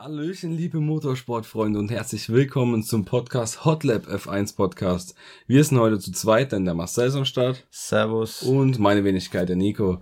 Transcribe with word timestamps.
Hallöchen, 0.00 0.52
liebe 0.52 0.78
Motorsportfreunde 0.78 1.76
und 1.76 1.90
herzlich 1.90 2.30
willkommen 2.30 2.84
zum 2.84 3.04
Podcast 3.04 3.64
Hotlap 3.64 4.06
F1 4.06 4.54
Podcast. 4.54 5.16
Wir 5.48 5.64
sind 5.64 5.76
heute 5.80 5.98
zu 5.98 6.12
zweit, 6.12 6.52
denn 6.52 6.64
der 6.64 6.74
Marcel 6.74 7.08
ist 7.08 7.16
am 7.16 7.24
Start. 7.24 7.66
Servus. 7.72 8.44
Und 8.44 8.78
meine 8.78 9.02
Wenigkeit, 9.02 9.48
der 9.48 9.56
Nico. 9.56 10.00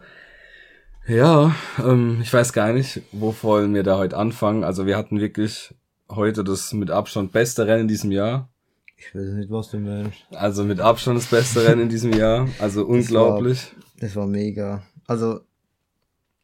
Ja, 1.07 1.57
ähm, 1.79 2.19
ich 2.21 2.31
weiß 2.31 2.53
gar 2.53 2.75
nicht, 2.75 3.01
wo 3.11 3.35
wollen 3.41 3.73
wir 3.75 3.85
da 3.85 3.97
heute 3.97 4.19
anfangen. 4.19 4.65
Also 4.65 4.85
wir 4.85 4.99
hatten 4.99 5.19
wirklich 5.19 5.75
heute 6.11 6.45
das 6.45 6.75
mit 6.75 6.91
Abstand 6.91 7.33
beste 7.33 7.67
Rennen 7.67 7.83
in 7.83 7.89
diesem 7.89 8.13
Jahr. 8.13 8.51
Ich 8.99 9.15
weiß 9.15 9.33
nicht, 9.33 9.51
was 9.51 9.71
du 9.71 9.79
meinst. 9.79 10.19
Also 10.31 10.65
mit 10.65 10.79
Abstand 10.79 11.17
das 11.17 11.27
beste 11.27 11.67
Rennen 11.67 11.83
in 11.83 11.89
diesem 11.89 12.13
Jahr. 12.13 12.51
Also 12.59 12.85
unglaublich. 12.85 13.61
Das 13.61 13.73
war, 13.73 14.01
das 14.01 14.17
war 14.17 14.27
mega. 14.27 14.83
Also, 15.07 15.41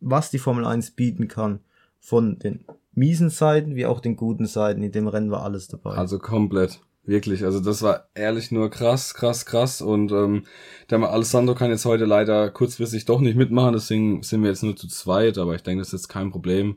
was 0.00 0.30
die 0.30 0.38
Formel 0.38 0.64
1 0.64 0.92
bieten 0.92 1.28
kann, 1.28 1.60
von 2.00 2.38
den 2.38 2.64
miesen 2.92 3.30
Seiten 3.30 3.74
wie 3.74 3.86
auch 3.86 4.00
den 4.00 4.16
guten 4.16 4.46
Seiten, 4.46 4.82
in 4.82 4.92
dem 4.92 5.08
Rennen 5.08 5.30
war 5.30 5.42
alles 5.42 5.68
dabei. 5.68 5.92
Also 5.92 6.18
komplett. 6.18 6.80
Wirklich, 7.04 7.44
also 7.44 7.58
das 7.58 7.82
war 7.82 8.06
ehrlich 8.14 8.52
nur 8.52 8.70
krass, 8.70 9.14
krass, 9.14 9.44
krass. 9.44 9.82
Und 9.82 10.12
ähm, 10.12 10.44
der 10.88 11.00
Alessandro 11.00 11.56
kann 11.56 11.70
jetzt 11.70 11.84
heute 11.84 12.04
leider 12.04 12.48
kurzfristig 12.50 13.06
doch 13.06 13.20
nicht 13.20 13.36
mitmachen, 13.36 13.72
deswegen 13.72 14.22
sind 14.22 14.42
wir 14.42 14.50
jetzt 14.50 14.62
nur 14.62 14.76
zu 14.76 14.86
zweit, 14.86 15.36
aber 15.36 15.56
ich 15.56 15.64
denke, 15.64 15.80
das 15.80 15.88
ist 15.88 16.02
jetzt 16.02 16.08
kein 16.08 16.30
Problem. 16.30 16.76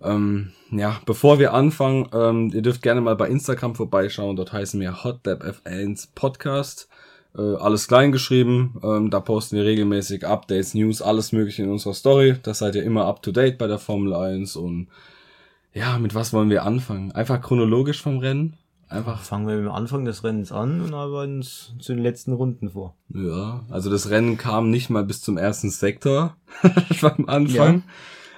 Ähm, 0.00 0.52
ja, 0.70 1.00
bevor 1.06 1.40
wir 1.40 1.54
anfangen, 1.54 2.08
ähm, 2.12 2.52
ihr 2.54 2.62
dürft 2.62 2.82
gerne 2.82 3.00
mal 3.00 3.16
bei 3.16 3.28
Instagram 3.28 3.74
vorbeischauen. 3.74 4.36
Dort 4.36 4.52
heißen 4.52 4.80
wir 4.80 4.94
HotDabF1 5.02 6.10
Podcast. 6.14 6.88
Äh, 7.36 7.56
alles 7.56 7.88
klein 7.88 8.12
geschrieben. 8.12 8.80
Ähm, 8.82 9.10
da 9.10 9.18
posten 9.18 9.56
wir 9.56 9.64
regelmäßig 9.64 10.24
Updates, 10.24 10.74
News, 10.74 11.02
alles 11.02 11.32
mögliche 11.32 11.64
in 11.64 11.70
unserer 11.70 11.94
Story. 11.94 12.36
Das 12.42 12.58
seid 12.60 12.76
ihr 12.76 12.84
immer 12.84 13.06
up 13.06 13.22
to 13.22 13.32
date 13.32 13.58
bei 13.58 13.66
der 13.66 13.78
Formel 13.78 14.14
1. 14.14 14.54
Und 14.54 14.88
ja, 15.78 15.98
mit 15.98 16.14
was 16.14 16.32
wollen 16.32 16.50
wir 16.50 16.64
anfangen? 16.64 17.12
Einfach 17.12 17.40
chronologisch 17.40 18.02
vom 18.02 18.18
Rennen. 18.18 18.54
Einfach. 18.88 19.20
Fangen 19.20 19.46
wir 19.46 19.56
mit 19.56 19.66
dem 19.66 19.72
Anfang 19.72 20.04
des 20.04 20.24
Rennens 20.24 20.50
an 20.50 20.80
und 20.80 20.94
arbeiten 20.94 21.36
uns 21.36 21.74
zu 21.78 21.94
den 21.94 22.02
letzten 22.02 22.32
Runden 22.32 22.70
vor. 22.70 22.96
Ja, 23.10 23.64
also 23.70 23.90
das 23.90 24.08
Rennen 24.08 24.38
kam 24.38 24.70
nicht 24.70 24.88
mal 24.88 25.04
bis 25.04 25.20
zum 25.20 25.36
ersten 25.36 25.70
Sektor 25.70 26.36
beim 27.02 27.28
Anfang. 27.28 27.74
Ja. 27.76 27.82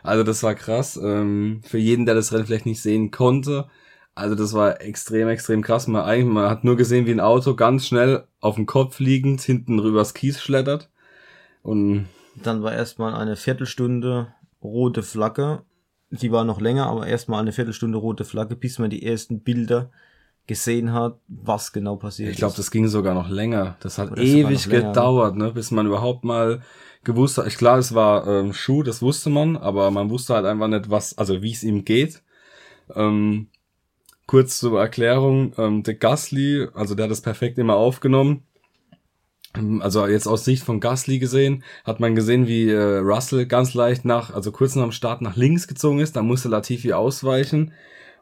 Also 0.02 0.24
das 0.24 0.42
war 0.42 0.54
krass. 0.54 0.98
Ähm, 1.02 1.60
für 1.64 1.78
jeden, 1.78 2.04
der 2.04 2.14
das 2.14 2.32
Rennen 2.32 2.46
vielleicht 2.46 2.66
nicht 2.66 2.82
sehen 2.82 3.10
konnte. 3.10 3.68
Also 4.14 4.34
das 4.34 4.52
war 4.52 4.80
extrem, 4.80 5.28
extrem 5.28 5.62
krass. 5.62 5.86
Man, 5.86 6.02
eigentlich, 6.02 6.32
man 6.32 6.50
hat 6.50 6.64
nur 6.64 6.76
gesehen, 6.76 7.06
wie 7.06 7.12
ein 7.12 7.20
Auto 7.20 7.54
ganz 7.54 7.86
schnell 7.86 8.24
auf 8.40 8.56
dem 8.56 8.66
Kopf 8.66 8.98
liegend 8.98 9.40
hinten 9.40 9.78
rübers 9.78 10.14
Kies 10.14 10.40
schlettert. 10.40 10.90
Und 11.62 12.06
dann 12.42 12.62
war 12.62 12.72
erstmal 12.72 13.14
eine 13.14 13.36
Viertelstunde 13.36 14.34
rote 14.62 15.02
Flagge. 15.02 15.62
Die 16.10 16.32
war 16.32 16.44
noch 16.44 16.60
länger, 16.60 16.86
aber 16.86 17.06
erstmal 17.06 17.40
eine 17.40 17.52
Viertelstunde 17.52 17.98
rote 17.98 18.24
Flagge, 18.24 18.56
bis 18.56 18.78
man 18.78 18.90
die 18.90 19.06
ersten 19.06 19.40
Bilder 19.40 19.90
gesehen 20.46 20.92
hat, 20.92 21.20
was 21.28 21.72
genau 21.72 21.94
passiert 21.94 22.30
ich 22.30 22.36
glaub, 22.36 22.48
ist. 22.48 22.52
Ich 22.52 22.56
glaube, 22.56 22.64
das 22.64 22.70
ging 22.72 22.88
sogar 22.88 23.14
noch 23.14 23.28
länger. 23.28 23.76
Das 23.80 23.98
hat 23.98 24.10
Oder 24.10 24.22
ewig 24.22 24.68
gedauert, 24.68 25.36
ne, 25.36 25.52
bis 25.52 25.70
man 25.70 25.86
überhaupt 25.86 26.24
mal 26.24 26.62
gewusst 27.04 27.38
hat. 27.38 27.46
Ich 27.46 27.56
klar, 27.56 27.78
es 27.78 27.94
war 27.94 28.26
ähm, 28.26 28.52
Schuh, 28.52 28.82
das 28.82 29.00
wusste 29.00 29.30
man, 29.30 29.56
aber 29.56 29.90
man 29.92 30.10
wusste 30.10 30.34
halt 30.34 30.46
einfach 30.46 30.66
nicht, 30.66 30.90
was, 30.90 31.16
also 31.16 31.42
wie 31.42 31.52
es 31.52 31.62
ihm 31.62 31.84
geht. 31.84 32.22
Ähm, 32.94 33.46
kurz 34.26 34.58
zur 34.58 34.80
Erklärung, 34.80 35.52
ähm, 35.56 35.82
der 35.84 35.94
Gasly, 35.94 36.68
also 36.74 36.94
der 36.94 37.04
hat 37.04 37.10
das 37.10 37.20
perfekt 37.20 37.58
immer 37.58 37.76
aufgenommen. 37.76 38.42
Also 39.52 40.06
jetzt 40.06 40.28
aus 40.28 40.44
Sicht 40.44 40.62
von 40.62 40.78
Gasly 40.78 41.18
gesehen, 41.18 41.64
hat 41.84 41.98
man 41.98 42.14
gesehen, 42.14 42.46
wie 42.46 42.70
äh, 42.70 42.98
Russell 42.98 43.46
ganz 43.46 43.74
leicht 43.74 44.04
nach, 44.04 44.32
also 44.32 44.52
kurz 44.52 44.76
nach 44.76 44.84
dem 44.84 44.92
Start 44.92 45.22
nach 45.22 45.34
links 45.36 45.66
gezogen 45.66 45.98
ist, 45.98 46.14
da 46.14 46.22
musste 46.22 46.48
Latifi 46.48 46.92
ausweichen 46.92 47.72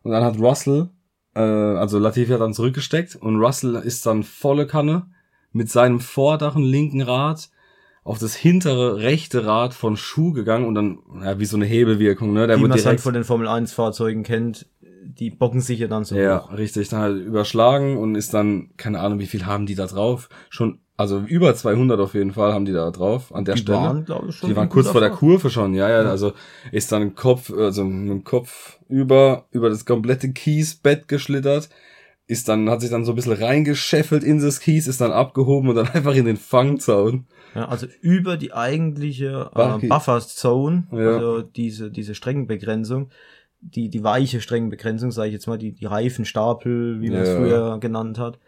und 0.02 0.12
dann 0.12 0.24
hat 0.24 0.38
Russell, 0.38 0.88
äh, 1.34 1.40
also 1.40 1.98
Latifi 1.98 2.32
hat 2.32 2.40
dann 2.40 2.54
zurückgesteckt 2.54 3.14
und 3.16 3.36
Russell 3.36 3.74
ist 3.74 4.06
dann 4.06 4.22
volle 4.22 4.66
Kanne 4.66 5.10
mit 5.52 5.68
seinem 5.70 6.00
vorderen 6.00 6.62
linken 6.62 7.02
Rad 7.02 7.50
auf 8.04 8.18
das 8.18 8.34
hintere 8.34 9.02
rechte 9.02 9.44
Rad 9.44 9.74
von 9.74 9.98
Schuh 9.98 10.32
gegangen 10.32 10.66
und 10.66 10.74
dann, 10.74 10.98
ja, 11.22 11.38
wie 11.38 11.44
so 11.44 11.58
eine 11.58 11.66
Hebelwirkung, 11.66 12.32
ne? 12.32 12.46
Der 12.46 12.56
die 12.56 12.62
man 12.62 12.84
halt 12.84 13.00
von 13.00 13.12
den 13.12 13.24
Formel 13.24 13.48
1 13.48 13.74
Fahrzeugen 13.74 14.22
kennt, 14.22 14.66
die 14.80 15.28
bocken 15.28 15.60
sich 15.60 15.78
ja 15.80 15.88
dann 15.88 16.04
so 16.04 16.16
Ja, 16.16 16.44
hoch. 16.44 16.56
richtig, 16.56 16.88
dann 16.88 17.00
halt 17.00 17.22
überschlagen 17.22 17.98
und 17.98 18.14
ist 18.14 18.32
dann, 18.32 18.70
keine 18.78 19.00
Ahnung, 19.00 19.18
wie 19.18 19.26
viel 19.26 19.44
haben 19.44 19.66
die 19.66 19.74
da 19.74 19.86
drauf? 19.86 20.30
Schon, 20.48 20.80
also 20.98 21.20
über 21.20 21.54
200 21.54 21.98
auf 22.00 22.14
jeden 22.14 22.32
Fall 22.32 22.52
haben 22.52 22.66
die 22.66 22.72
da 22.72 22.90
drauf, 22.90 23.34
an 23.34 23.44
der 23.44 23.54
die 23.54 23.62
Stelle. 23.62 23.78
Waren, 23.78 24.04
glaube 24.04 24.28
ich, 24.28 24.36
schon 24.36 24.50
die 24.50 24.56
waren 24.56 24.68
kurz 24.68 24.88
vor 24.88 25.00
der 25.00 25.10
Kurve 25.10 25.48
schon, 25.48 25.72
ja, 25.72 25.88
ja, 25.88 26.02
ja, 26.02 26.10
also 26.10 26.32
ist 26.72 26.92
dann 26.92 27.14
Kopf, 27.14 27.50
also 27.50 27.84
mit 27.84 28.10
dem 28.10 28.24
Kopf 28.24 28.78
über, 28.88 29.46
über 29.52 29.70
das 29.70 29.86
komplette 29.86 30.32
Kiesbett 30.32 31.08
geschlittert 31.08 31.70
ist 32.28 32.48
dann, 32.48 32.68
hat 32.68 32.82
sich 32.82 32.90
dann 32.90 33.06
so 33.06 33.12
ein 33.12 33.14
bisschen 33.14 33.32
reingescheffelt 33.32 34.22
in 34.22 34.38
das 34.40 34.60
Kies, 34.60 34.86
ist 34.86 35.00
dann 35.00 35.12
abgehoben 35.12 35.70
und 35.70 35.76
dann 35.76 35.88
einfach 35.94 36.14
in 36.14 36.26
den 36.26 36.36
Fangzaun. 36.36 37.26
Ja, 37.54 37.68
also 37.68 37.86
über 38.02 38.36
die 38.36 38.52
eigentliche 38.52 39.50
äh, 39.54 39.86
Buffer 39.86 40.20
Zone, 40.20 40.86
ja. 40.92 40.98
also 40.98 41.42
diese, 41.42 41.90
diese 41.90 42.14
Streckenbegrenzung, 42.14 43.08
die, 43.60 43.88
die 43.88 44.04
weiche 44.04 44.40
Streckenbegrenzung, 44.40 45.10
sage 45.10 45.28
ich 45.28 45.34
jetzt 45.34 45.46
mal, 45.46 45.58
die, 45.58 45.72
die 45.72 45.86
Reifenstapel, 45.86 47.00
wie 47.00 47.10
man 47.10 47.20
es 47.20 47.30
früher 47.30 47.78
genannt 47.80 48.18
hat, 48.18 48.38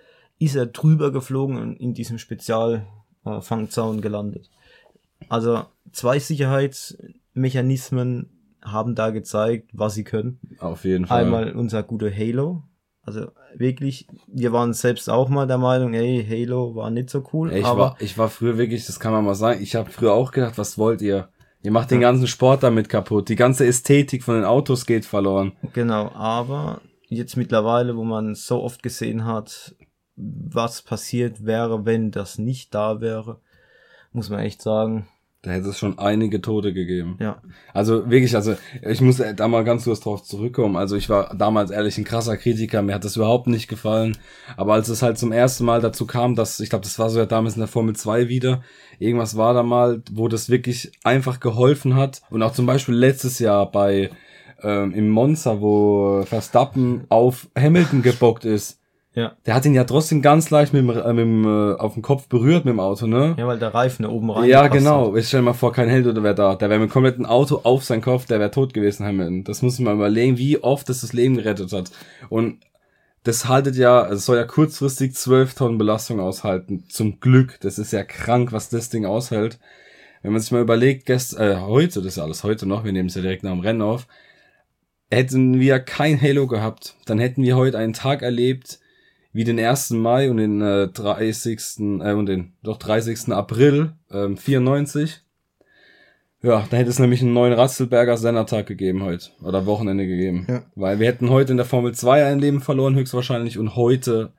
ist 0.40 0.56
er 0.56 0.66
drüber 0.66 1.12
geflogen 1.12 1.58
und 1.58 1.76
in 1.76 1.94
diesem 1.94 2.18
Spezialfangzaun 2.18 3.98
äh, 3.98 4.00
gelandet. 4.00 4.50
Also 5.28 5.62
zwei 5.92 6.18
Sicherheitsmechanismen 6.18 8.30
haben 8.62 8.96
da 8.96 9.10
gezeigt, 9.10 9.70
was 9.72 9.94
sie 9.94 10.04
können. 10.04 10.40
Auf 10.58 10.84
jeden 10.84 11.06
Fall. 11.06 11.24
Einmal 11.24 11.52
unser 11.52 11.84
guter 11.84 12.10
Halo, 12.10 12.64
also 13.02 13.28
wirklich, 13.56 14.06
wir 14.26 14.52
waren 14.52 14.72
selbst 14.72 15.08
auch 15.08 15.28
mal 15.28 15.46
der 15.46 15.58
Meinung, 15.58 15.94
ey, 15.94 16.24
Halo 16.28 16.74
war 16.74 16.90
nicht 16.90 17.10
so 17.10 17.24
cool. 17.32 17.52
Ich, 17.52 17.64
aber 17.64 17.80
war, 17.80 17.96
ich 17.98 18.18
war 18.18 18.28
früher 18.28 18.58
wirklich, 18.58 18.86
das 18.86 19.00
kann 19.00 19.12
man 19.12 19.24
mal 19.24 19.34
sagen, 19.34 19.62
ich 19.62 19.74
habe 19.74 19.90
früher 19.90 20.12
auch 20.12 20.32
gedacht, 20.32 20.58
was 20.58 20.78
wollt 20.78 21.02
ihr? 21.02 21.28
Ihr 21.62 21.72
macht 21.72 21.90
den 21.90 22.00
ganzen 22.00 22.26
Sport 22.26 22.62
damit 22.62 22.88
kaputt. 22.88 23.28
Die 23.28 23.36
ganze 23.36 23.66
Ästhetik 23.66 24.22
von 24.22 24.36
den 24.36 24.44
Autos 24.44 24.86
geht 24.86 25.04
verloren. 25.04 25.52
Genau, 25.74 26.10
aber 26.12 26.80
jetzt 27.08 27.36
mittlerweile, 27.36 27.96
wo 27.96 28.04
man 28.04 28.34
so 28.34 28.62
oft 28.62 28.82
gesehen 28.82 29.26
hat, 29.26 29.74
was 30.16 30.82
passiert 30.82 31.44
wäre, 31.44 31.86
wenn 31.86 32.10
das 32.10 32.38
nicht 32.38 32.74
da 32.74 33.00
wäre, 33.00 33.40
muss 34.12 34.30
man 34.30 34.40
echt 34.40 34.62
sagen, 34.62 35.08
da 35.42 35.52
hätte 35.52 35.70
es 35.70 35.78
schon 35.78 35.98
einige 35.98 36.42
Tote 36.42 36.74
gegeben. 36.74 37.16
Ja. 37.18 37.40
Also 37.72 38.10
wirklich, 38.10 38.36
also 38.36 38.56
ich 38.82 39.00
muss 39.00 39.22
da 39.36 39.48
mal 39.48 39.64
ganz 39.64 39.84
kurz 39.84 40.00
drauf 40.00 40.22
zurückkommen. 40.22 40.76
Also 40.76 40.96
ich 40.96 41.08
war 41.08 41.34
damals 41.34 41.70
ehrlich 41.70 41.96
ein 41.96 42.04
krasser 42.04 42.36
Kritiker, 42.36 42.82
mir 42.82 42.94
hat 42.94 43.06
das 43.06 43.16
überhaupt 43.16 43.46
nicht 43.46 43.66
gefallen. 43.66 44.18
Aber 44.58 44.74
als 44.74 44.90
es 44.90 45.00
halt 45.00 45.16
zum 45.16 45.32
ersten 45.32 45.64
Mal 45.64 45.80
dazu 45.80 46.06
kam, 46.06 46.34
dass, 46.34 46.60
ich 46.60 46.68
glaube, 46.68 46.84
das 46.84 46.98
war 46.98 47.08
so 47.08 47.18
ja 47.18 47.24
damals 47.24 47.54
in 47.54 47.60
der 47.60 47.68
Formel 47.68 47.96
2 47.96 48.28
wieder, 48.28 48.62
irgendwas 48.98 49.34
war 49.34 49.54
da 49.54 49.62
mal, 49.62 50.02
wo 50.12 50.28
das 50.28 50.50
wirklich 50.50 50.92
einfach 51.04 51.40
geholfen 51.40 51.96
hat. 51.96 52.20
Und 52.28 52.42
auch 52.42 52.52
zum 52.52 52.66
Beispiel 52.66 52.94
letztes 52.94 53.38
Jahr 53.38 53.70
bei 53.70 54.10
ähm, 54.62 54.92
im 54.92 55.08
Monza, 55.08 55.62
wo 55.62 56.22
Verstappen 56.26 57.06
auf 57.08 57.48
Hamilton 57.56 58.02
gebockt 58.02 58.44
ist 58.44 58.79
ja. 59.12 59.36
Der 59.44 59.54
hat 59.54 59.64
ihn 59.66 59.74
ja 59.74 59.84
trotzdem 59.84 60.22
ganz 60.22 60.50
leicht 60.50 60.72
mit 60.72 60.82
dem, 60.82 60.90
äh, 60.90 61.12
mit 61.12 61.24
dem 61.24 61.44
äh, 61.44 61.74
auf 61.74 61.94
dem 61.94 62.02
Kopf 62.02 62.28
berührt 62.28 62.64
mit 62.64 62.72
dem 62.72 62.80
Auto, 62.80 63.06
ne? 63.06 63.34
Ja, 63.36 63.46
weil 63.46 63.58
der 63.58 63.74
Reifen 63.74 64.06
oben 64.06 64.30
rein. 64.30 64.48
Ja, 64.48 64.68
genau. 64.68 65.12
Hat. 65.12 65.18
Ich 65.18 65.28
stell 65.28 65.42
mal 65.42 65.52
vor, 65.52 65.72
kein 65.72 65.88
Held 65.88 66.06
oder 66.06 66.22
wer 66.22 66.34
da. 66.34 66.54
Der 66.54 66.70
wäre 66.70 66.78
mit 66.78 66.90
dem 66.90 66.92
kompletten 66.92 67.26
Auto 67.26 67.60
auf 67.64 67.82
sein 67.84 68.02
Kopf, 68.02 68.26
der 68.26 68.38
wäre 68.38 68.52
tot 68.52 68.72
gewesen, 68.72 69.04
Hamilton. 69.04 69.42
Das 69.42 69.62
muss 69.62 69.80
man 69.80 69.94
überlegen, 69.94 70.38
wie 70.38 70.62
oft 70.62 70.88
das 70.88 71.00
das 71.00 71.12
Leben 71.12 71.36
gerettet 71.36 71.72
hat. 71.72 71.90
Und 72.28 72.60
das 73.24 73.48
haltet 73.48 73.74
ja, 73.76 74.06
es 74.08 74.26
soll 74.26 74.36
ja 74.36 74.44
kurzfristig 74.44 75.14
zwölf 75.14 75.54
Tonnen 75.54 75.76
Belastung 75.76 76.20
aushalten. 76.20 76.84
Zum 76.88 77.18
Glück. 77.18 77.58
Das 77.62 77.78
ist 77.78 77.92
ja 77.92 78.04
krank, 78.04 78.52
was 78.52 78.68
das 78.68 78.90
Ding 78.90 79.06
aushält. 79.06 79.58
Wenn 80.22 80.32
man 80.32 80.40
sich 80.40 80.52
mal 80.52 80.62
überlegt, 80.62 81.06
gest, 81.06 81.36
äh, 81.36 81.56
heute, 81.56 82.00
das 82.00 82.12
ist 82.12 82.16
ja 82.16 82.24
alles 82.24 82.44
heute 82.44 82.66
noch, 82.66 82.84
wir 82.84 82.92
nehmen 82.92 83.08
es 83.08 83.14
ja 83.14 83.22
direkt 83.22 83.42
nach 83.42 83.52
dem 83.52 83.60
Rennen 83.60 83.82
auf, 83.82 84.06
hätten 85.10 85.58
wir 85.58 85.80
kein 85.80 86.20
Halo 86.20 86.46
gehabt, 86.46 86.94
dann 87.06 87.18
hätten 87.18 87.42
wir 87.42 87.56
heute 87.56 87.78
einen 87.78 87.94
Tag 87.94 88.20
erlebt, 88.22 88.80
wie 89.32 89.44
den 89.44 89.58
1. 89.58 89.90
Mai 89.90 90.30
und 90.30 90.38
den 90.38 90.60
äh, 90.60 90.88
30. 90.88 91.60
Äh, 91.78 92.12
und 92.12 92.26
den 92.26 92.54
doch 92.62 92.76
30. 92.78 93.32
April 93.32 93.92
ähm, 94.10 94.36
94. 94.36 95.22
Ja, 96.42 96.66
da 96.70 96.76
hätte 96.78 96.88
es 96.88 96.98
nämlich 96.98 97.20
einen 97.20 97.34
neuen 97.34 97.52
Ratzelberger 97.52 98.16
Sennertag 98.16 98.66
gegeben 98.66 99.02
heute. 99.02 99.28
Oder 99.42 99.66
Wochenende 99.66 100.06
gegeben. 100.06 100.46
Ja. 100.48 100.62
Weil 100.74 100.98
wir 100.98 101.06
hätten 101.06 101.28
heute 101.28 101.52
in 101.52 101.58
der 101.58 101.66
Formel 101.66 101.92
2 101.92 102.24
ein 102.24 102.38
Leben 102.38 102.60
verloren, 102.62 102.94
höchstwahrscheinlich, 102.94 103.58
und 103.58 103.76
heute 103.76 104.32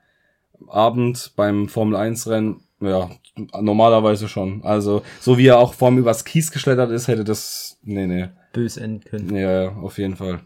Abend 0.68 1.34
beim 1.36 1.70
Formel 1.70 1.96
1 1.96 2.28
Rennen 2.28 2.62
Ja, 2.80 3.12
normalerweise 3.60 4.28
schon. 4.28 4.64
Also, 4.64 5.04
so 5.20 5.38
wie 5.38 5.48
er 5.48 5.60
auch 5.60 5.76
vorm 5.76 6.00
übers 6.00 6.26
Kies 6.26 6.52
geschlettert 6.52 6.90
ist, 6.90 7.08
hätte 7.08 7.24
das, 7.24 7.78
nee, 7.84 8.08
nee. 8.08 8.30
Bös 8.52 8.78
enden 8.78 9.04
können. 9.04 9.36
Ja, 9.36 9.64
ja, 9.64 9.72
auf 9.76 10.00
jeden 10.00 10.16
Fall. 10.16 10.42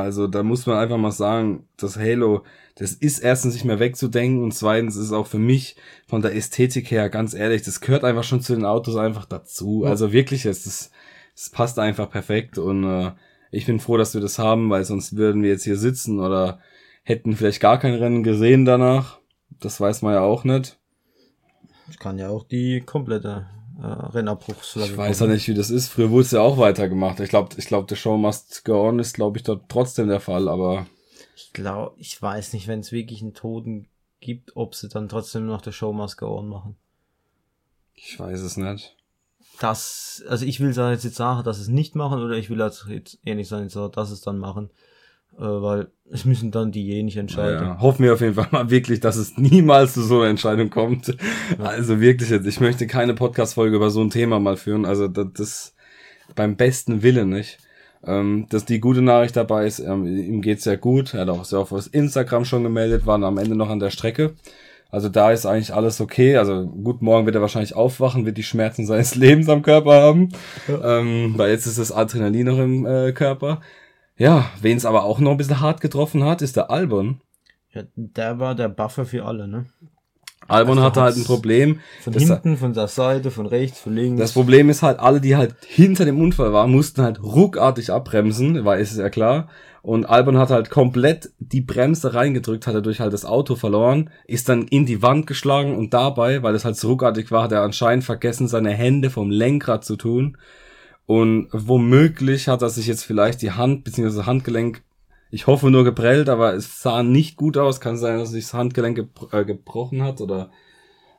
Also, 0.00 0.26
da 0.26 0.42
muss 0.42 0.66
man 0.66 0.78
einfach 0.78 0.98
mal 0.98 1.12
sagen, 1.12 1.66
das 1.76 1.96
Halo, 1.96 2.44
das 2.76 2.92
ist 2.92 3.18
erstens 3.18 3.54
nicht 3.54 3.64
mehr 3.64 3.80
wegzudenken 3.80 4.42
und 4.42 4.52
zweitens 4.52 4.96
ist 4.96 5.12
auch 5.12 5.26
für 5.26 5.38
mich 5.38 5.76
von 6.06 6.22
der 6.22 6.34
Ästhetik 6.34 6.90
her, 6.90 7.10
ganz 7.10 7.34
ehrlich, 7.34 7.62
das 7.62 7.80
gehört 7.80 8.04
einfach 8.04 8.24
schon 8.24 8.40
zu 8.40 8.54
den 8.54 8.64
Autos 8.64 8.96
einfach 8.96 9.26
dazu. 9.26 9.82
Ja. 9.84 9.90
Also 9.90 10.12
wirklich, 10.12 10.46
es 10.46 10.66
ist, 10.66 10.90
es 11.34 11.50
passt 11.50 11.78
einfach 11.78 12.10
perfekt 12.10 12.58
und 12.58 12.84
äh, 12.84 13.12
ich 13.50 13.66
bin 13.66 13.80
froh, 13.80 13.96
dass 13.96 14.14
wir 14.14 14.20
das 14.20 14.38
haben, 14.38 14.70
weil 14.70 14.84
sonst 14.84 15.16
würden 15.16 15.42
wir 15.42 15.50
jetzt 15.50 15.64
hier 15.64 15.76
sitzen 15.76 16.20
oder 16.20 16.60
hätten 17.02 17.36
vielleicht 17.36 17.60
gar 17.60 17.78
kein 17.78 17.94
Rennen 17.94 18.22
gesehen 18.22 18.64
danach. 18.64 19.18
Das 19.60 19.80
weiß 19.80 20.02
man 20.02 20.14
ja 20.14 20.20
auch 20.20 20.44
nicht. 20.44 20.78
Ich 21.90 21.98
kann 21.98 22.18
ja 22.18 22.28
auch 22.28 22.44
die 22.44 22.80
komplette 22.80 23.46
äh, 23.80 23.86
Rennabbruchsflagge. 23.86 24.92
Ich 24.92 24.96
weiß 24.96 25.20
ja 25.20 25.26
nicht, 25.26 25.48
wie 25.48 25.54
das 25.54 25.70
ist. 25.70 25.88
Früher 25.88 26.10
wurde 26.10 26.24
es 26.24 26.30
ja 26.32 26.40
auch 26.40 26.58
weitergemacht. 26.58 27.20
Ich 27.20 27.30
glaube, 27.30 27.56
ich 27.56 27.66
glaube, 27.66 27.86
der 27.86 27.96
Show 27.96 28.16
Must 28.16 28.64
Go 28.64 28.88
On 28.88 28.98
ist, 28.98 29.14
glaube 29.14 29.38
ich, 29.38 29.44
dort 29.44 29.68
trotzdem 29.68 30.08
der 30.08 30.20
Fall, 30.20 30.48
aber. 30.48 30.86
Ich 31.34 31.52
glaube, 31.52 31.94
ich 31.98 32.20
weiß 32.20 32.52
nicht, 32.52 32.68
wenn 32.68 32.80
es 32.80 32.92
wirklich 32.92 33.22
einen 33.22 33.34
Toten 33.34 33.88
gibt, 34.20 34.56
ob 34.56 34.74
sie 34.74 34.88
dann 34.88 35.08
trotzdem 35.08 35.46
noch 35.46 35.62
der 35.62 35.72
Show 35.72 35.92
Must 35.92 36.18
Go 36.18 36.38
On 36.38 36.48
machen. 36.48 36.76
Ich 37.94 38.18
weiß 38.18 38.40
es 38.40 38.56
nicht. 38.56 38.96
Das, 39.60 40.22
also 40.28 40.46
ich 40.46 40.60
will 40.60 40.72
jetzt 40.72 41.14
sagen, 41.14 41.44
dass 41.44 41.58
es 41.58 41.68
nicht 41.68 41.94
machen, 41.94 42.22
oder 42.22 42.36
ich 42.36 42.48
will 42.48 42.60
jetzt 42.60 42.86
ehrlich 43.24 43.48
sein, 43.48 43.68
dass 43.68 44.10
es 44.10 44.20
dann 44.22 44.38
machen 44.38 44.70
weil 45.44 45.88
es 46.12 46.24
müssen 46.24 46.50
dann 46.50 46.72
diejenigen 46.72 47.20
entscheiden. 47.20 47.62
Ja, 47.62 47.80
hoffen 47.80 48.04
wir 48.04 48.12
auf 48.12 48.20
jeden 48.20 48.34
Fall 48.34 48.48
mal 48.50 48.70
wirklich, 48.70 49.00
dass 49.00 49.16
es 49.16 49.36
niemals 49.38 49.94
zu 49.94 50.02
so 50.02 50.20
einer 50.20 50.30
Entscheidung 50.30 50.70
kommt. 50.70 51.16
Also 51.58 52.00
wirklich 52.00 52.30
jetzt, 52.30 52.46
ich 52.46 52.60
möchte 52.60 52.86
keine 52.86 53.14
Podcast-Folge 53.14 53.76
über 53.76 53.90
so 53.90 54.00
ein 54.00 54.10
Thema 54.10 54.40
mal 54.40 54.56
führen. 54.56 54.84
Also 54.84 55.08
das, 55.08 55.26
das 55.34 55.74
beim 56.34 56.56
besten 56.56 57.02
Willen 57.02 57.30
nicht. 57.30 57.58
Ähm, 58.02 58.46
dass 58.48 58.64
die 58.64 58.80
gute 58.80 59.02
Nachricht 59.02 59.36
dabei 59.36 59.66
ist, 59.66 59.78
ähm, 59.78 60.06
ihm 60.06 60.40
geht's 60.40 60.64
sehr 60.64 60.78
gut. 60.78 61.12
Er 61.12 61.20
hat 61.20 61.28
auch 61.28 61.44
sehr 61.44 61.58
auf 61.58 61.72
Instagram 61.92 62.46
schon 62.46 62.62
gemeldet, 62.62 63.06
waren 63.06 63.24
am 63.24 63.36
Ende 63.36 63.56
noch 63.56 63.68
an 63.68 63.78
der 63.78 63.90
Strecke. 63.90 64.34
Also 64.90 65.08
da 65.08 65.30
ist 65.30 65.46
eigentlich 65.46 65.74
alles 65.74 66.00
okay. 66.00 66.36
Also 66.36 66.66
gut, 66.66 67.02
morgen 67.02 67.26
wird 67.26 67.36
er 67.36 67.42
wahrscheinlich 67.42 67.76
aufwachen, 67.76 68.26
wird 68.26 68.38
die 68.38 68.42
Schmerzen 68.42 68.86
seines 68.86 69.14
Lebens 69.16 69.48
am 69.48 69.62
Körper 69.62 70.00
haben. 70.00 70.30
Ja. 70.66 71.00
Ähm, 71.00 71.34
weil 71.36 71.50
jetzt 71.50 71.66
ist 71.66 71.78
das 71.78 71.92
Adrenalin 71.92 72.46
noch 72.46 72.58
im 72.58 72.86
äh, 72.86 73.12
Körper. 73.12 73.60
Ja, 74.20 74.50
wen 74.60 74.76
es 74.76 74.84
aber 74.84 75.04
auch 75.04 75.18
noch 75.18 75.30
ein 75.30 75.38
bisschen 75.38 75.60
hart 75.60 75.80
getroffen 75.80 76.24
hat, 76.24 76.42
ist 76.42 76.54
der 76.54 76.70
Albon. 76.70 77.22
Ja, 77.72 77.84
der 77.96 78.38
war 78.38 78.54
der 78.54 78.68
Buffer 78.68 79.06
für 79.06 79.24
alle, 79.24 79.48
ne? 79.48 79.64
Albon 80.46 80.76
also 80.76 80.86
hatte 80.86 81.00
halt 81.00 81.16
ein 81.16 81.24
Problem. 81.24 81.80
Von 82.02 82.12
hinten, 82.12 82.58
von 82.58 82.74
der 82.74 82.88
Seite, 82.88 83.30
von 83.30 83.46
rechts, 83.46 83.80
von 83.80 83.94
links. 83.94 84.20
Das 84.20 84.32
Problem 84.32 84.68
ist 84.68 84.82
halt, 84.82 84.98
alle, 84.98 85.22
die 85.22 85.36
halt 85.36 85.54
hinter 85.66 86.04
dem 86.04 86.20
Unfall 86.20 86.52
waren, 86.52 86.70
mussten 86.70 87.00
halt 87.00 87.22
ruckartig 87.22 87.90
abbremsen, 87.90 88.62
weil 88.66 88.82
ist 88.82 88.92
es 88.92 88.98
ja 88.98 89.08
klar. 89.08 89.48
Und 89.80 90.04
Albon 90.04 90.36
hat 90.36 90.50
halt 90.50 90.68
komplett 90.68 91.30
die 91.38 91.62
Bremse 91.62 92.12
reingedrückt, 92.12 92.66
hat 92.66 92.74
er 92.74 92.82
durch 92.82 93.00
halt 93.00 93.14
das 93.14 93.24
Auto 93.24 93.54
verloren, 93.54 94.10
ist 94.26 94.50
dann 94.50 94.68
in 94.68 94.84
die 94.84 95.00
Wand 95.00 95.26
geschlagen 95.28 95.78
und 95.78 95.94
dabei, 95.94 96.42
weil 96.42 96.54
es 96.54 96.66
halt 96.66 96.76
so 96.76 96.88
ruckartig 96.88 97.30
war, 97.30 97.44
hat 97.44 97.52
er 97.52 97.62
anscheinend 97.62 98.04
vergessen, 98.04 98.48
seine 98.48 98.72
Hände 98.72 99.08
vom 99.08 99.30
Lenkrad 99.30 99.82
zu 99.82 99.96
tun 99.96 100.36
und 101.10 101.48
womöglich 101.50 102.46
hat 102.46 102.62
er 102.62 102.70
sich 102.70 102.86
jetzt 102.86 103.02
vielleicht 103.02 103.42
die 103.42 103.50
Hand 103.50 103.82
bzw. 103.82 104.26
Handgelenk, 104.26 104.84
ich 105.32 105.48
hoffe 105.48 105.68
nur 105.68 105.82
geprellt, 105.82 106.28
aber 106.28 106.54
es 106.54 106.82
sah 106.82 107.02
nicht 107.02 107.36
gut 107.36 107.58
aus. 107.58 107.80
Kann 107.80 107.96
sein, 107.96 108.20
dass 108.20 108.30
sich 108.30 108.44
das 108.44 108.54
Handgelenk 108.54 108.94
gebr 108.94 109.34
äh, 109.34 109.44
gebrochen 109.44 110.04
hat 110.04 110.20
oder 110.20 110.52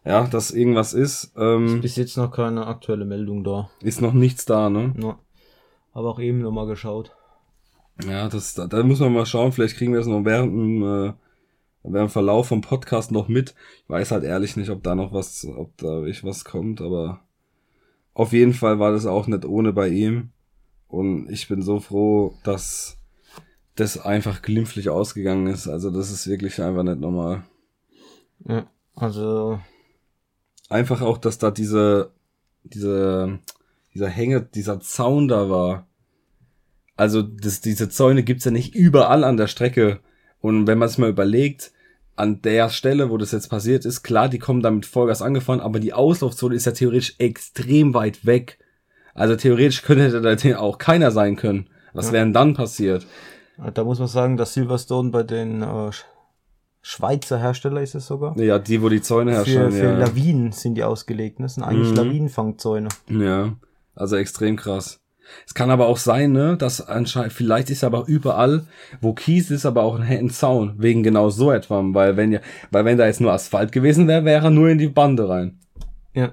ja, 0.05 0.27
dass 0.27 0.51
irgendwas 0.51 0.93
ist. 0.93 1.33
Ähm, 1.35 1.81
bis 1.81 1.97
jetzt 1.97 2.15
noch 2.15 2.31
keine 2.31 2.67
aktuelle 2.67 3.03
Meldung 3.03 3.43
da. 3.43 3.69
Ist 3.81 3.99
noch 4.01 4.13
nichts 4.13 4.45
da, 4.45 4.69
ne? 4.69 4.93
Ja. 4.97 5.19
Aber 5.91 6.11
auch 6.11 6.21
eben 6.21 6.39
nochmal 6.39 6.67
geschaut. 6.67 7.13
Ja, 8.07 8.29
das, 8.29 8.53
da, 8.53 8.67
da 8.67 8.83
muss 8.83 9.01
man 9.01 9.11
mal 9.11 9.25
schauen. 9.25 9.51
Vielleicht 9.51 9.75
kriegen 9.75 9.91
wir 9.91 9.99
es 9.99 10.07
noch 10.07 10.23
während 10.23 10.53
dem, 10.53 10.83
äh, 10.83 11.13
während 11.83 12.07
dem 12.07 12.13
Verlauf 12.13 12.47
vom 12.47 12.61
Podcast 12.61 13.11
noch 13.11 13.27
mit. 13.27 13.55
Ich 13.83 13.89
weiß 13.89 14.11
halt 14.11 14.23
ehrlich 14.23 14.55
nicht, 14.55 14.69
ob 14.69 14.83
da 14.83 14.95
noch 14.95 15.11
was, 15.11 15.45
ob 15.53 15.75
da 15.75 16.05
ich 16.05 16.23
was 16.23 16.45
kommt, 16.45 16.79
aber 16.79 17.19
auf 18.13 18.33
jeden 18.33 18.53
Fall 18.53 18.79
war 18.79 18.91
das 18.91 19.05
auch 19.05 19.27
nicht 19.27 19.45
ohne 19.45 19.73
bei 19.73 19.87
ihm. 19.89 20.29
Und 20.87 21.29
ich 21.29 21.47
bin 21.47 21.61
so 21.61 21.79
froh, 21.79 22.35
dass 22.43 22.97
das 23.75 23.97
einfach 23.97 24.41
glimpflich 24.41 24.89
ausgegangen 24.89 25.47
ist. 25.47 25.67
Also 25.67 25.89
das 25.89 26.11
ist 26.11 26.27
wirklich 26.27 26.61
einfach 26.61 26.83
nicht 26.83 26.99
normal. 26.99 27.43
Ja, 28.45 28.67
also 28.95 29.59
einfach 30.69 31.01
auch, 31.01 31.17
dass 31.17 31.37
da 31.37 31.51
diese 31.51 32.11
diese 32.63 33.39
dieser 33.93 34.09
Hänge, 34.09 34.41
dieser 34.41 34.79
Zaun 34.79 35.27
da 35.27 35.49
war. 35.49 35.87
Also 36.95 37.21
das, 37.21 37.61
diese 37.61 37.89
Zäune 37.89 38.23
gibt's 38.23 38.45
ja 38.45 38.51
nicht 38.51 38.75
überall 38.75 39.23
an 39.23 39.37
der 39.37 39.47
Strecke. 39.47 39.99
Und 40.39 40.67
wenn 40.67 40.77
man 40.77 40.87
es 40.87 40.97
mal 40.97 41.09
überlegt, 41.09 41.71
an 42.21 42.41
der 42.43 42.69
Stelle, 42.69 43.09
wo 43.09 43.17
das 43.17 43.31
jetzt 43.31 43.49
passiert 43.49 43.83
ist, 43.83 44.03
klar, 44.03 44.29
die 44.29 44.37
kommen 44.37 44.61
damit 44.61 44.85
Vollgas 44.85 45.23
angefahren, 45.23 45.59
aber 45.59 45.79
die 45.79 45.93
Auslaufzone 45.93 46.53
ist 46.53 46.65
ja 46.65 46.71
theoretisch 46.71 47.15
extrem 47.17 47.95
weit 47.95 48.25
weg. 48.25 48.59
Also 49.15 49.35
theoretisch 49.35 49.81
könnte 49.81 50.21
da 50.21 50.57
auch 50.59 50.77
keiner 50.77 51.09
sein 51.11 51.35
können. 51.35 51.67
Was 51.93 52.07
ja. 52.07 52.13
wäre 52.13 52.25
denn 52.25 52.33
dann 52.33 52.53
passiert? 52.53 53.07
Da 53.73 53.83
muss 53.83 53.99
man 53.99 54.07
sagen, 54.07 54.37
dass 54.37 54.53
Silverstone 54.53 55.09
bei 55.09 55.23
den 55.23 55.63
äh, 55.63 55.89
Schweizer 56.81 57.39
Hersteller 57.39 57.81
ist 57.81 57.95
es 57.95 58.07
sogar. 58.07 58.37
Ja, 58.39 58.59
die, 58.59 58.81
wo 58.81 58.89
die 58.89 59.01
Zäune 59.01 59.31
herstellen. 59.31 59.71
Für, 59.71 59.77
für 59.77 59.85
ja. 59.85 59.97
Lawinen 59.97 60.51
sind 60.51 60.75
die 60.75 60.83
ausgelegt. 60.83 61.39
Ne? 61.39 61.45
Das 61.45 61.55
sind 61.55 61.63
eigentlich 61.63 61.89
mhm. 61.89 61.95
Lawinenfangzäune. 61.95 62.89
Ja, 63.09 63.53
also 63.93 64.15
extrem 64.15 64.55
krass. 64.55 65.00
Es 65.45 65.53
kann 65.53 65.69
aber 65.71 65.87
auch 65.87 65.97
sein, 65.97 66.31
ne, 66.31 66.57
dass 66.57 66.87
anscheinend, 66.87 67.33
vielleicht 67.33 67.69
ist 67.69 67.83
aber 67.83 68.05
überall, 68.07 68.65
wo 69.01 69.13
Kies 69.13 69.51
ist, 69.51 69.65
aber 69.65 69.83
auch 69.83 69.99
ein 69.99 70.29
Zaun, 70.29 70.75
wegen 70.77 71.03
genau 71.03 71.29
so 71.29 71.51
etwa, 71.51 71.81
weil 71.93 72.17
wenn 72.17 72.31
ja, 72.31 72.39
weil 72.71 72.85
wenn 72.85 72.97
da 72.97 73.05
jetzt 73.05 73.21
nur 73.21 73.33
Asphalt 73.33 73.71
gewesen 73.71 74.07
wäre, 74.07 74.25
wäre 74.25 74.45
er 74.45 74.51
nur 74.51 74.69
in 74.69 74.77
die 74.77 74.87
Bande 74.87 75.27
rein. 75.27 75.59
Ja, 76.13 76.31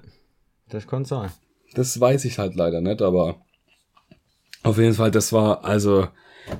das 0.68 0.86
kann 0.86 1.04
sein. 1.04 1.30
Das 1.74 2.00
weiß 2.00 2.24
ich 2.24 2.38
halt 2.38 2.54
leider 2.54 2.80
nicht, 2.80 3.02
aber 3.02 3.36
auf 4.62 4.78
jeden 4.78 4.94
Fall, 4.94 5.10
das 5.10 5.32
war, 5.32 5.64
also, 5.64 6.08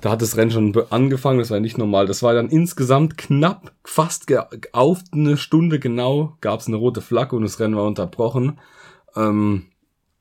da 0.00 0.10
hat 0.10 0.22
das 0.22 0.36
Rennen 0.36 0.50
schon 0.50 0.76
angefangen, 0.90 1.38
das 1.38 1.50
war 1.50 1.60
nicht 1.60 1.78
normal. 1.78 2.06
Das 2.06 2.22
war 2.22 2.34
dann 2.34 2.48
insgesamt 2.48 3.18
knapp, 3.18 3.72
fast 3.84 4.26
auf 4.72 5.00
eine 5.12 5.36
Stunde 5.36 5.78
genau, 5.78 6.36
gab 6.40 6.60
es 6.60 6.68
eine 6.68 6.76
rote 6.76 7.00
Flagge 7.00 7.36
und 7.36 7.42
das 7.42 7.58
Rennen 7.58 7.76
war 7.76 7.84
unterbrochen. 7.84 8.60
Ähm, 9.16 9.66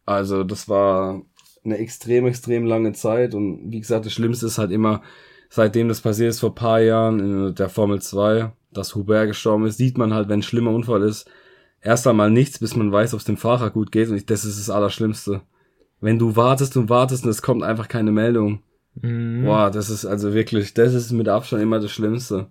also 0.06 0.44
das 0.44 0.70
war 0.70 1.22
eine 1.68 1.78
extrem, 1.78 2.26
extrem 2.26 2.66
lange 2.66 2.94
Zeit. 2.94 3.36
Und 3.36 3.72
wie 3.72 3.80
gesagt, 3.80 4.06
das 4.06 4.14
Schlimmste 4.14 4.48
ist 4.48 4.58
halt 4.58 4.72
immer, 4.72 5.02
seitdem 5.50 5.88
das 5.88 6.02
passiert 6.02 6.32
ist 6.32 6.40
vor 6.40 6.56
paar 6.56 6.80
Jahren 6.82 7.20
in 7.20 7.56
der 7.56 7.70
Formel 7.70 8.02
2, 8.02 8.52
dass 8.72 8.96
Hubert 8.96 9.28
gestorben 9.28 9.66
ist, 9.66 9.78
sieht 9.78 9.98
man 9.98 10.14
halt, 10.14 10.30
wenn 10.30 10.40
ein 10.40 10.44
schlimmer 10.44 10.72
Unfall 10.72 11.04
ist, 11.04 11.30
erst 11.82 12.08
einmal 12.08 12.32
nichts, 12.32 12.60
bis 12.60 12.76
man 12.76 12.92
weiß, 12.92 13.14
ob 13.14 13.20
es 13.20 13.26
dem 13.26 13.38
Fahrer 13.38 13.70
gut 13.70 13.92
geht. 13.92 14.10
Und 14.10 14.30
das 14.30 14.46
ist 14.46 14.60
das 14.60 14.70
Allerschlimmste. 14.70 15.42
Wenn 16.00 16.20
du 16.20 16.36
wartest 16.36 16.78
und 16.78 16.90
wartest 16.90 17.24
und 17.24 17.30
es 17.30 17.42
kommt 17.42 17.64
einfach 17.64 17.88
keine 17.88 18.12
Meldung. 18.12 18.62
Mhm. 18.96 19.46
Boah, 19.46 19.72
das 19.72 19.90
ist 19.90 20.06
also 20.06 20.34
wirklich, 20.34 20.74
das 20.74 20.94
ist 20.94 21.12
mit 21.12 21.28
Abstand 21.28 21.62
immer 21.62 21.80
das 21.80 21.92
Schlimmste. 21.92 22.48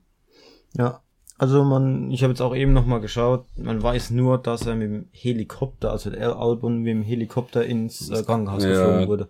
Ja, 0.77 1.03
also 1.39 1.65
man, 1.65 2.11
ich 2.11 2.23
habe 2.23 2.33
jetzt 2.33 2.41
auch 2.41 2.55
eben 2.55 2.73
nochmal 2.73 3.01
geschaut, 3.01 3.45
man 3.57 3.83
weiß 3.83 4.11
nur, 4.11 4.39
dass 4.39 4.67
er 4.67 4.75
mit 4.75 4.89
dem 4.89 5.09
Helikopter, 5.13 5.91
also 5.93 6.11
der 6.11 6.37
Album 6.37 6.79
mit 6.79 6.89
dem 6.89 7.03
Helikopter 7.03 7.65
ins 7.65 8.09
äh, 8.11 8.23
Krankenhaus 8.23 8.65
ja, 8.65 8.71
geflogen 8.71 9.09
wurde. 9.09 9.29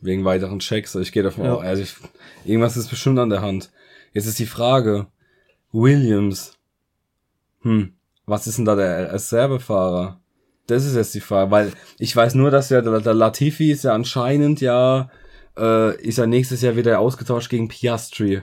Wegen 0.00 0.24
weiteren 0.24 0.60
Checks. 0.60 0.94
Ich 0.94 1.12
gehe 1.12 1.22
davon 1.22 1.44
ja. 1.44 1.54
aus, 1.54 1.64
also 1.64 1.82
ich, 1.82 1.96
irgendwas 2.44 2.76
ist 2.76 2.88
bestimmt 2.88 3.18
an 3.18 3.30
der 3.30 3.42
Hand. 3.42 3.70
Jetzt 4.12 4.26
ist 4.26 4.38
die 4.38 4.46
Frage, 4.46 5.06
Williams, 5.72 6.56
hm, 7.62 7.94
was 8.26 8.46
ist 8.46 8.58
denn 8.58 8.64
da 8.64 8.76
der 8.76 9.12
Reservefahrer? 9.12 10.20
Das 10.66 10.84
ist 10.84 10.94
jetzt 10.94 11.14
die 11.14 11.20
Frage, 11.20 11.50
weil 11.50 11.72
ich 11.98 12.14
weiß 12.14 12.34
nur, 12.36 12.50
dass 12.50 12.70
ja 12.70 12.80
der, 12.80 13.00
der 13.00 13.14
Latifi 13.14 13.72
ist 13.72 13.84
ja 13.84 13.92
anscheinend 13.92 14.60
ja, 14.60 15.10
äh, 15.56 16.00
ist 16.00 16.18
ja 16.18 16.26
nächstes 16.26 16.62
Jahr 16.62 16.76
wieder 16.76 17.00
ausgetauscht 17.00 17.50
gegen 17.50 17.68
Piastri. 17.68 18.42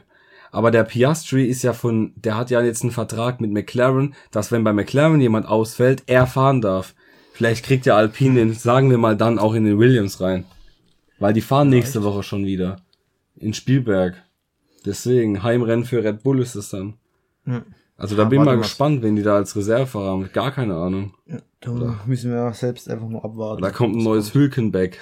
Aber 0.52 0.70
der 0.70 0.84
Piastri 0.84 1.46
ist 1.46 1.64
ja 1.64 1.74
von, 1.74 2.14
der 2.16 2.36
hat 2.36 2.50
ja 2.50 2.62
jetzt 2.62 2.84
einen 2.84 2.92
Vertrag 2.92 3.40
mit 3.40 3.52
McLaren, 3.52 4.14
dass 4.32 4.52
wenn 4.52 4.64
bei 4.64 4.74
McLaren 4.74 5.22
jemand 5.22 5.48
ausfällt, 5.48 6.04
er 6.08 6.28
fahren 6.28 6.62
darf. 6.62 6.94
Vielleicht 7.34 7.66
kriegt 7.66 7.86
ja 7.86 7.96
Alpine 7.96 8.36
den, 8.36 8.54
sagen 8.54 8.90
wir 8.90 8.98
mal, 8.98 9.16
dann 9.16 9.40
auch 9.40 9.54
in 9.54 9.64
den 9.64 9.80
Williams 9.80 10.20
rein. 10.20 10.46
Weil 11.20 11.34
die 11.34 11.42
fahren 11.42 11.70
nächste 11.70 12.00
Echt? 12.00 12.06
Woche 12.06 12.24
schon 12.24 12.46
wieder. 12.46 12.82
In 13.38 13.54
Spielberg. 13.54 14.16
Deswegen, 14.86 15.42
Heimrennen 15.42 15.86
für 15.86 16.04
Red 16.04 16.24
Bull 16.24 16.42
ist 16.42 16.56
es 16.56 16.70
dann. 16.70 16.96
Ja. 17.46 17.64
Also 17.96 18.16
da 18.16 18.24
ja, 18.24 18.30
bin 18.30 18.40
ich 18.40 18.46
mal 18.46 18.58
gespannt, 18.58 19.04
wen 19.04 19.16
die 19.16 19.22
da 19.22 19.36
als 19.36 19.56
Reservefahrer 19.56 20.10
haben. 20.10 20.30
Gar 20.34 20.52
keine 20.52 20.76
Ahnung. 20.76 21.14
Ja, 21.28 21.38
da 21.62 21.72
Oder? 21.72 22.00
müssen 22.08 22.32
wir 22.32 22.52
selbst 22.54 22.90
einfach 22.90 23.08
mal 23.08 23.22
abwarten. 23.22 23.62
Da 23.62 23.70
kommt 23.70 23.96
ein 23.96 24.04
neues 24.04 24.34
Hülkenberg. 24.34 24.98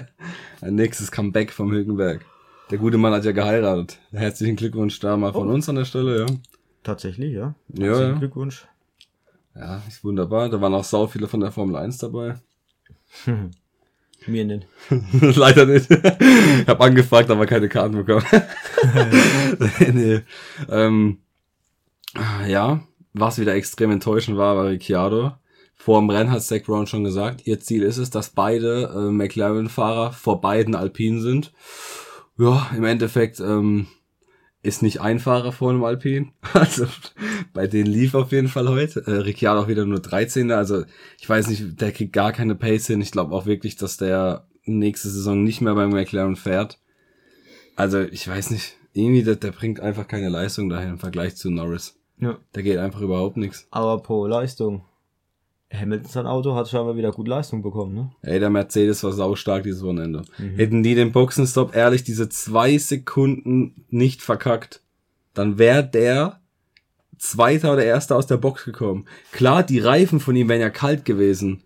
ein 0.60 0.74
nächstes 0.74 1.12
Comeback 1.12 1.52
vom 1.52 1.70
Hülkenberg. 1.70 2.24
Der 2.70 2.78
gute 2.78 2.98
Mann 2.98 3.12
hat 3.12 3.24
ja 3.24 3.32
geheiratet. 3.32 3.98
Herzlichen 4.12 4.54
Glückwunsch 4.54 5.00
da 5.00 5.16
mal 5.16 5.32
von 5.32 5.48
oh. 5.48 5.52
uns 5.52 5.68
an 5.68 5.74
der 5.74 5.84
Stelle, 5.84 6.20
ja. 6.20 6.26
Tatsächlich, 6.84 7.34
ja. 7.34 7.54
Herzlichen 7.76 8.12
ja, 8.12 8.18
Glückwunsch. 8.18 8.66
Ja, 9.56 9.82
ist 9.88 10.04
wunderbar. 10.04 10.48
Da 10.48 10.60
waren 10.60 10.74
auch 10.74 10.84
sau 10.84 11.08
viele 11.08 11.26
von 11.26 11.40
der 11.40 11.50
Formel 11.50 11.74
1 11.74 11.98
dabei. 11.98 12.36
Mir 14.26 14.44
nicht. 14.44 14.66
Leider 15.36 15.66
nicht. 15.66 15.90
ich 15.90 16.68
habe 16.68 16.80
angefragt, 16.80 17.30
aber 17.30 17.46
keine 17.46 17.68
Karten 17.68 18.04
bekommen. 18.04 18.24
nee. 19.92 20.20
ähm, 20.68 21.18
ja, 22.46 22.82
was 23.14 23.38
wieder 23.40 23.54
extrem 23.54 23.90
enttäuschend 23.90 24.36
war, 24.36 24.56
war 24.56 24.68
Ricciardo. 24.68 25.32
Vor 25.74 26.00
dem 26.00 26.10
Rennen 26.10 26.30
hat 26.30 26.42
Zach 26.42 26.62
Brown 26.64 26.86
schon 26.86 27.02
gesagt, 27.02 27.46
ihr 27.46 27.58
Ziel 27.58 27.82
ist 27.82 27.96
es, 27.96 28.10
dass 28.10 28.30
beide 28.30 28.92
äh, 28.94 29.10
McLaren-Fahrer 29.10 30.12
vor 30.12 30.40
beiden 30.40 30.74
Alpinen 30.74 31.20
sind. 31.20 31.52
Ja, 32.40 32.70
im 32.74 32.84
Endeffekt 32.84 33.38
ähm, 33.40 33.86
ist 34.62 34.82
nicht 34.82 35.02
ein 35.02 35.18
Fahrer 35.18 35.52
vor 35.52 35.70
einem 35.70 35.84
Alpin. 35.84 36.32
Also 36.54 36.86
bei 37.52 37.66
denen 37.66 37.92
lief 37.92 38.14
auf 38.14 38.32
jeden 38.32 38.48
Fall 38.48 38.66
heute. 38.68 39.06
Äh, 39.06 39.18
Ricciardo 39.18 39.60
auch 39.60 39.68
wieder 39.68 39.84
nur 39.84 40.00
13. 40.00 40.50
Also 40.50 40.84
ich 41.18 41.28
weiß 41.28 41.48
nicht, 41.48 41.78
der 41.82 41.92
kriegt 41.92 42.14
gar 42.14 42.32
keine 42.32 42.54
Pace 42.54 42.86
hin. 42.86 43.02
Ich 43.02 43.10
glaube 43.10 43.34
auch 43.34 43.44
wirklich, 43.44 43.76
dass 43.76 43.98
der 43.98 44.46
nächste 44.64 45.10
Saison 45.10 45.44
nicht 45.44 45.60
mehr 45.60 45.74
beim 45.74 45.90
McLaren 45.90 46.36
fährt. 46.36 46.78
Also 47.76 48.00
ich 48.00 48.26
weiß 48.26 48.52
nicht, 48.52 48.78
irgendwie 48.94 49.22
der, 49.22 49.36
der 49.36 49.52
bringt 49.52 49.80
einfach 49.80 50.08
keine 50.08 50.30
Leistung 50.30 50.70
dahin 50.70 50.90
im 50.90 50.98
Vergleich 50.98 51.36
zu 51.36 51.50
Norris. 51.50 51.98
Ja. 52.16 52.38
Der 52.54 52.62
geht 52.62 52.78
einfach 52.78 53.02
überhaupt 53.02 53.36
nichts. 53.36 53.66
Aber 53.70 54.02
pro 54.02 54.26
Leistung. 54.26 54.86
Hamilton 55.72 56.10
sein 56.10 56.26
Auto 56.26 56.54
hat 56.54 56.68
scheinbar 56.68 56.96
wieder 56.96 57.12
gut 57.12 57.28
Leistung 57.28 57.62
bekommen, 57.62 57.94
ne? 57.94 58.10
Ey, 58.22 58.40
der 58.40 58.50
Mercedes 58.50 59.04
war 59.04 59.12
saustark 59.12 59.62
dieses 59.62 59.82
Wochenende. 59.82 60.22
Mhm. 60.38 60.56
Hätten 60.56 60.82
die 60.82 60.94
den 60.94 61.12
Boxenstopp 61.12 61.76
ehrlich 61.76 62.02
diese 62.02 62.28
zwei 62.28 62.76
Sekunden 62.78 63.84
nicht 63.88 64.22
verkackt, 64.22 64.82
dann 65.34 65.58
wäre 65.58 65.84
der 65.84 66.40
Zweiter 67.18 67.72
oder 67.72 67.84
Erster 67.84 68.16
aus 68.16 68.26
der 68.26 68.38
Box 68.38 68.64
gekommen. 68.64 69.04
Klar, 69.30 69.62
die 69.62 69.78
Reifen 69.78 70.20
von 70.20 70.34
ihm 70.34 70.48
wären 70.48 70.60
ja 70.60 70.70
kalt 70.70 71.04
gewesen. 71.04 71.62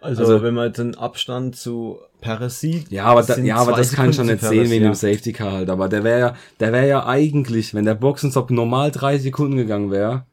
Also, 0.00 0.22
also 0.22 0.42
wenn 0.42 0.54
man 0.54 0.72
den 0.72 0.94
Abstand 0.96 1.56
zu 1.56 1.98
Perez 2.20 2.60
sieht. 2.60 2.90
Ja, 2.90 3.04
aber, 3.04 3.22
da, 3.22 3.38
ja, 3.38 3.56
aber 3.56 3.72
das 3.72 3.92
kann 3.92 4.10
ich 4.10 4.16
schon 4.16 4.26
nicht 4.26 4.40
sehen 4.40 4.70
wegen 4.70 4.84
ja. 4.84 4.90
dem 4.90 4.94
Safety 4.94 5.32
Car 5.32 5.52
halt. 5.52 5.70
Aber 5.70 5.88
der 5.88 6.04
wäre 6.04 6.20
ja, 6.20 6.34
der 6.60 6.72
wäre 6.72 6.88
ja 6.88 7.06
eigentlich, 7.06 7.72
wenn 7.72 7.84
der 7.84 7.94
Boxenstopp 7.94 8.50
normal 8.50 8.90
drei 8.90 9.18
Sekunden 9.18 9.56
gegangen 9.56 9.90
wäre, 9.90 10.26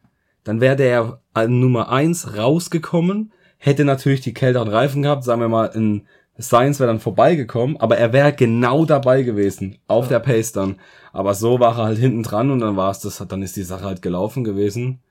dann 0.43 0.61
wäre 0.61 0.75
der 0.75 1.19
an 1.33 1.59
Nummer 1.59 1.89
eins 1.89 2.37
rausgekommen, 2.37 3.31
hätte 3.57 3.85
natürlich 3.85 4.21
die 4.21 4.33
kälteren 4.33 4.67
Reifen 4.67 5.01
gehabt, 5.03 5.23
sagen 5.23 5.41
wir 5.41 5.49
mal, 5.49 5.67
in 5.67 6.03
Science 6.39 6.79
wäre 6.79 6.87
dann 6.87 6.99
vorbeigekommen, 6.99 7.77
aber 7.77 7.97
er 7.97 8.11
wäre 8.11 8.33
genau 8.33 8.85
dabei 8.85 9.21
gewesen, 9.21 9.77
auf 9.87 10.05
ja. 10.05 10.17
der 10.17 10.19
Pace 10.19 10.51
dann. 10.51 10.77
Aber 11.11 11.35
so 11.35 11.59
war 11.59 11.77
er 11.77 11.85
halt 11.85 11.99
hinten 11.99 12.23
dran 12.23 12.49
und 12.49 12.59
dann 12.59 12.75
war 12.75 12.89
es 12.89 12.99
das, 12.99 13.23
dann 13.27 13.43
ist 13.43 13.55
die 13.55 13.63
Sache 13.63 13.85
halt 13.85 14.01
gelaufen 14.01 14.43
gewesen. 14.43 15.01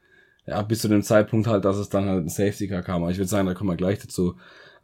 Ja, 0.47 0.61
bis 0.63 0.81
zu 0.81 0.89
dem 0.89 1.03
Zeitpunkt 1.03 1.47
halt, 1.47 1.65
dass 1.65 1.77
es 1.77 1.89
dann 1.89 2.09
halt 2.09 2.25
ein 2.25 2.29
Safety 2.29 2.67
Car 2.67 2.83
kam. 2.83 3.03
Aber 3.03 3.13
ich 3.13 3.19
würde 3.19 3.29
sagen, 3.29 3.47
da 3.47 3.55
kommen 3.55 3.71
wir 3.71 3.77
gleich 3.77 4.01
dazu. 4.01 4.35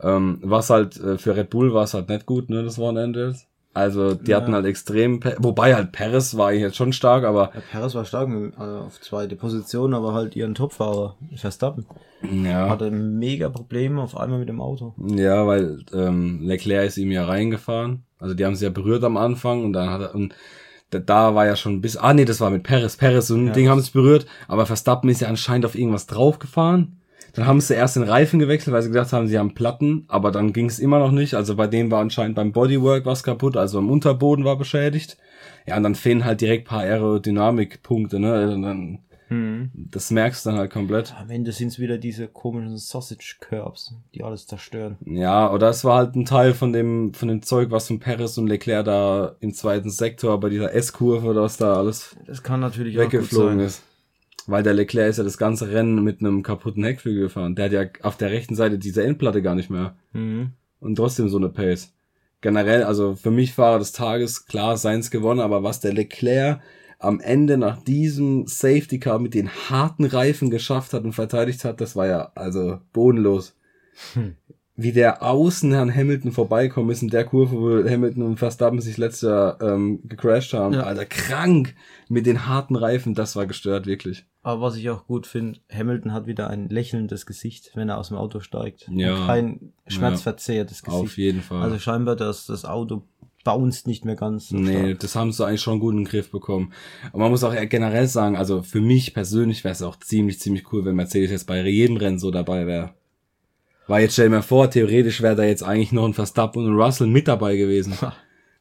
Ähm, 0.01 0.39
was 0.43 0.71
halt 0.71 0.97
äh, 1.01 1.19
für 1.19 1.35
Red 1.37 1.51
Bull 1.51 1.75
war 1.75 1.83
es 1.83 1.95
halt 1.95 2.09
nicht 2.09 2.27
gut, 2.27 2.49
ne, 2.49 2.63
das 2.63 2.79
Wochenende. 2.79 3.35
Also 3.79 4.15
die 4.15 4.33
ja. 4.33 4.39
hatten 4.39 4.55
halt 4.55 4.67
extrem, 4.67 5.21
wobei 5.39 5.77
halt 5.77 5.93
Paris 5.93 6.37
war 6.37 6.53
jetzt 6.53 6.77
schon 6.77 6.93
stark, 6.93 7.23
aber 7.23 7.53
ja, 7.55 7.63
Paris 7.71 7.95
war 7.95 8.05
stark 8.05 8.29
äh, 8.29 8.61
auf 8.61 9.01
zweite 9.01 9.37
Position, 9.37 9.95
aber 9.95 10.15
halt 10.15 10.35
ihren 10.35 10.57
Topfahrer 10.57 11.15
Verstappen 11.37 11.87
ja. 12.23 12.69
hatte 12.69 12.91
mega 12.91 13.49
Probleme 13.49 14.03
auf 14.03 14.17
einmal 14.17 14.41
mit 14.41 14.49
dem 14.49 14.61
Auto. 14.61 14.95
Ja, 15.15 15.47
weil 15.47 15.79
ähm, 15.93 16.41
Leclerc 16.43 16.89
ist 16.89 16.99
ihm 16.99 17.13
ja 17.13 17.25
reingefahren, 17.25 18.03
also 18.19 18.35
die 18.35 18.45
haben 18.45 18.57
sich 18.57 18.65
ja 18.65 18.71
berührt 18.71 19.05
am 19.05 19.17
Anfang 19.17 19.65
und 19.65 19.75
dann 19.75 19.91
hat 19.91 20.01
er 20.01 20.15
und 20.17 20.35
da, 20.91 20.99
da 20.99 21.37
war 21.37 21.47
ja 21.47 21.55
schon 21.55 21.81
bis 21.81 21.97
ah 21.97 22.13
nee, 22.13 22.25
das 22.25 22.41
war 22.41 22.51
mit 22.51 22.65
Paris, 22.65 22.97
Paris 22.97 23.31
und 23.31 23.45
ein 23.45 23.47
ja. 23.47 23.53
Ding 23.53 23.69
haben 23.69 23.81
sich 23.81 23.93
berührt, 23.93 24.27
aber 24.49 24.67
Verstappen 24.67 25.09
ist 25.09 25.21
ja 25.21 25.29
anscheinend 25.29 25.67
auf 25.67 25.77
irgendwas 25.77 26.09
draufgefahren 26.09 27.01
dann 27.35 27.47
haben 27.47 27.61
sie 27.61 27.75
erst 27.75 27.97
den 27.97 28.03
Reifen 28.03 28.39
gewechselt, 28.39 28.75
weil 28.75 28.83
sie 28.83 28.89
gedacht 28.89 29.13
haben, 29.13 29.29
sie 29.29 29.39
haben 29.39 29.55
Platten, 29.55 30.05
aber 30.09 30.31
dann 30.31 30.53
ging 30.53 30.67
es 30.67 30.79
immer 30.79 30.99
noch 30.99 31.13
nicht. 31.13 31.35
Also 31.35 31.57
bei 31.57 31.67
denen 31.67 31.91
war 31.91 32.01
anscheinend 32.01 32.37
beim 32.37 32.53
Bodywork 32.53 33.07
was 33.07 33.23
kaputt, 33.23 33.57
also 33.57 33.79
im 33.79 33.91
Unterboden 33.91 34.45
war 34.45 34.57
beschädigt. 34.57 35.19
Ja, 35.67 35.77
und 35.77 35.83
dann 35.83 35.95
fehlen 35.95 36.25
halt 36.25 36.41
direkt 36.41 36.67
paar 36.67 36.81
Aerodynamikpunkte, 36.81 38.19
ne? 38.19 38.33
Also 38.33 38.61
dann, 38.61 39.01
hm. 39.29 39.71
Das 39.75 40.11
merkst 40.11 40.45
du 40.45 40.51
dann 40.51 40.59
halt 40.59 40.73
komplett. 40.73 41.15
Am 41.19 41.31
Ende 41.31 41.53
sind 41.53 41.69
es 41.69 41.79
wieder 41.79 41.99
diese 41.99 42.29
komischen 42.29 42.77
Sausage 42.79 43.37
Curbs, 43.41 43.95
die 44.15 44.25
alles 44.25 44.47
zerstören. 44.47 44.97
Ja, 45.05 45.53
oder 45.53 45.69
es 45.69 45.85
war 45.85 45.99
halt 45.99 46.17
ein 46.17 46.25
Teil 46.25 46.55
von 46.55 46.73
dem, 46.73 47.13
von 47.13 47.29
dem 47.29 47.43
Zeug, 47.43 47.71
was 47.71 47.89
von 47.89 48.01
Paris 48.01 48.39
und 48.39 48.47
Leclerc 48.47 48.87
da 48.87 49.37
im 49.41 49.53
zweiten 49.53 49.91
Sektor 49.91 50.41
bei 50.41 50.49
dieser 50.49 50.73
S-Kurve, 50.75 51.35
was 51.35 51.59
da 51.59 51.75
alles 51.75 52.17
das 52.27 52.43
kann 52.43 52.61
natürlich 52.61 52.97
weggeflogen 52.97 53.61
ist 53.61 53.83
weil 54.49 54.63
der 54.63 54.75
Leclerc 54.75 55.11
ist 55.11 55.19
ja 55.19 55.25
das 55.25 55.39
ganze 55.39 55.71
Rennen 55.71 56.03
mit 56.03 56.21
einem 56.21 56.43
kaputten 56.43 56.83
Heckflügel 56.83 57.25
gefahren. 57.25 57.55
Der 57.55 57.67
hat 57.67 57.73
ja 57.73 57.85
auf 58.03 58.17
der 58.17 58.31
rechten 58.31 58.55
Seite 58.55 58.79
diese 58.79 59.05
Endplatte 59.05 59.43
gar 59.43 59.55
nicht 59.55 59.71
mehr. 59.71 59.97
Mhm. 60.13 60.53
Und 60.81 60.97
trotzdem 60.97 61.29
so 61.29 61.37
eine 61.37 61.51
Pace. 61.51 61.93
Generell, 62.41 62.83
also 62.85 63.15
für 63.15 63.31
mich 63.31 63.53
Fahrer 63.53 63.79
des 63.79 63.93
Tages, 63.93 64.47
klar, 64.47 64.77
Seins 64.77 65.11
gewonnen, 65.11 65.41
aber 65.41 65.63
was 65.63 65.81
der 65.81 65.93
Leclerc 65.93 66.61
am 66.99 67.21
Ende 67.21 67.59
nach 67.59 67.83
diesem 67.83 68.47
Safety 68.47 68.99
Car 68.99 69.19
mit 69.19 69.35
den 69.35 69.51
harten 69.51 70.05
Reifen 70.05 70.51
geschafft 70.51 70.93
hat 70.93 71.05
und 71.05 71.13
verteidigt 71.13 71.65
hat, 71.65 71.81
das 71.81 71.95
war 71.95 72.07
ja 72.07 72.33
also 72.35 72.81
bodenlos. 72.93 73.55
Hm 74.15 74.35
wie 74.81 74.93
der 74.93 75.25
außen 75.25 75.75
an 75.75 75.93
Hamilton 75.93 76.31
vorbeikommen 76.31 76.91
ist 76.91 77.03
in 77.03 77.09
der 77.09 77.25
Kurve, 77.25 77.57
wo 77.57 77.91
Hamilton 77.91 78.23
und 78.23 78.37
Verstappen 78.37 78.81
sich 78.81 78.97
letztes 78.97 79.23
Jahr 79.23 79.61
ähm, 79.61 79.99
gecrashed 80.05 80.55
haben. 80.55 80.75
Ja. 80.75 80.85
Alter, 80.85 81.05
krank 81.05 81.75
mit 82.09 82.27
den 82.27 82.47
harten 82.47 82.77
Reifen, 82.77 83.13
das 83.13 83.35
war 83.35 83.47
gestört, 83.47 83.87
wirklich. 83.87 84.25
Aber 84.43 84.61
was 84.61 84.77
ich 84.77 84.89
auch 84.89 85.05
gut 85.09 85.27
finde, 85.27 85.59
Hamilton 85.69 86.13
hat 86.13 86.29
wieder 86.29 86.49
ein 86.49 86.69
lächelndes 86.69 87.27
Gesicht, 87.27 87.73
wenn 87.75 87.89
er 87.89 87.99
aus 87.99 88.09
dem 88.09 88.17
Auto 88.17 88.39
steigt. 88.39 88.89
Ja. 88.89 89.17
Und 89.17 89.27
kein 89.27 89.73
schmerzverzerrtes 89.89 90.83
ja. 90.83 90.93
Gesicht. 90.93 91.05
Auf 91.05 91.19
jeden 91.19 91.43
Fall. 91.43 91.61
Also 91.61 91.81
scheinbar, 91.81 92.15
dass 92.15 92.47
das 92.47 92.65
Auto 92.65 93.03
bounced 93.43 93.89
nicht 93.89 94.05
mehr 94.05 94.15
ganz. 94.15 94.51
So 94.51 94.57
nee, 94.59 94.79
stark. 94.79 95.01
das 95.01 95.17
haben 95.17 95.33
sie 95.33 95.45
eigentlich 95.45 95.61
schon 95.61 95.81
gut 95.81 95.95
in 95.95 96.05
den 96.05 96.07
Griff 96.07 96.31
bekommen. 96.31 96.73
Aber 97.09 97.25
man 97.25 97.33
muss 97.33 97.43
auch 97.43 97.55
generell 97.69 98.07
sagen, 98.07 98.37
also 98.37 98.63
für 98.63 98.81
mich 98.81 99.13
persönlich 99.13 99.65
wäre 99.65 99.73
es 99.73 99.83
auch 99.83 99.99
ziemlich, 99.99 100.39
ziemlich 100.39 100.73
cool, 100.73 100.85
wenn 100.85 100.95
Mercedes 100.95 101.33
jetzt 101.33 101.49
bei 101.49 101.61
jedem 101.67 101.97
Rennen 101.97 102.21
so 102.21 102.31
dabei 102.31 102.65
wäre. 102.69 102.95
Weil 103.89 104.03
jetzt 104.03 104.13
stell 104.13 104.29
dir 104.29 104.37
mal 104.37 104.43
vor, 104.43 104.71
theoretisch 104.71 105.23
wäre 105.23 105.35
da 105.35 105.45
jetzt 105.45 105.65
eigentlich 105.65 105.93
noch 105.93 106.05
ein 106.05 106.15
Verstappen 106.15 106.65
und 106.65 106.73
ein 106.73 106.81
Russell 106.81 107.09
mit 107.09 107.27
dabei 107.27 107.57
gewesen. 107.57 107.95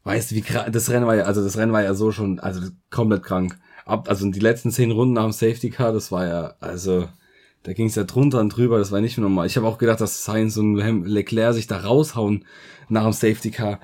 weißt 0.06 0.32
du, 0.32 0.36
wie 0.36 0.42
krank, 0.42 0.72
das 0.72 0.90
Rennen 0.90 1.06
war 1.06 1.16
ja, 1.16 1.26
also 1.26 1.44
das 1.44 1.58
Rennen 1.58 1.74
war 1.74 1.84
ja 1.84 1.94
so 1.94 2.12
schon, 2.12 2.40
also 2.40 2.62
komplett 2.90 3.24
krank. 3.24 3.60
Ab, 3.86 4.10
also 4.10 4.30
die 4.32 4.40
letzten 4.40 4.72
zehn 4.72 4.92
Runden 4.92 5.14
nach 5.14 5.24
dem 5.24 5.34
Safety 5.34 5.70
Car, 5.70 5.92
das 5.92 6.12
war 6.12 6.26
ja, 6.26 6.54
also, 6.62 7.10
da 7.64 7.74
ging 7.74 7.88
es 7.88 7.96
ja 7.96 8.06
drunter 8.06 8.40
und 8.40 8.56
drüber, 8.56 8.80
das 8.80 8.94
war 8.94 9.02
nicht 9.02 9.18
normal. 9.18 9.48
Ich 9.48 9.58
habe 9.58 9.68
auch 9.68 9.78
gedacht, 9.78 10.00
dass 10.00 10.24
Sainz 10.24 10.56
und 10.56 10.76
Leclerc 11.06 11.54
sich 11.54 11.68
da 11.68 11.80
raushauen 11.80 12.46
nach 12.88 13.04
dem 13.04 13.14
Safety 13.14 13.52
Car. 13.52 13.82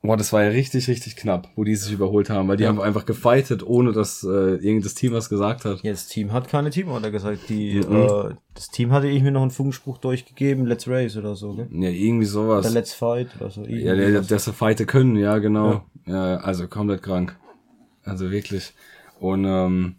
Boah, 0.00 0.16
das 0.16 0.32
war 0.32 0.44
ja 0.44 0.50
richtig, 0.50 0.86
richtig 0.86 1.16
knapp, 1.16 1.48
wo 1.56 1.64
die 1.64 1.74
sich 1.74 1.92
überholt 1.92 2.30
haben, 2.30 2.46
weil 2.48 2.56
die 2.56 2.62
ja. 2.62 2.68
haben 2.68 2.80
einfach 2.80 3.04
gefightet, 3.04 3.66
ohne 3.66 3.90
dass 3.90 4.22
äh, 4.22 4.54
irgendein 4.54 4.94
Team 4.94 5.12
was 5.12 5.28
gesagt 5.28 5.64
hat. 5.64 5.82
Ja, 5.82 5.90
das 5.90 6.06
Team 6.06 6.32
hat 6.32 6.48
keine 6.48 6.70
Teamorder 6.70 7.10
gesagt. 7.10 7.48
Die, 7.48 7.80
mhm. 7.80 7.96
äh, 7.96 8.34
das 8.54 8.68
Team 8.68 8.92
hatte 8.92 9.08
irgendwie 9.08 9.32
noch 9.32 9.42
einen 9.42 9.50
Funkspruch 9.50 9.98
durchgegeben, 9.98 10.66
Let's 10.66 10.86
Race 10.86 11.16
oder 11.16 11.34
so, 11.34 11.54
gell? 11.54 11.68
Ja, 11.72 11.88
irgendwie 11.88 12.26
sowas. 12.26 12.64
Oder 12.64 12.74
Let's 12.74 12.94
Fight 12.94 13.28
oder 13.40 13.50
so. 13.50 13.64
Ja, 13.64 13.96
der, 13.96 14.20
dass 14.22 14.44
sie 14.44 14.52
fighten 14.52 14.86
können, 14.86 15.16
ja, 15.16 15.38
genau. 15.38 15.84
Ja. 16.06 16.34
ja, 16.34 16.36
also 16.38 16.68
komplett 16.68 17.02
krank. 17.02 17.36
Also 18.04 18.30
wirklich. 18.30 18.74
Und 19.18 19.44
ähm, 19.46 19.96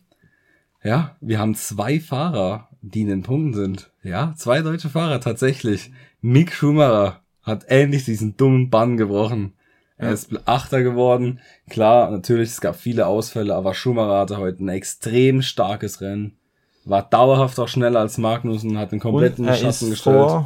ja, 0.82 1.18
wir 1.20 1.40
haben 1.40 1.56
zwei 1.56 2.00
Fahrer, 2.00 2.70
die 2.82 3.02
in 3.02 3.08
den 3.08 3.24
Punkten 3.24 3.54
sind. 3.54 3.92
Ja, 4.02 4.34
zwei 4.38 4.62
deutsche 4.62 4.90
Fahrer 4.90 5.20
tatsächlich. 5.20 5.92
Mick 6.22 6.54
Schumacher 6.54 7.22
hat 7.42 7.66
endlich 7.66 8.06
diesen 8.06 8.38
dummen 8.38 8.70
Bann 8.70 8.96
gebrochen. 8.96 9.54
Er 10.00 10.14
ist 10.14 10.30
Achter 10.46 10.82
geworden. 10.82 11.42
Klar, 11.70 12.10
natürlich, 12.10 12.52
es 12.52 12.62
gab 12.62 12.78
viele 12.78 13.06
Ausfälle, 13.06 13.54
aber 13.54 13.74
Schumacher 13.74 14.18
hatte 14.18 14.38
heute 14.38 14.64
ein 14.64 14.70
extrem 14.70 15.42
starkes 15.42 16.00
Rennen. 16.00 16.38
War 16.86 17.04
dauerhaft 17.04 17.60
auch 17.60 17.68
schneller 17.68 18.00
als 18.00 18.18
Magnussen, 18.18 18.78
hat 18.78 18.94
den 18.94 19.02
kompletten 19.02 19.44
und 19.44 19.52
er 19.52 19.56
Schatten 19.58 19.68
ist 19.68 19.90
gestellt. 19.90 20.16
Vor, 20.16 20.46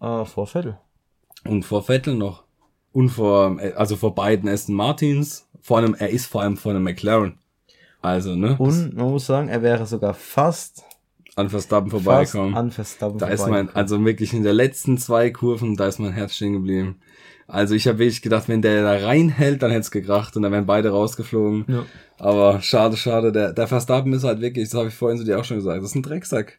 äh, 0.00 0.24
vor 0.24 0.48
Vettel. 0.48 0.76
Und 1.44 1.64
vor 1.64 1.84
Vettel 1.84 2.16
noch. 2.16 2.42
Und 2.92 3.10
vor, 3.10 3.58
also 3.76 3.94
vor 3.94 4.14
beiden 4.16 4.48
Aston 4.48 4.74
Martins. 4.74 5.48
Vor 5.60 5.78
allem, 5.78 5.94
er 5.94 6.10
ist 6.10 6.26
vor 6.26 6.42
allem 6.42 6.56
vor 6.56 6.72
einem 6.72 6.82
McLaren. 6.82 7.38
Also, 8.02 8.34
ne? 8.34 8.56
Und 8.58 8.96
man 8.96 9.10
muss 9.10 9.26
sagen, 9.26 9.48
er 9.48 9.62
wäre 9.62 9.86
sogar 9.86 10.14
fast 10.14 10.82
an 11.36 11.48
Verstappen 11.50 11.90
vorbeikommen. 11.90 12.54
An 12.54 12.70
Verstappen 12.70 13.18
da 13.18 13.26
ist 13.26 13.46
mein, 13.48 13.74
also 13.74 14.04
wirklich 14.04 14.32
in 14.32 14.42
der 14.42 14.52
letzten 14.52 14.98
zwei 14.98 15.30
Kurven, 15.30 15.76
da 15.76 15.86
ist 15.86 15.98
mein 15.98 16.12
Herz 16.12 16.34
stehen 16.34 16.52
geblieben. 16.52 16.96
Also 17.46 17.74
ich 17.74 17.86
habe 17.86 17.98
wirklich 17.98 18.22
gedacht, 18.22 18.48
wenn 18.48 18.62
der 18.62 18.82
da 18.82 19.06
reinhält, 19.06 19.62
dann 19.62 19.70
hätte 19.70 19.82
es 19.82 19.90
gekracht 19.90 20.36
und 20.36 20.42
dann 20.42 20.52
wären 20.52 20.66
beide 20.66 20.90
rausgeflogen. 20.90 21.64
Ja. 21.68 21.84
Aber 22.18 22.62
schade, 22.62 22.96
schade. 22.96 23.32
Der, 23.32 23.52
der 23.52 23.66
Verstappen 23.66 24.12
ist 24.12 24.24
halt 24.24 24.40
wirklich, 24.40 24.70
das 24.70 24.78
habe 24.78 24.88
ich 24.88 24.94
vorhin 24.94 25.18
zu 25.18 25.24
dir 25.24 25.38
auch 25.38 25.44
schon 25.44 25.58
gesagt, 25.58 25.82
das 25.82 25.90
ist 25.90 25.94
ein 25.94 26.02
Drecksack. 26.02 26.58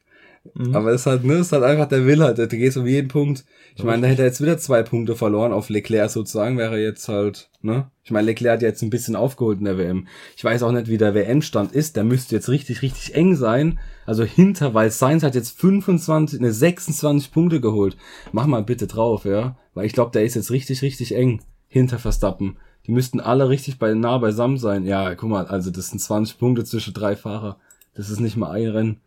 Mhm. 0.53 0.75
Aber 0.75 0.91
es 0.91 1.01
ist 1.01 1.07
halt, 1.07 1.23
ne, 1.23 1.35
ist 1.35 1.51
halt 1.51 1.63
einfach 1.63 1.87
der 1.87 2.05
Will 2.05 2.21
halt, 2.21 2.37
der 2.37 2.47
geht 2.47 2.77
um 2.77 2.85
jeden 2.85 3.07
Punkt. 3.07 3.43
Ich 3.75 3.83
meine, 3.83 4.03
da 4.03 4.07
hätte 4.07 4.21
er 4.21 4.27
jetzt 4.27 4.41
wieder 4.41 4.57
zwei 4.57 4.83
Punkte 4.83 5.15
verloren 5.15 5.51
auf 5.51 5.69
Leclerc 5.69 6.09
sozusagen, 6.09 6.57
wäre 6.57 6.79
jetzt 6.79 7.09
halt, 7.09 7.49
ne? 7.61 7.89
Ich 8.03 8.11
meine, 8.11 8.27
Leclerc 8.27 8.55
hat 8.55 8.61
jetzt 8.61 8.81
ein 8.83 8.89
bisschen 8.89 9.15
aufgeholt 9.15 9.59
in 9.59 9.65
der 9.65 9.77
WM. 9.77 10.07
Ich 10.37 10.43
weiß 10.43 10.63
auch 10.63 10.71
nicht, 10.71 10.87
wie 10.87 10.97
der 10.97 11.15
WM-Stand 11.15 11.73
ist. 11.73 11.95
Der 11.95 12.03
müsste 12.03 12.35
jetzt 12.35 12.49
richtig, 12.49 12.83
richtig 12.83 13.15
eng 13.15 13.35
sein. 13.35 13.79
Also 14.05 14.23
hinter, 14.23 14.73
weil 14.73 14.91
Sainz 14.91 15.23
hat 15.23 15.35
jetzt 15.35 15.59
25, 15.59 16.39
ne, 16.39 16.53
26 16.53 17.31
Punkte 17.31 17.59
geholt. 17.59 17.97
Mach 18.31 18.45
mal 18.45 18.63
bitte 18.63 18.87
drauf, 18.87 19.25
ja? 19.25 19.57
Weil 19.73 19.87
ich 19.87 19.93
glaube, 19.93 20.11
der 20.11 20.23
ist 20.23 20.35
jetzt 20.35 20.51
richtig, 20.51 20.81
richtig 20.83 21.15
eng 21.15 21.41
hinter 21.67 21.99
Verstappen. 21.99 22.57
Die 22.85 22.91
müssten 22.91 23.19
alle 23.19 23.49
richtig 23.49 23.79
bei, 23.79 23.93
nah 23.93 24.19
beisammen 24.19 24.57
sein. 24.57 24.85
Ja, 24.85 25.15
guck 25.15 25.29
mal, 25.29 25.47
also 25.47 25.71
das 25.71 25.87
sind 25.87 25.99
20 25.99 26.37
Punkte 26.37 26.63
zwischen 26.63 26.93
drei 26.93 27.15
Fahrer. 27.15 27.57
Das 27.95 28.09
ist 28.09 28.19
nicht 28.19 28.37
mal 28.37 28.51
ein 28.51 28.67
Rennen. 28.67 29.01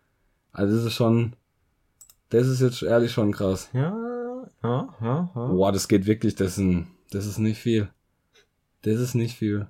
Also 0.51 0.75
das 0.75 0.85
ist 0.85 0.93
schon, 0.93 1.35
das 2.29 2.47
ist 2.47 2.61
jetzt 2.61 2.81
ehrlich 2.81 3.11
schon 3.11 3.31
krass. 3.31 3.69
Ja, 3.73 3.95
ja, 4.63 4.95
ja. 5.01 5.29
ja. 5.35 5.45
Boah, 5.47 5.71
das 5.71 5.87
geht 5.87 6.05
wirklich, 6.05 6.35
das 6.35 6.53
ist, 6.53 6.57
ein, 6.57 6.87
das 7.11 7.25
ist 7.25 7.37
nicht 7.37 7.59
viel. 7.59 7.89
Das 8.81 8.99
ist 8.99 9.15
nicht 9.15 9.37
viel. 9.37 9.67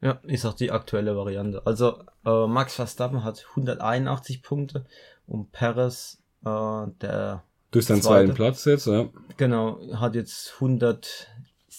Ja, 0.00 0.20
ist 0.24 0.44
auch 0.44 0.54
die 0.54 0.70
aktuelle 0.70 1.16
Variante. 1.16 1.66
Also 1.66 2.02
äh, 2.24 2.46
Max 2.46 2.74
Verstappen 2.74 3.24
hat 3.24 3.46
181 3.50 4.42
Punkte 4.42 4.84
und 5.26 5.52
Perez, 5.52 6.18
äh, 6.44 6.86
der 7.00 7.42
durch 7.70 7.86
seinen 7.86 8.02
zweiten 8.02 8.34
Platz 8.34 8.64
jetzt, 8.64 8.86
ja. 8.86 9.08
Genau, 9.36 9.80
hat 9.98 10.14
jetzt 10.14 10.54
100 10.54 11.28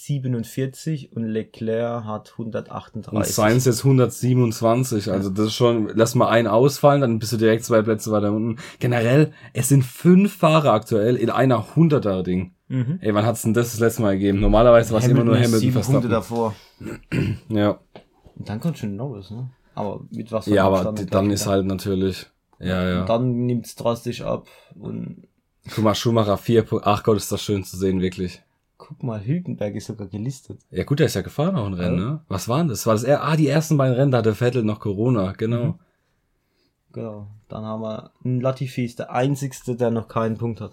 147 0.10 1.16
und 1.16 1.24
Leclerc 1.24 2.06
hat 2.06 2.32
138. 2.34 3.12
Und 3.12 3.26
Sainz 3.26 3.66
jetzt 3.66 3.84
127. 3.84 5.12
Also 5.12 5.30
das 5.30 5.48
ist 5.48 5.54
schon, 5.54 5.92
lass 5.96 6.16
mal 6.16 6.30
einen 6.30 6.48
ausfallen, 6.48 7.02
dann 7.02 7.20
bist 7.20 7.34
du 7.34 7.38
direkt 7.38 7.64
zwei 7.64 7.82
Plätze 7.82 8.12
weiter 8.12 8.32
unten. 8.32 8.58
Generell, 8.80 9.34
es 9.54 9.70
sind 9.70 9.84
fünf 9.84 10.36
Fahrer 10.36 10.74
aktuell 10.74 11.16
in 11.16 11.30
einer 11.30 11.66
100er 11.76 12.24
Ding. 12.24 12.54
Mhm. 12.68 13.00
Ey, 13.02 13.14
wann 13.14 13.26
hat's 13.26 13.44
denn 13.44 13.54
das 13.54 13.72
das 13.72 13.80
letzte 13.80 14.02
Mal 14.02 14.14
gegeben? 14.14 14.40
Normalerweise 14.40 14.92
war 14.94 15.00
es 15.00 15.08
immer 15.08 15.24
nur 15.24 15.36
Hamilton 15.36 15.60
sieben 15.60 15.82
Punkte 15.82 16.10
davor. 16.10 16.56
ja. 17.50 17.80
Und 18.36 18.50
dann 18.50 18.60
kommt 18.60 18.78
schon 18.78 18.96
Norris, 18.96 19.32
ne? 19.32 19.50
Aber 19.74 20.02
mit 20.10 20.32
was 20.32 20.48
Ja, 20.48 20.66
aber 20.66 20.92
dann 20.92 21.32
ist 21.32 21.48
halt 21.48 21.66
natürlich, 21.66 22.28
ja, 22.60 22.90
ja. 22.90 23.02
Und 23.02 23.10
dann 23.10 23.46
nimmt's 23.46 23.76
drastisch 23.76 24.22
ab 24.22 24.48
und 24.76 25.28
Guck 25.74 25.84
mal, 25.84 25.96
Schumacher 25.96 26.38
4, 26.38 26.66
ach 26.84 27.04
Gott, 27.04 27.18
ist 27.18 27.32
das 27.32 27.42
schön 27.42 27.64
zu 27.64 27.78
sehen, 27.78 28.02
wirklich. 28.02 28.42
Guck 28.88 29.04
mal, 29.04 29.26
Hülkenberg 29.26 29.76
ist 29.76 29.88
sogar 29.88 30.08
gelistet. 30.08 30.62
Ja 30.72 30.86
gut, 30.86 31.00
der 31.00 31.08
ist 31.08 31.16
ja 31.16 31.22
gefahren 31.22 31.58
auch 31.58 31.66
ein 31.66 31.74
Rennen, 31.74 32.00
ja. 32.00 32.06
ne? 32.06 32.22
Was 32.30 32.48
waren 32.48 32.70
das? 32.70 32.86
War 32.86 32.94
das 32.94 33.04
er? 33.04 33.22
Ah, 33.22 33.36
die 33.36 33.50
ersten 33.50 33.76
beiden 33.76 33.96
Rennen, 33.96 34.12
da 34.12 34.20
hatte 34.20 34.34
Vettel 34.34 34.64
noch 34.64 34.80
Corona, 34.80 35.34
genau. 35.34 35.64
Mhm. 35.64 35.74
Genau. 36.94 37.28
Dann 37.50 37.66
haben 37.66 37.82
wir 37.82 38.12
Latifi 38.24 38.86
ist 38.86 39.00
der 39.00 39.12
einzigste, 39.12 39.76
der 39.76 39.92
noch 39.92 40.08
keinen 40.08 40.38
Punkt 40.38 40.62
hat. 40.62 40.72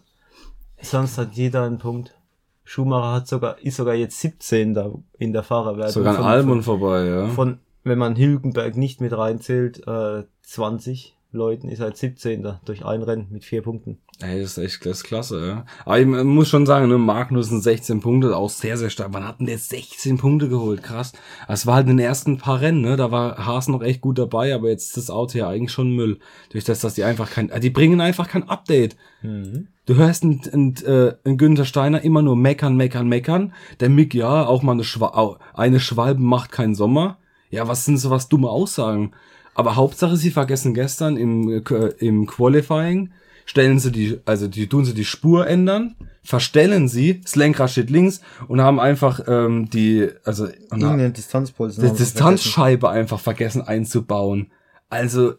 Sonst 0.80 1.18
hat 1.18 1.33
jeder 1.33 1.64
einen 1.64 1.78
Punkt. 1.78 2.14
Schumacher 2.62 3.14
hat 3.14 3.26
sogar, 3.26 3.59
ist 3.59 3.76
sogar 3.76 3.94
jetzt 3.94 4.21
17 4.21 4.75
da 4.75 4.92
in 5.18 5.33
der 5.33 5.42
Fahrerwertung. 5.42 5.92
Sogar 5.92 6.16
ein 6.16 6.25
Albon 6.25 6.62
vorbei, 6.62 7.06
ja. 7.06 7.26
Von, 7.26 7.59
wenn 7.83 7.99
man 7.99 8.16
Hülkenberg 8.16 8.76
nicht 8.76 9.00
mit 9.00 9.12
reinzählt, 9.12 9.87
äh, 9.88 10.23
20 10.42 11.16
Leuten 11.35 11.69
ist 11.69 11.81
halt 11.81 11.97
17. 11.97 12.47
durch 12.64 12.85
ein 12.85 13.03
Rennen 13.03 13.26
mit 13.31 13.45
vier 13.45 13.62
Punkten. 13.62 13.99
Ey, 14.21 14.41
das 14.41 14.57
ist 14.57 14.64
echt 14.64 14.87
das 14.87 14.99
ist 14.99 15.05
klasse, 15.05 15.47
ja. 15.47 15.67
Aber 15.85 15.99
ich 15.99 16.07
muss 16.07 16.49
schon 16.49 16.67
sagen, 16.67 16.88
ne, 16.88 16.99
Magnussen 16.99 17.61
16 17.61 18.00
Punkte, 18.00 18.37
auch 18.37 18.49
sehr, 18.49 18.79
sehr 18.79 18.91
stark. 18.91 19.09
Wann 19.12 19.26
hat 19.26 19.41
denn 19.41 19.47
der 19.47 19.59
16 19.59 20.19
Punkte 20.19 20.49
geholt? 20.49 20.83
Krass. 20.83 21.12
Es 21.49 21.67
war 21.67 21.76
halt 21.76 21.88
in 21.88 21.97
den 21.97 22.07
ersten 22.07 22.38
paar 22.38 22.61
Rennen, 22.61 22.81
ne? 22.81 22.97
Da 22.97 23.11
war 23.11 23.45
Haas 23.45 23.69
noch 23.69 23.83
echt 23.83 24.00
gut 24.00 24.19
dabei, 24.19 24.55
aber 24.55 24.69
jetzt 24.69 24.88
ist 24.88 24.97
das 24.97 25.11
Auto 25.11 25.37
ja 25.37 25.49
eigentlich 25.49 25.73
schon 25.73 25.95
Müll. 25.95 26.19
Durch 26.50 26.64
das, 26.64 26.81
dass 26.81 26.95
die 26.95 27.05
einfach 27.05 27.31
kein, 27.31 27.50
die 27.61 27.71
bringen 27.71 28.00
einfach 28.00 28.29
kein 28.29 28.49
Update. 28.49 28.97
Mhm. 29.23 29.69
Du 29.87 29.97
hörst 29.97 30.23
einen, 30.23 30.41
einen, 30.53 30.76
äh, 30.87 31.14
einen 31.25 31.37
Günther 31.37 31.64
Steiner 31.64 32.03
immer 32.03 32.23
nur 32.23 32.37
meckern, 32.37 32.76
meckern, 32.76 33.09
meckern. 33.09 33.53
Der 33.81 33.91
Mick, 33.91 34.14
ja, 34.14 34.47
auch 34.47 34.62
mal 34.62 34.73
eine, 34.73 34.85
Schwa 34.85 35.38
eine 35.53 35.81
Schwalbe 35.81 36.23
macht 36.23 36.53
keinen 36.53 36.75
Sommer. 36.75 37.19
Ja, 37.50 37.69
was 37.69 37.85
sind 37.85 37.99
so 37.99 38.11
was 38.11 38.29
dumme 38.29 38.49
Aussagen? 38.49 39.12
Aber 39.54 39.76
Hauptsache, 39.76 40.16
sie 40.16 40.30
vergessen 40.30 40.75
gestern 40.75 41.16
im, 41.16 41.49
äh, 41.49 41.88
im 41.99 42.26
Qualifying, 42.26 43.12
stellen 43.46 43.78
sie 43.78 43.92
die, 43.92 44.20
also 44.25 44.49
die 44.49 44.68
tun 44.68 44.84
sie 44.84 44.94
die 44.94 45.04
Spur 45.04 45.46
ändern, 45.46 45.96
verstellen 46.23 46.88
sie, 46.88 47.20
das 47.20 47.37
Lenkrad 47.37 47.70
steht 47.70 47.90
links 47.90 48.20
und 48.49 48.61
haben 48.61 48.80
einfach 48.80 49.20
ähm, 49.26 49.68
die, 49.70 50.08
also 50.25 50.46
irgendeine 50.46 51.10
Distanzpulse, 51.10 51.82
die 51.82 51.97
Distanzscheibe 51.97 52.88
einfach 52.88 53.21
vergessen 53.21 53.62
einzubauen. 53.62 54.50
Also 54.88 55.34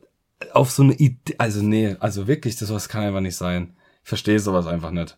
auf 0.54 0.72
so 0.72 0.84
eine 0.84 0.94
Idee, 0.94 1.36
also 1.38 1.62
nee, 1.62 1.96
also 2.00 2.28
wirklich, 2.28 2.56
das 2.58 2.72
was 2.72 2.90
kann 2.90 3.04
einfach 3.04 3.22
nicht 3.22 3.36
sein. 3.36 3.74
Ich 4.04 4.10
verstehe 4.10 4.40
sowas 4.40 4.68
einfach 4.68 4.92
nicht. 4.92 5.18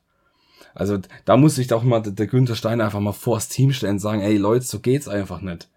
Also 0.74 1.00
da 1.26 1.38
muss 1.38 1.56
sich 1.56 1.68
doch 1.68 1.84
mal 1.84 2.02
der, 2.02 2.28
Günther 2.28 2.56
Stein 2.56 2.82
einfach 2.82 3.00
mal 3.00 3.12
vors 3.12 3.50
Team 3.50 3.74
stellen 3.74 3.94
und 3.94 4.00
sagen, 4.00 4.22
ey 4.22 4.38
Leute, 4.38 4.66
so 4.66 4.80
geht's 4.80 5.08
einfach 5.08 5.42
nicht. 5.42 5.70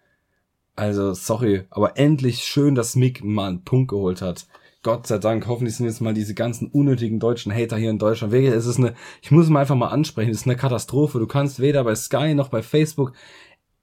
Also 0.80 1.12
sorry, 1.12 1.64
aber 1.68 1.98
endlich 1.98 2.38
schön, 2.42 2.74
dass 2.74 2.96
Mick 2.96 3.22
mal 3.22 3.48
einen 3.48 3.64
Punkt 3.64 3.90
geholt 3.90 4.22
hat. 4.22 4.46
Gott 4.82 5.06
sei 5.06 5.18
Dank, 5.18 5.46
hoffentlich 5.46 5.76
sind 5.76 5.84
jetzt 5.84 6.00
mal 6.00 6.14
diese 6.14 6.32
ganzen 6.32 6.68
unnötigen 6.68 7.20
deutschen 7.20 7.52
Hater 7.52 7.76
hier 7.76 7.90
in 7.90 7.98
Deutschland. 7.98 8.32
Wirklich, 8.32 8.54
es 8.54 8.64
ist 8.64 8.78
eine, 8.78 8.94
ich 9.20 9.30
muss 9.30 9.50
mal 9.50 9.60
einfach 9.60 9.74
mal 9.74 9.88
ansprechen, 9.88 10.30
es 10.30 10.38
ist 10.38 10.46
eine 10.46 10.56
Katastrophe. 10.56 11.18
Du 11.18 11.26
kannst 11.26 11.60
weder 11.60 11.84
bei 11.84 11.94
Sky 11.94 12.32
noch 12.32 12.48
bei 12.48 12.62
Facebook, 12.62 13.12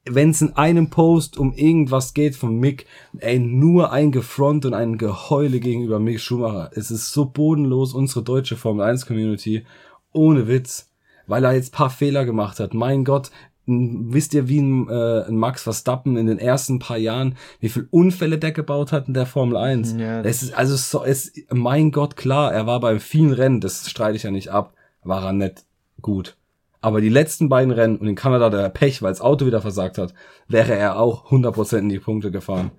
wenn 0.05 0.31
es 0.31 0.41
in 0.41 0.53
einem 0.53 0.89
Post 0.89 1.37
um 1.37 1.53
irgendwas 1.53 2.15
geht 2.15 2.35
von 2.35 2.57
Mick, 2.57 2.87
ey, 3.19 3.37
nur 3.37 3.91
ein 3.91 4.11
Gefront 4.11 4.65
und 4.65 4.73
ein 4.73 4.97
Geheule 4.97 5.59
gegenüber 5.59 5.99
Mick 5.99 6.19
Schumacher. 6.19 6.71
Es 6.73 6.89
ist 6.89 7.13
so 7.13 7.25
bodenlos, 7.25 7.93
unsere 7.93 8.23
deutsche 8.23 8.55
Formel 8.55 8.83
1 8.83 9.05
Community. 9.05 9.67
Ohne 10.13 10.47
Witz. 10.47 10.89
Weil 11.27 11.43
er 11.43 11.53
jetzt 11.53 11.73
paar 11.73 11.91
Fehler 11.91 12.25
gemacht 12.25 12.59
hat. 12.59 12.73
Mein 12.73 13.03
Gott, 13.03 13.29
wisst 13.67 14.33
ihr, 14.33 14.47
wie 14.47 14.61
ein, 14.61 14.89
äh, 14.89 15.25
ein 15.27 15.35
Max 15.35 15.63
Verstappen 15.63 16.15
in 16.15 16.25
den 16.25 16.39
ersten 16.39 16.79
paar 16.79 16.97
Jahren, 16.97 17.35
wie 17.59 17.69
viel 17.69 17.87
Unfälle 17.91 18.37
der 18.37 18.53
gebaut 18.53 18.91
hat 18.91 19.07
in 19.07 19.13
der 19.13 19.25
Formel 19.25 19.57
1? 19.57 19.95
Ja, 19.97 20.21
es 20.21 20.41
ist 20.41 20.53
also 20.53 20.75
so, 20.75 21.03
es, 21.03 21.33
mein 21.51 21.91
Gott, 21.91 22.15
klar, 22.15 22.53
er 22.53 22.65
war 22.65 22.79
bei 22.79 22.99
vielen 22.99 23.33
Rennen, 23.33 23.61
das 23.61 23.89
streite 23.89 24.15
ich 24.15 24.23
ja 24.23 24.31
nicht 24.31 24.49
ab, 24.49 24.73
war 25.03 25.25
er 25.25 25.33
nicht 25.33 25.65
gut. 26.01 26.37
Aber 26.79 27.01
die 27.01 27.09
letzten 27.09 27.49
beiden 27.49 27.71
Rennen 27.71 27.97
und 27.97 28.07
in 28.07 28.15
Kanada 28.15 28.49
der 28.49 28.69
Pech, 28.69 29.01
weil 29.01 29.11
das 29.11 29.21
Auto 29.21 29.45
wieder 29.45 29.61
versagt 29.61 29.97
hat, 29.97 30.13
wäre 30.47 30.75
er 30.75 30.99
auch 30.99 31.31
100% 31.31 31.77
in 31.79 31.89
die 31.89 31.99
Punkte 31.99 32.31
gefahren. 32.31 32.71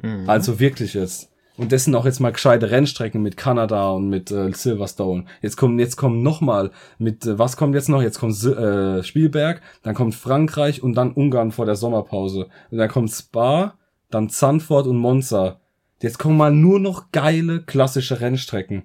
Mhm. 0.00 0.28
Also 0.28 0.60
wirklich 0.60 0.94
jetzt. 0.94 1.32
Und 1.56 1.72
das 1.72 1.84
sind 1.84 1.94
auch 1.94 2.04
jetzt 2.04 2.20
mal 2.20 2.32
gescheite 2.32 2.70
Rennstrecken 2.70 3.22
mit 3.22 3.36
Kanada 3.36 3.90
und 3.90 4.08
mit 4.08 4.30
äh, 4.30 4.52
Silverstone. 4.52 5.24
Jetzt 5.40 5.56
kommen 5.56 5.78
jetzt 5.78 5.96
kommen 5.96 6.22
noch 6.22 6.40
mal 6.40 6.70
mit 6.98 7.24
äh, 7.24 7.38
was 7.38 7.56
kommt 7.56 7.74
jetzt 7.74 7.88
noch? 7.88 8.02
Jetzt 8.02 8.18
kommt 8.18 8.42
äh, 8.44 9.02
Spielberg, 9.02 9.62
dann 9.82 9.94
kommt 9.94 10.14
Frankreich 10.14 10.82
und 10.82 10.94
dann 10.94 11.12
Ungarn 11.12 11.52
vor 11.52 11.64
der 11.64 11.76
Sommerpause. 11.76 12.48
Und 12.70 12.78
dann 12.78 12.90
kommt 12.90 13.10
Spa, 13.10 13.78
dann 14.10 14.28
Zandvoort 14.28 14.86
und 14.86 14.98
Monza. 14.98 15.60
Jetzt 16.02 16.18
kommen 16.18 16.36
mal 16.36 16.52
nur 16.52 16.78
noch 16.78 17.10
geile 17.10 17.62
klassische 17.62 18.20
Rennstrecken. 18.20 18.84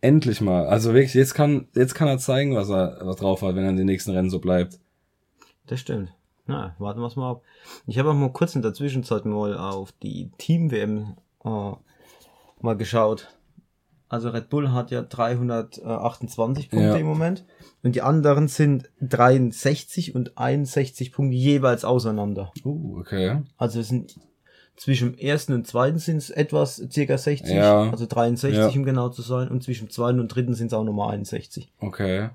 Endlich 0.00 0.40
mal. 0.40 0.66
Also 0.66 0.94
wirklich, 0.94 1.14
jetzt 1.14 1.34
kann 1.34 1.68
jetzt 1.74 1.94
kann 1.94 2.08
er 2.08 2.18
zeigen, 2.18 2.54
was 2.54 2.70
er 2.70 2.98
was 3.02 3.16
drauf 3.16 3.42
hat, 3.42 3.56
wenn 3.56 3.64
er 3.64 3.70
in 3.70 3.76
den 3.76 3.86
nächsten 3.86 4.12
Rennen 4.12 4.30
so 4.30 4.38
bleibt. 4.38 4.78
Das 5.66 5.80
stimmt. 5.80 6.12
Na, 6.46 6.76
warten 6.78 7.00
wir 7.00 7.10
mal 7.16 7.32
ab. 7.32 7.42
Ich 7.86 7.98
habe 7.98 8.10
auch 8.10 8.14
mal 8.14 8.32
kurz 8.32 8.54
in 8.54 8.62
der 8.62 8.72
Zwischenzeit 8.72 9.24
mal 9.24 9.56
auf 9.56 9.92
die 9.92 10.30
Team-WM 10.38 11.16
äh, 11.46 11.72
mal 12.60 12.76
geschaut. 12.76 13.28
Also 14.08 14.28
Red 14.30 14.50
Bull 14.50 14.70
hat 14.70 14.92
ja 14.92 15.02
328 15.02 16.70
Punkte 16.70 16.88
ja. 16.88 16.96
im 16.96 17.06
Moment 17.06 17.44
und 17.82 17.96
die 17.96 18.02
anderen 18.02 18.46
sind 18.46 18.88
63 19.00 20.14
und 20.14 20.38
61 20.38 21.10
Punkte 21.10 21.36
jeweils 21.36 21.84
auseinander. 21.84 22.52
Uh, 22.64 23.00
okay. 23.00 23.42
Also 23.56 23.80
es 23.80 23.88
sind 23.88 24.14
zwischen 24.76 25.12
dem 25.12 25.18
ersten 25.18 25.54
und 25.54 25.66
zweiten 25.66 25.98
sind 25.98 26.18
es 26.18 26.30
etwas 26.30 26.76
circa 26.90 27.18
60, 27.18 27.52
ja. 27.52 27.90
also 27.90 28.06
63 28.06 28.56
ja. 28.56 28.68
um 28.68 28.84
genau 28.84 29.08
zu 29.08 29.22
sein 29.22 29.48
und 29.48 29.64
zwischen 29.64 29.86
dem 29.86 29.90
zweiten 29.90 30.20
und 30.20 30.28
dritten 30.28 30.54
sind 30.54 30.68
es 30.68 30.72
auch 30.72 30.84
nochmal 30.84 31.14
61. 31.14 31.72
Okay. 31.80 32.28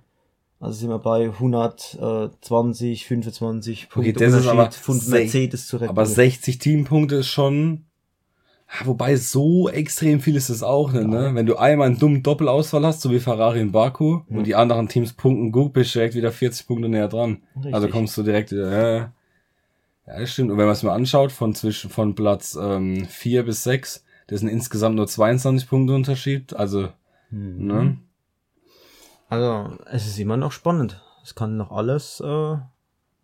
Also 0.60 0.78
sind 0.78 0.90
wir 0.90 1.00
bei 1.00 1.24
120, 1.24 3.06
25 3.06 3.90
Punkte 3.90 4.10
okay, 4.12 4.26
das 4.26 4.34
ist 4.42 4.48
aber 4.48 4.72
von 4.72 5.00
Mercedes 5.08 5.68
zu 5.68 5.78
Red 5.78 5.88
Bull. 5.88 5.90
Aber 5.90 6.06
60 6.06 6.60
Teampunkte 6.60 7.16
ist 7.16 7.30
schon 7.30 7.86
Wobei 8.84 9.18
so 9.18 9.70
extrem 9.70 10.22
viel 10.22 10.36
ist 10.36 10.50
es 10.50 10.64
auch 10.64 10.94
nicht, 10.94 11.08
ne? 11.08 11.32
Wenn 11.36 11.46
du 11.46 11.58
einmal 11.58 11.88
einen 11.88 12.00
dummen 12.00 12.24
Doppelausfall 12.24 12.86
hast, 12.86 13.02
so 13.02 13.12
wie 13.12 13.20
Ferrari 13.20 13.60
in 13.60 13.72
Baku, 13.72 14.22
mhm. 14.28 14.38
und 14.38 14.48
die 14.48 14.56
anderen 14.56 14.88
Teams 14.88 15.14
punkten 15.14 15.52
gut, 15.52 15.74
bist 15.74 15.94
du 15.94 16.00
direkt 16.00 16.16
wieder 16.16 16.32
40 16.32 16.68
Punkte 16.68 16.88
näher 16.88 17.10
dran. 17.10 17.44
Richtig. 17.56 17.76
Also 17.76 17.90
kommst 17.90 18.18
du 18.18 18.24
direkt 18.24 18.52
wieder, 18.52 18.72
äh, 18.72 18.98
ja, 20.08 20.20
das 20.20 20.32
stimmt. 20.32 20.52
Und 20.52 20.58
wenn 20.58 20.66
man 20.66 20.74
es 20.74 20.84
mal 20.84 20.96
anschaut, 20.96 21.34
von 21.34 21.54
zwischen, 21.54 21.90
von 21.90 22.16
Platz, 22.16 22.58
ähm, 22.60 23.06
4 23.06 23.44
bis 23.44 23.64
6, 23.64 24.06
das 24.28 24.40
sind 24.40 24.50
insgesamt 24.50 24.96
nur 24.96 25.08
22 25.08 25.68
Punkte 25.68 25.94
Unterschied, 25.94 26.54
also, 26.56 26.90
mhm. 27.30 27.68
ne? 27.68 27.98
Also, 29.28 29.78
es 29.92 30.08
ist 30.08 30.18
immer 30.18 30.38
noch 30.38 30.54
spannend. 30.54 31.02
Es 31.24 31.36
kann 31.36 31.58
noch 31.58 31.72
alles, 31.72 32.22
äh, 32.26 32.56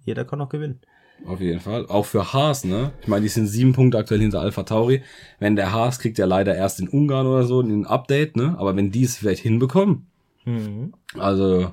jeder 0.04 0.26
kann 0.26 0.40
noch 0.40 0.50
gewinnen. 0.50 0.82
Auf 1.26 1.42
jeden 1.42 1.60
Fall. 1.60 1.88
Auch 1.88 2.06
für 2.06 2.32
Haas, 2.34 2.64
ne? 2.64 2.94
Ich 3.02 3.08
meine, 3.08 3.24
die 3.24 3.30
sind 3.30 3.48
sieben 3.48 3.74
Punkte 3.74 3.98
aktuell 3.98 4.22
hinter 4.22 4.42
Alpha 4.42 4.64
Tauri. 4.64 5.04
Wenn 5.40 5.56
der 5.56 5.72
Haas 5.72 6.00
kriegt 6.00 6.18
ja 6.18 6.26
leider 6.26 6.56
erst 6.56 6.80
in 6.80 6.88
Ungarn 6.88 7.28
oder 7.28 7.44
so 7.44 7.60
ein 7.62 7.86
Update, 7.86 8.36
ne? 8.36 8.56
Aber 8.58 8.76
wenn 8.76 8.92
die 8.92 9.04
es 9.04 9.18
vielleicht 9.18 9.42
hinbekommen. 9.42 10.08
Mhm. 10.46 10.94
Also, 11.18 11.72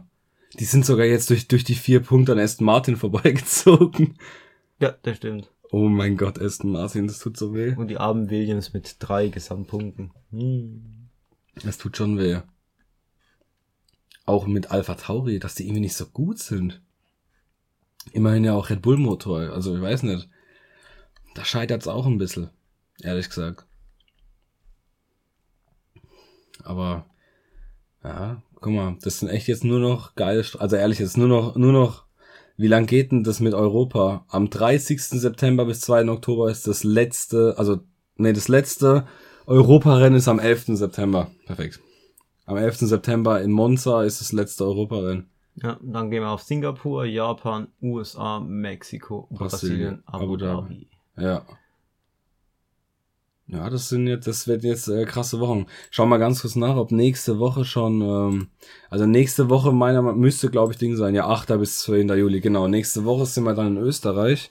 die 0.58 0.64
sind 0.64 0.84
sogar 0.84 1.06
jetzt 1.06 1.30
durch, 1.30 1.46
durch 1.48 1.64
die 1.64 1.74
vier 1.74 2.00
Punkte 2.00 2.32
an 2.32 2.38
Aston 2.38 2.64
Martin 2.64 2.96
vorbeigezogen. 2.98 4.16
Ja, 4.80 4.94
das 5.02 5.18
stimmt. 5.18 5.50
Oh 5.70 5.88
mein 5.88 6.16
Gott, 6.16 6.40
Aston 6.40 6.72
Martin, 6.72 7.06
das 7.06 7.18
tut 7.18 7.36
so 7.36 7.54
weh. 7.54 7.74
Und 7.74 7.88
die 7.88 7.98
armen 7.98 8.30
Williams 8.30 8.72
mit 8.72 8.96
drei 9.00 9.28
Gesamtpunkten. 9.28 10.12
Hm. 10.30 11.08
Das 11.64 11.78
tut 11.78 11.96
schon 11.96 12.18
weh. 12.18 12.38
Auch 14.26 14.46
mit 14.46 14.70
Alpha 14.70 14.94
Tauri, 14.94 15.38
dass 15.38 15.54
die 15.54 15.64
irgendwie 15.64 15.80
nicht 15.80 15.96
so 15.96 16.06
gut 16.06 16.38
sind. 16.38 16.80
Immerhin 18.12 18.44
ja 18.44 18.54
auch 18.54 18.70
Red 18.70 18.82
Bull 18.82 18.96
Motor, 18.96 19.52
also 19.52 19.74
ich 19.74 19.82
weiß 19.82 20.02
nicht. 20.04 20.28
Da 21.34 21.44
scheitert 21.44 21.82
es 21.82 21.88
auch 21.88 22.06
ein 22.06 22.18
bisschen, 22.18 22.50
ehrlich 23.00 23.28
gesagt. 23.28 23.66
Aber, 26.62 27.06
ja, 28.02 28.42
guck 28.60 28.72
mal, 28.72 28.96
das 29.02 29.18
sind 29.18 29.28
echt 29.28 29.48
jetzt 29.48 29.64
nur 29.64 29.80
noch 29.80 30.14
geile, 30.14 30.44
also 30.58 30.76
ehrlich, 30.76 30.98
jetzt 30.98 31.16
nur 31.16 31.28
noch, 31.28 31.56
nur 31.56 31.72
noch, 31.72 32.04
wie 32.56 32.68
lang 32.68 32.86
geht 32.86 33.10
denn 33.10 33.24
das 33.24 33.40
mit 33.40 33.52
Europa? 33.52 34.24
Am 34.28 34.48
30. 34.48 35.02
September 35.02 35.64
bis 35.64 35.80
2. 35.80 36.08
Oktober 36.08 36.50
ist 36.50 36.66
das 36.68 36.84
letzte, 36.84 37.54
also, 37.58 37.80
nee, 38.16 38.32
das 38.32 38.48
letzte 38.48 39.06
Europarennen 39.46 40.18
ist 40.18 40.28
am 40.28 40.38
11. 40.38 40.76
September. 40.76 41.30
Perfekt. 41.46 41.80
Am 42.46 42.56
11. 42.56 42.78
September 42.78 43.42
in 43.42 43.50
Monza 43.50 44.04
ist 44.04 44.20
das 44.20 44.32
letzte 44.32 44.64
Europarennen. 44.64 45.30
Ja, 45.56 45.78
dann 45.82 46.10
gehen 46.10 46.22
wir 46.22 46.30
auf 46.30 46.42
Singapur, 46.42 47.04
Japan, 47.04 47.68
USA, 47.80 48.40
Mexiko, 48.40 49.28
Brasilien, 49.30 50.02
Brasilien 50.02 50.02
Abu 50.06 50.36
Dhabi. 50.36 50.88
Ja. 51.16 51.42
Ja, 53.46 53.68
das 53.68 53.90
sind 53.90 54.06
jetzt, 54.06 54.26
das 54.26 54.48
wird 54.48 54.64
jetzt 54.64 54.88
äh, 54.88 55.04
krasse 55.04 55.38
Wochen. 55.38 55.66
Schau 55.90 56.06
mal 56.06 56.16
ganz 56.16 56.40
kurz 56.40 56.56
nach, 56.56 56.76
ob 56.76 56.90
nächste 56.90 57.38
Woche 57.38 57.64
schon, 57.66 58.00
ähm, 58.00 58.48
also 58.88 59.04
nächste 59.04 59.50
Woche 59.50 59.70
meiner 59.70 60.00
müsste, 60.00 60.50
glaube 60.50 60.72
ich, 60.72 60.78
Ding 60.78 60.96
sein. 60.96 61.14
Ja, 61.14 61.28
8. 61.28 61.58
bis 61.58 61.80
2. 61.80 62.00
Juli, 62.16 62.40
genau. 62.40 62.68
Nächste 62.68 63.04
Woche 63.04 63.26
sind 63.26 63.44
wir 63.44 63.54
dann 63.54 63.76
in 63.76 63.82
Österreich. 63.82 64.50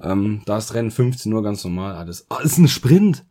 Ähm, 0.00 0.42
da 0.46 0.58
ist 0.58 0.74
Rennen 0.74 0.90
15 0.90 1.32
Uhr 1.32 1.44
ganz 1.44 1.62
normal. 1.64 1.94
Ah, 1.94 2.04
das, 2.04 2.26
ah, 2.28 2.38
das 2.42 2.52
ist 2.52 2.58
ein 2.58 2.68
Sprint. 2.68 3.24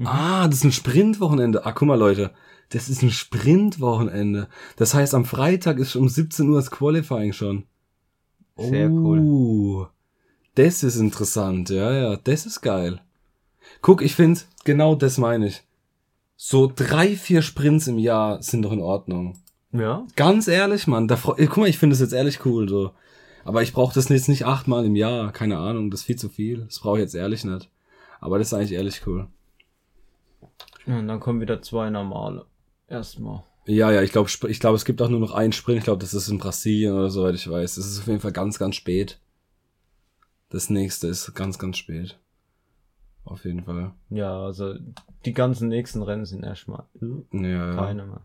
Mhm. 0.00 0.06
Ah, 0.06 0.48
das 0.48 0.60
ist 0.60 0.64
ein 0.64 0.72
Sprintwochenende. 0.72 1.66
Ah, 1.66 1.72
guck 1.72 1.86
mal, 1.86 1.98
Leute. 1.98 2.30
Das 2.70 2.88
ist 2.88 3.02
ein 3.02 3.10
Sprintwochenende. 3.10 4.48
Das 4.76 4.94
heißt, 4.94 5.14
am 5.14 5.26
Freitag 5.26 5.78
ist 5.78 5.94
um 5.94 6.08
17 6.08 6.48
Uhr 6.48 6.56
das 6.56 6.70
Qualifying 6.70 7.34
schon. 7.34 7.64
Sehr 8.56 8.90
oh, 8.90 8.94
cool. 8.94 9.88
Das 10.54 10.82
ist 10.82 10.96
interessant, 10.96 11.68
ja, 11.68 11.92
ja, 11.92 12.16
das 12.16 12.46
ist 12.46 12.62
geil. 12.62 13.00
Guck, 13.82 14.00
ich 14.00 14.14
finde, 14.14 14.40
genau 14.64 14.94
das 14.94 15.18
meine 15.18 15.48
ich. 15.48 15.64
So 16.34 16.72
drei, 16.74 17.14
vier 17.14 17.42
Sprints 17.42 17.86
im 17.86 17.98
Jahr 17.98 18.42
sind 18.42 18.62
doch 18.62 18.72
in 18.72 18.80
Ordnung. 18.80 19.36
Ja. 19.72 20.06
Ganz 20.16 20.48
ehrlich, 20.48 20.86
Mann. 20.86 21.08
Da, 21.08 21.18
guck 21.22 21.56
mal, 21.58 21.68
ich 21.68 21.78
finde 21.78 21.92
das 21.92 22.00
jetzt 22.00 22.14
ehrlich 22.14 22.46
cool, 22.46 22.68
so. 22.70 22.92
Aber 23.44 23.62
ich 23.62 23.74
brauche 23.74 23.94
das 23.94 24.08
jetzt 24.08 24.30
nicht 24.30 24.46
achtmal 24.46 24.86
im 24.86 24.96
Jahr. 24.96 25.30
Keine 25.32 25.58
Ahnung, 25.58 25.90
das 25.90 26.00
ist 26.00 26.06
viel 26.06 26.16
zu 26.16 26.30
viel. 26.30 26.64
Das 26.64 26.78
brauche 26.80 26.96
ich 26.96 27.02
jetzt 27.02 27.14
ehrlich 27.14 27.44
nicht. 27.44 27.70
Aber 28.18 28.38
das 28.38 28.48
ist 28.48 28.54
eigentlich 28.54 28.72
ehrlich 28.72 29.02
cool. 29.06 29.28
Ja, 30.86 30.98
und 30.98 31.08
dann 31.08 31.20
kommen 31.20 31.40
wieder 31.40 31.62
zwei 31.62 31.90
normale. 31.90 32.46
Erstmal. 32.88 33.44
Ja, 33.66 33.92
ja, 33.92 34.02
ich 34.02 34.12
glaube, 34.12 34.30
ich 34.48 34.60
glaube, 34.60 34.76
es 34.76 34.84
gibt 34.84 35.00
auch 35.02 35.08
nur 35.08 35.20
noch 35.20 35.32
einen 35.32 35.52
Sprint. 35.52 35.78
Ich 35.78 35.84
glaube, 35.84 36.00
das 36.00 36.14
ist 36.14 36.28
in 36.28 36.38
Brasilien 36.38 36.94
oder 36.94 37.10
so, 37.10 37.20
soweit 37.20 37.34
ich 37.34 37.48
weiß. 37.48 37.76
Das 37.76 37.86
ist 37.86 38.00
auf 38.00 38.06
jeden 38.06 38.20
Fall 38.20 38.32
ganz, 38.32 38.58
ganz 38.58 38.76
spät. 38.76 39.20
Das 40.48 40.70
nächste 40.70 41.06
ist 41.06 41.32
ganz, 41.34 41.58
ganz 41.58 41.78
spät. 41.78 42.18
Auf 43.24 43.44
jeden 43.44 43.64
Fall. 43.64 43.92
Ja, 44.08 44.42
also 44.42 44.74
die 45.24 45.34
ganzen 45.34 45.68
nächsten 45.68 46.02
Rennen 46.02 46.24
sind 46.24 46.42
erstmal 46.42 46.84
ja, 47.32 47.74
keine 47.74 48.06
mehr. 48.06 48.22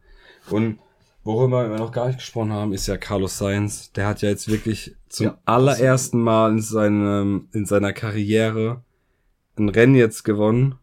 Und 0.49 0.79
worüber 1.23 1.69
wir 1.69 1.77
noch 1.77 1.91
gar 1.91 2.07
nicht 2.07 2.17
gesprochen 2.17 2.53
haben, 2.53 2.73
ist 2.73 2.87
ja 2.87 2.97
Carlos 2.97 3.37
Sainz. 3.37 3.91
Der 3.91 4.07
hat 4.07 4.21
ja 4.21 4.29
jetzt 4.29 4.47
wirklich 4.47 4.95
zum 5.09 5.27
ja, 5.27 5.37
allerersten 5.45 6.21
Mal 6.21 6.53
in 6.53 6.61
seinem 6.61 7.49
in 7.51 7.65
seiner 7.65 7.93
Karriere 7.93 8.83
ein 9.57 9.69
Rennen 9.69 9.95
jetzt 9.95 10.23
gewonnen 10.23 10.79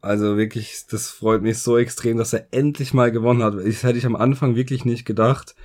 also 0.00 0.36
wirklich, 0.36 0.86
das 0.90 1.10
freut 1.10 1.42
mich 1.42 1.58
so 1.58 1.76
extrem, 1.76 2.18
dass 2.18 2.32
er 2.32 2.46
endlich 2.52 2.94
mal 2.94 3.10
gewonnen 3.10 3.42
hat. 3.42 3.54
Das 3.54 3.82
hätte 3.82 3.98
ich 3.98 4.06
am 4.06 4.16
Anfang 4.16 4.54
wirklich 4.54 4.84
nicht 4.84 5.04
gedacht. 5.04 5.56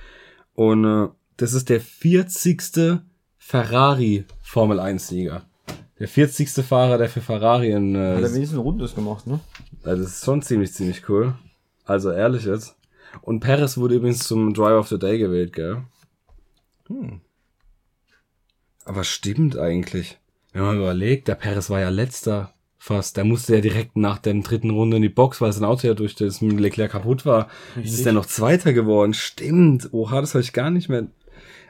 Und 0.54 0.84
äh, 0.84 1.08
das 1.36 1.52
ist 1.52 1.68
der 1.68 1.80
40. 1.80 3.00
Ferrari 3.36 4.24
Formel 4.42 4.80
1 4.80 5.08
Sieger. 5.08 5.42
Der 5.98 6.08
40. 6.08 6.50
Fahrer, 6.64 6.98
der 6.98 7.08
für 7.08 7.20
Ferrari 7.20 7.70
in... 7.70 7.94
Äh, 7.94 8.16
hat 8.16 8.22
er 8.22 8.34
wenigstens 8.34 8.58
Rundes 8.58 8.94
gemacht, 8.94 9.26
ne? 9.26 9.38
Also 9.84 10.02
das 10.02 10.16
ist 10.16 10.24
schon 10.24 10.42
ziemlich, 10.42 10.72
ziemlich 10.72 11.08
cool. 11.08 11.34
Also 11.84 12.10
ehrlich 12.10 12.44
jetzt. 12.44 12.76
Und 13.22 13.40
Perez 13.40 13.76
wurde 13.76 13.94
übrigens 13.94 14.26
zum 14.26 14.54
Driver 14.54 14.80
of 14.80 14.88
the 14.88 14.98
Day 14.98 15.18
gewählt, 15.18 15.52
gell? 15.52 15.84
Hm. 16.88 17.20
Aber 18.84 19.04
stimmt 19.04 19.56
eigentlich. 19.56 20.18
Wenn 20.52 20.62
man 20.62 20.76
überlegt, 20.76 21.28
der 21.28 21.36
Perez 21.36 21.70
war 21.70 21.80
ja 21.80 21.88
letzter 21.88 22.54
fast. 22.84 23.16
Der 23.16 23.24
musste 23.24 23.54
ja 23.54 23.60
direkt 23.62 23.96
nach 23.96 24.18
der 24.18 24.34
dritten 24.34 24.70
Runde 24.70 24.98
in 24.98 25.02
die 25.02 25.08
Box, 25.08 25.40
weil 25.40 25.52
sein 25.52 25.64
Auto 25.64 25.86
ja 25.86 25.94
durch 25.94 26.14
das 26.14 26.42
Leclerc 26.42 26.92
kaputt 26.92 27.24
war. 27.24 27.48
Richtig. 27.76 27.94
Ist 27.94 28.04
der 28.04 28.12
noch 28.12 28.26
Zweiter 28.26 28.74
geworden. 28.74 29.14
Stimmt. 29.14 29.88
Oha, 29.92 30.20
das 30.20 30.34
habe 30.34 30.42
ich 30.42 30.52
gar 30.52 30.70
nicht 30.70 30.90
mehr. 30.90 31.06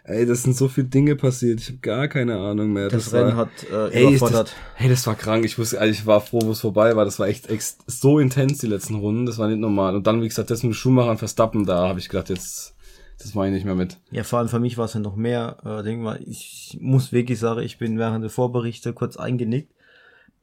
Ey, 0.02 0.26
das 0.26 0.42
sind 0.42 0.56
so 0.56 0.68
viele 0.68 0.88
Dinge 0.88 1.14
passiert. 1.16 1.60
Ich 1.60 1.68
habe 1.68 1.78
gar 1.78 2.08
keine 2.08 2.36
Ahnung 2.36 2.72
mehr. 2.72 2.88
Das, 2.88 3.04
das 3.04 3.14
Rennen 3.14 3.36
war, 3.36 3.46
hat 3.46 3.48
äh, 3.72 3.90
ey, 3.94 4.08
überfordert. 4.08 4.48
Das, 4.48 4.54
hey, 4.74 4.90
das 4.90 5.06
war 5.06 5.14
krank. 5.14 5.44
Ich 5.44 5.56
wusste, 5.56 5.78
ich 5.86 6.04
war 6.04 6.20
froh, 6.20 6.40
wo 6.42 6.50
es 6.50 6.60
vorbei 6.60 6.96
war. 6.96 7.04
Das 7.04 7.18
war 7.20 7.28
echt, 7.28 7.48
echt 7.48 7.76
so 7.86 8.18
intens 8.18 8.58
die 8.58 8.66
letzten 8.66 8.96
Runden. 8.96 9.24
Das 9.24 9.38
war 9.38 9.48
nicht 9.48 9.60
normal. 9.60 9.94
Und 9.94 10.06
dann, 10.06 10.20
wie 10.20 10.28
gesagt, 10.28 10.50
das 10.50 10.64
mit 10.64 10.74
Schumacher 10.74 11.12
und 11.12 11.18
Verstappen, 11.18 11.64
da 11.64 11.88
habe 11.88 12.00
ich 12.00 12.08
gedacht, 12.08 12.28
jetzt 12.28 12.74
das 13.18 13.34
mache 13.34 13.46
ich 13.46 13.52
nicht 13.52 13.64
mehr 13.64 13.76
mit. 13.76 13.98
Ja, 14.10 14.24
vor 14.24 14.40
allem 14.40 14.48
für 14.48 14.58
mich 14.58 14.76
war 14.76 14.86
es 14.86 14.94
ja 14.94 15.00
noch 15.00 15.14
mehr 15.14 15.58
äh, 15.64 15.84
Ding, 15.84 16.04
weil 16.04 16.20
ich 16.26 16.76
muss 16.80 17.12
wirklich 17.12 17.38
sagen, 17.38 17.62
ich 17.62 17.78
bin 17.78 17.96
während 17.96 18.24
der 18.24 18.30
Vorberichte 18.30 18.92
kurz 18.92 19.16
eingenickt 19.16 19.73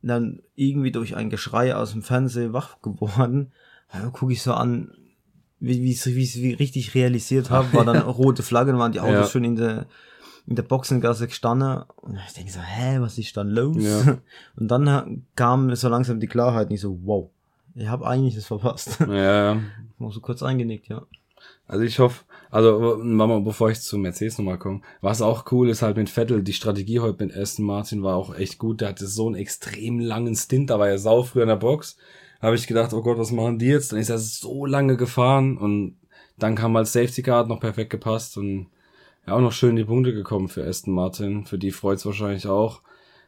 dann 0.01 0.41
irgendwie 0.55 0.91
durch 0.91 1.15
ein 1.15 1.29
Geschrei 1.29 1.75
aus 1.75 1.91
dem 1.91 2.01
Fernsehen 2.03 2.53
wach 2.53 2.81
geworden. 2.81 3.51
Ja, 3.93 4.09
gucke 4.09 4.31
ich 4.31 4.41
so 4.41 4.53
an, 4.53 4.93
wie 5.59 5.91
ich 5.91 6.05
wie 6.05 6.53
richtig 6.53 6.95
realisiert 6.95 7.49
habe, 7.49 7.73
war 7.73 7.83
dann 7.83 7.97
rote 8.01 8.41
Flaggen, 8.41 8.77
waren 8.77 8.93
die 8.93 9.01
Autos 9.01 9.13
ja. 9.13 9.27
schon 9.27 9.43
in 9.43 9.57
der 9.57 9.85
in 10.47 10.55
der 10.55 10.63
Boxengasse 10.63 11.27
gestanden 11.27 11.83
und 11.97 12.17
ich 12.25 12.33
denke 12.33 12.53
so, 12.53 12.61
hä, 12.61 12.99
was 13.01 13.17
ist 13.17 13.35
dann 13.35 13.49
los? 13.49 13.83
Ja. 13.83 14.17
Und 14.55 14.69
dann 14.69 15.25
kam 15.35 15.75
so 15.75 15.89
langsam 15.89 16.21
die 16.21 16.27
Klarheit, 16.27 16.69
nicht 16.69 16.79
so, 16.79 16.99
wow, 17.03 17.29
ich 17.75 17.87
habe 17.87 18.07
eigentlich 18.07 18.35
das 18.35 18.45
verpasst. 18.45 18.97
Ja. 19.01 19.55
Ich 19.55 20.13
so 20.13 20.19
kurz 20.19 20.41
eingenickt, 20.41 20.87
ja. 20.87 21.03
Also 21.71 21.85
ich 21.85 21.99
hoffe, 21.99 22.25
also 22.49 22.99
Mama, 23.01 23.39
bevor 23.39 23.71
ich 23.71 23.79
zu 23.79 23.97
Mercedes 23.97 24.37
nochmal 24.37 24.57
komme, 24.57 24.81
was 24.99 25.21
auch 25.21 25.49
cool 25.53 25.69
ist 25.69 25.81
halt 25.81 25.95
mit 25.95 26.09
Vettel, 26.09 26.43
die 26.43 26.51
Strategie 26.51 26.99
heute 26.99 27.25
mit 27.25 27.33
Aston 27.33 27.65
Martin 27.65 28.03
war 28.03 28.17
auch 28.17 28.35
echt 28.35 28.57
gut. 28.57 28.81
Der 28.81 28.89
hatte 28.89 29.07
so 29.07 29.27
einen 29.27 29.35
extrem 29.35 30.01
langen 30.01 30.35
Stint, 30.35 30.69
da 30.69 30.79
war 30.79 30.89
er 30.89 30.99
sau 30.99 31.23
früh 31.23 31.41
in 31.41 31.47
der 31.47 31.55
Box. 31.55 31.95
Habe 32.41 32.55
ich 32.55 32.67
gedacht, 32.67 32.91
oh 32.91 33.01
Gott, 33.01 33.17
was 33.17 33.31
machen 33.31 33.57
die 33.57 33.67
jetzt? 33.67 33.93
Dann 33.93 33.99
ist 33.99 34.09
er 34.09 34.17
so 34.17 34.65
lange 34.65 34.97
gefahren 34.97 35.57
und 35.57 35.95
dann 36.37 36.55
kam 36.55 36.75
halt 36.75 36.87
Safety 36.87 37.21
Card 37.21 37.47
noch 37.47 37.61
perfekt 37.61 37.89
gepasst 37.89 38.37
und 38.37 38.67
ja 39.25 39.35
auch 39.35 39.39
noch 39.39 39.53
schön 39.53 39.77
die 39.77 39.85
Punkte 39.85 40.11
gekommen 40.11 40.49
für 40.49 40.67
Aston 40.67 40.93
Martin. 40.93 41.45
Für 41.45 41.57
die 41.57 41.71
freut's 41.71 42.05
wahrscheinlich 42.05 42.47
auch. 42.47 42.81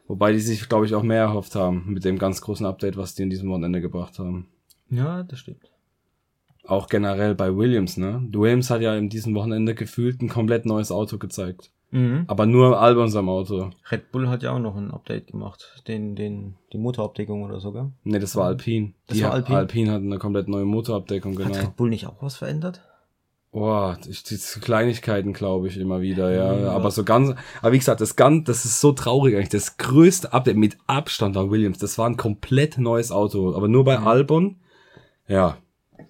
Wobei 0.05 0.33
die 0.33 0.41
sich, 0.41 0.67
glaube 0.67 0.85
ich, 0.85 0.95
auch 0.95 1.03
mehr 1.03 1.21
erhofft 1.21 1.55
haben 1.55 1.85
mit 1.87 2.03
dem 2.03 2.19
ganz 2.19 2.41
großen 2.41 2.65
Update, 2.65 2.97
was 2.97 3.15
die 3.15 3.23
in 3.23 3.29
diesem 3.29 3.49
Wochenende 3.49 3.79
gebracht 3.79 4.19
haben. 4.19 4.49
Ja, 4.89 5.23
das 5.23 5.39
stimmt 5.39 5.72
auch 6.65 6.87
generell 6.87 7.35
bei 7.35 7.55
Williams, 7.55 7.97
ne? 7.97 8.25
Williams 8.31 8.69
hat 8.69 8.81
ja 8.81 8.95
in 8.95 9.09
diesem 9.09 9.35
Wochenende 9.35 9.75
gefühlt 9.75 10.21
ein 10.21 10.29
komplett 10.29 10.65
neues 10.65 10.91
Auto 10.91 11.17
gezeigt. 11.17 11.71
Mhm. 11.91 12.23
Aber 12.27 12.47
nur 12.47 12.79
Albon 12.79 13.09
seinem 13.09 13.29
Auto. 13.29 13.69
Red 13.91 14.11
Bull 14.11 14.27
hat 14.27 14.41
ja 14.41 14.51
auch 14.51 14.59
noch 14.59 14.75
ein 14.75 14.89
Update 14.89 15.27
gemacht, 15.27 15.83
den, 15.87 16.15
den, 16.15 16.55
die 16.71 16.79
Motorabdeckung 16.79 17.43
oder 17.43 17.59
sogar. 17.59 17.91
Ne, 18.03 18.17
das 18.19 18.35
war 18.35 18.45
Alpine. 18.45 18.93
Das 19.07 19.17
die 19.17 19.23
war 19.23 19.33
Alpine. 19.33 19.57
Alpine 19.59 19.91
hat 19.91 20.01
eine 20.01 20.17
komplett 20.17 20.47
neue 20.47 20.65
Motorabdeckung, 20.65 21.35
genau. 21.35 21.49
Hat 21.49 21.61
Red 21.61 21.75
Bull 21.75 21.89
nicht 21.89 22.07
auch 22.07 22.21
was 22.21 22.35
verändert? 22.35 22.81
Boah, 23.51 23.99
ich, 24.09 24.23
die 24.23 24.37
Kleinigkeiten 24.37 25.33
glaube 25.33 25.67
ich 25.67 25.77
immer 25.77 26.01
wieder, 26.01 26.31
ja. 26.31 26.57
ja. 26.57 26.71
Aber 26.71 26.89
so 26.89 27.03
ganz, 27.03 27.35
aber 27.61 27.71
wie 27.71 27.77
gesagt, 27.77 28.01
das 28.01 28.15
ganz, 28.15 28.45
das 28.45 28.65
ist 28.65 28.81
so 28.81 28.93
traurig 28.93 29.35
eigentlich. 29.35 29.49
Das 29.49 29.77
größte 29.77 30.33
Update 30.33 30.57
mit 30.57 30.77
Abstand 30.87 31.35
war 31.35 31.51
Williams. 31.51 31.77
Das 31.77 31.99
war 31.99 32.09
ein 32.09 32.17
komplett 32.17 32.79
neues 32.79 33.11
Auto, 33.11 33.55
aber 33.55 33.67
nur 33.67 33.83
bei. 33.83 33.99
Albon. 33.99 34.55
Ja, 35.27 35.57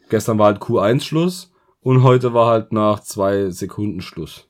Gestern 0.09 0.37
war 0.39 0.47
halt 0.47 0.61
Q1 0.61 1.01
Schluss 1.01 1.51
und 1.81 2.03
heute 2.03 2.33
war 2.33 2.47
halt 2.47 2.71
nach 2.71 3.01
zwei 3.01 3.49
Sekunden 3.49 4.01
Schluss. 4.01 4.47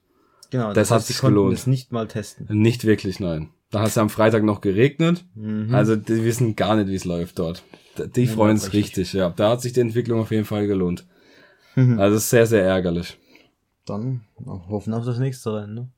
Genau, 0.51 0.67
das, 0.67 0.75
das 0.75 0.91
heißt, 0.91 1.01
hat 1.01 1.07
sich 1.07 1.21
gelohnt. 1.21 1.53
Es 1.53 1.67
nicht 1.67 1.91
mal 1.91 2.07
testen. 2.07 2.47
Nicht 2.49 2.85
wirklich, 2.85 3.19
nein. 3.19 3.49
Da 3.71 3.79
hat 3.79 3.87
es 3.87 3.95
ja 3.95 4.03
am 4.03 4.09
Freitag 4.09 4.43
noch 4.43 4.61
geregnet. 4.61 5.25
Mhm. 5.33 5.73
Also 5.73 5.95
die 5.95 6.23
wissen 6.23 6.55
gar 6.55 6.75
nicht, 6.75 6.89
wie 6.89 6.95
es 6.95 7.05
läuft 7.05 7.39
dort. 7.39 7.63
Die 8.15 8.25
ja, 8.25 8.31
freuen 8.31 8.57
sich 8.57 8.73
richtig, 8.73 9.13
ja. 9.13 9.29
Da 9.29 9.51
hat 9.51 9.61
sich 9.61 9.73
die 9.73 9.79
Entwicklung 9.79 10.19
auf 10.19 10.31
jeden 10.31 10.45
Fall 10.45 10.67
gelohnt. 10.67 11.05
Mhm. 11.75 11.99
Also 11.99 12.17
sehr, 12.19 12.45
sehr 12.45 12.63
ärgerlich. 12.63 13.17
Dann 13.85 14.21
hoffen 14.45 14.93
auf 14.93 15.05
das 15.05 15.17
nächste 15.17 15.53
Rennen, 15.53 15.73
ne? 15.73 15.89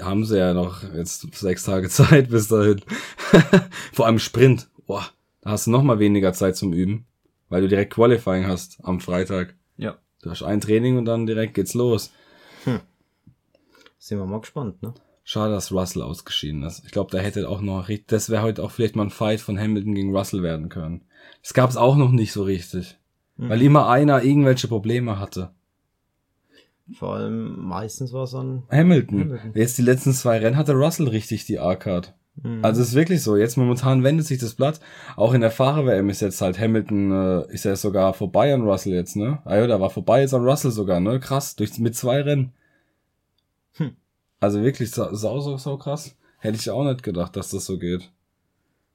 haben 0.00 0.24
sie 0.24 0.38
ja 0.38 0.54
noch 0.54 0.82
jetzt 0.94 1.26
sechs 1.34 1.64
Tage 1.64 1.88
Zeit 1.88 2.30
bis 2.30 2.48
dahin. 2.48 2.80
Vor 3.92 4.06
allem 4.06 4.18
Sprint. 4.18 4.68
Boah, 4.86 5.06
da 5.42 5.50
hast 5.50 5.66
du 5.66 5.70
noch 5.70 5.82
mal 5.82 5.98
weniger 5.98 6.32
Zeit 6.32 6.56
zum 6.56 6.72
Üben, 6.72 7.06
weil 7.48 7.62
du 7.62 7.68
direkt 7.68 7.94
Qualifying 7.94 8.46
hast 8.46 8.78
am 8.82 9.00
Freitag. 9.00 9.54
Ja. 9.76 9.96
Du 10.22 10.30
hast 10.30 10.42
ein 10.42 10.60
Training 10.60 10.98
und 10.98 11.04
dann 11.04 11.26
direkt 11.26 11.54
geht's 11.54 11.74
los. 11.74 12.12
Hm. 12.64 12.80
Sind 13.98 14.18
wir 14.18 14.26
mal 14.26 14.40
gespannt, 14.40 14.82
ne? 14.82 14.94
Schade, 15.24 15.54
dass 15.54 15.72
Russell 15.72 16.02
ausgeschieden 16.02 16.62
ist. 16.62 16.84
Ich 16.84 16.92
glaube, 16.92 17.10
da 17.10 17.18
hätte 17.18 17.48
auch 17.48 17.60
noch, 17.60 17.90
das 18.06 18.30
wäre 18.30 18.42
heute 18.42 18.62
auch 18.62 18.70
vielleicht 18.70 18.94
mal 18.94 19.02
ein 19.02 19.10
Fight 19.10 19.40
von 19.40 19.58
Hamilton 19.58 19.94
gegen 19.94 20.16
Russell 20.16 20.44
werden 20.44 20.68
können. 20.68 21.02
Das 21.42 21.52
gab 21.52 21.68
es 21.68 21.76
auch 21.76 21.96
noch 21.96 22.12
nicht 22.12 22.32
so 22.32 22.44
richtig. 22.44 22.96
Mhm. 23.36 23.48
Weil 23.48 23.62
immer 23.62 23.88
einer 23.88 24.22
irgendwelche 24.22 24.68
Probleme 24.68 25.18
hatte. 25.18 25.50
Vor 26.92 27.14
allem 27.14 27.58
meistens 27.66 28.12
war 28.12 28.24
es 28.24 28.30
dann 28.30 28.62
Hamilton. 28.70 29.22
Hamilton. 29.22 29.52
Jetzt 29.54 29.76
die 29.78 29.82
letzten 29.82 30.12
zwei 30.12 30.38
Rennen 30.38 30.56
hatte 30.56 30.74
Russell 30.74 31.08
richtig 31.08 31.44
die 31.44 31.58
A-Card. 31.58 32.14
Mhm. 32.42 32.64
Also 32.64 32.82
es 32.82 32.88
ist 32.88 32.94
wirklich 32.94 33.22
so. 33.22 33.36
Jetzt 33.36 33.56
momentan 33.56 34.02
wendet 34.04 34.26
sich 34.26 34.38
das 34.38 34.54
Blatt. 34.54 34.80
Auch 35.16 35.34
in 35.34 35.40
der 35.40 35.50
Fahrer-WM 35.50 36.08
ist 36.10 36.20
jetzt 36.20 36.40
halt 36.40 36.58
Hamilton, 36.58 37.12
äh, 37.12 37.52
ist 37.52 37.64
ja 37.64 37.76
sogar 37.76 38.14
vorbei 38.14 38.52
an 38.52 38.62
Russell 38.62 38.94
jetzt, 38.94 39.16
ne? 39.16 39.40
Ah 39.44 39.56
ja, 39.56 39.66
da 39.66 39.80
war 39.80 39.90
vorbei 39.90 40.20
jetzt 40.20 40.34
an 40.34 40.44
Russell 40.44 40.70
sogar, 40.70 41.00
ne? 41.00 41.20
Krass, 41.20 41.56
durch, 41.56 41.78
mit 41.78 41.94
zwei 41.94 42.22
Rennen. 42.22 42.52
Hm. 43.74 43.96
Also 44.40 44.62
wirklich 44.62 44.90
sau, 44.90 45.14
sau, 45.14 45.56
sau 45.56 45.76
krass. 45.76 46.16
Hätte 46.38 46.58
ich 46.58 46.70
auch 46.70 46.84
nicht 46.84 47.02
gedacht, 47.02 47.36
dass 47.36 47.50
das 47.50 47.64
so 47.64 47.78
geht. 47.78 48.10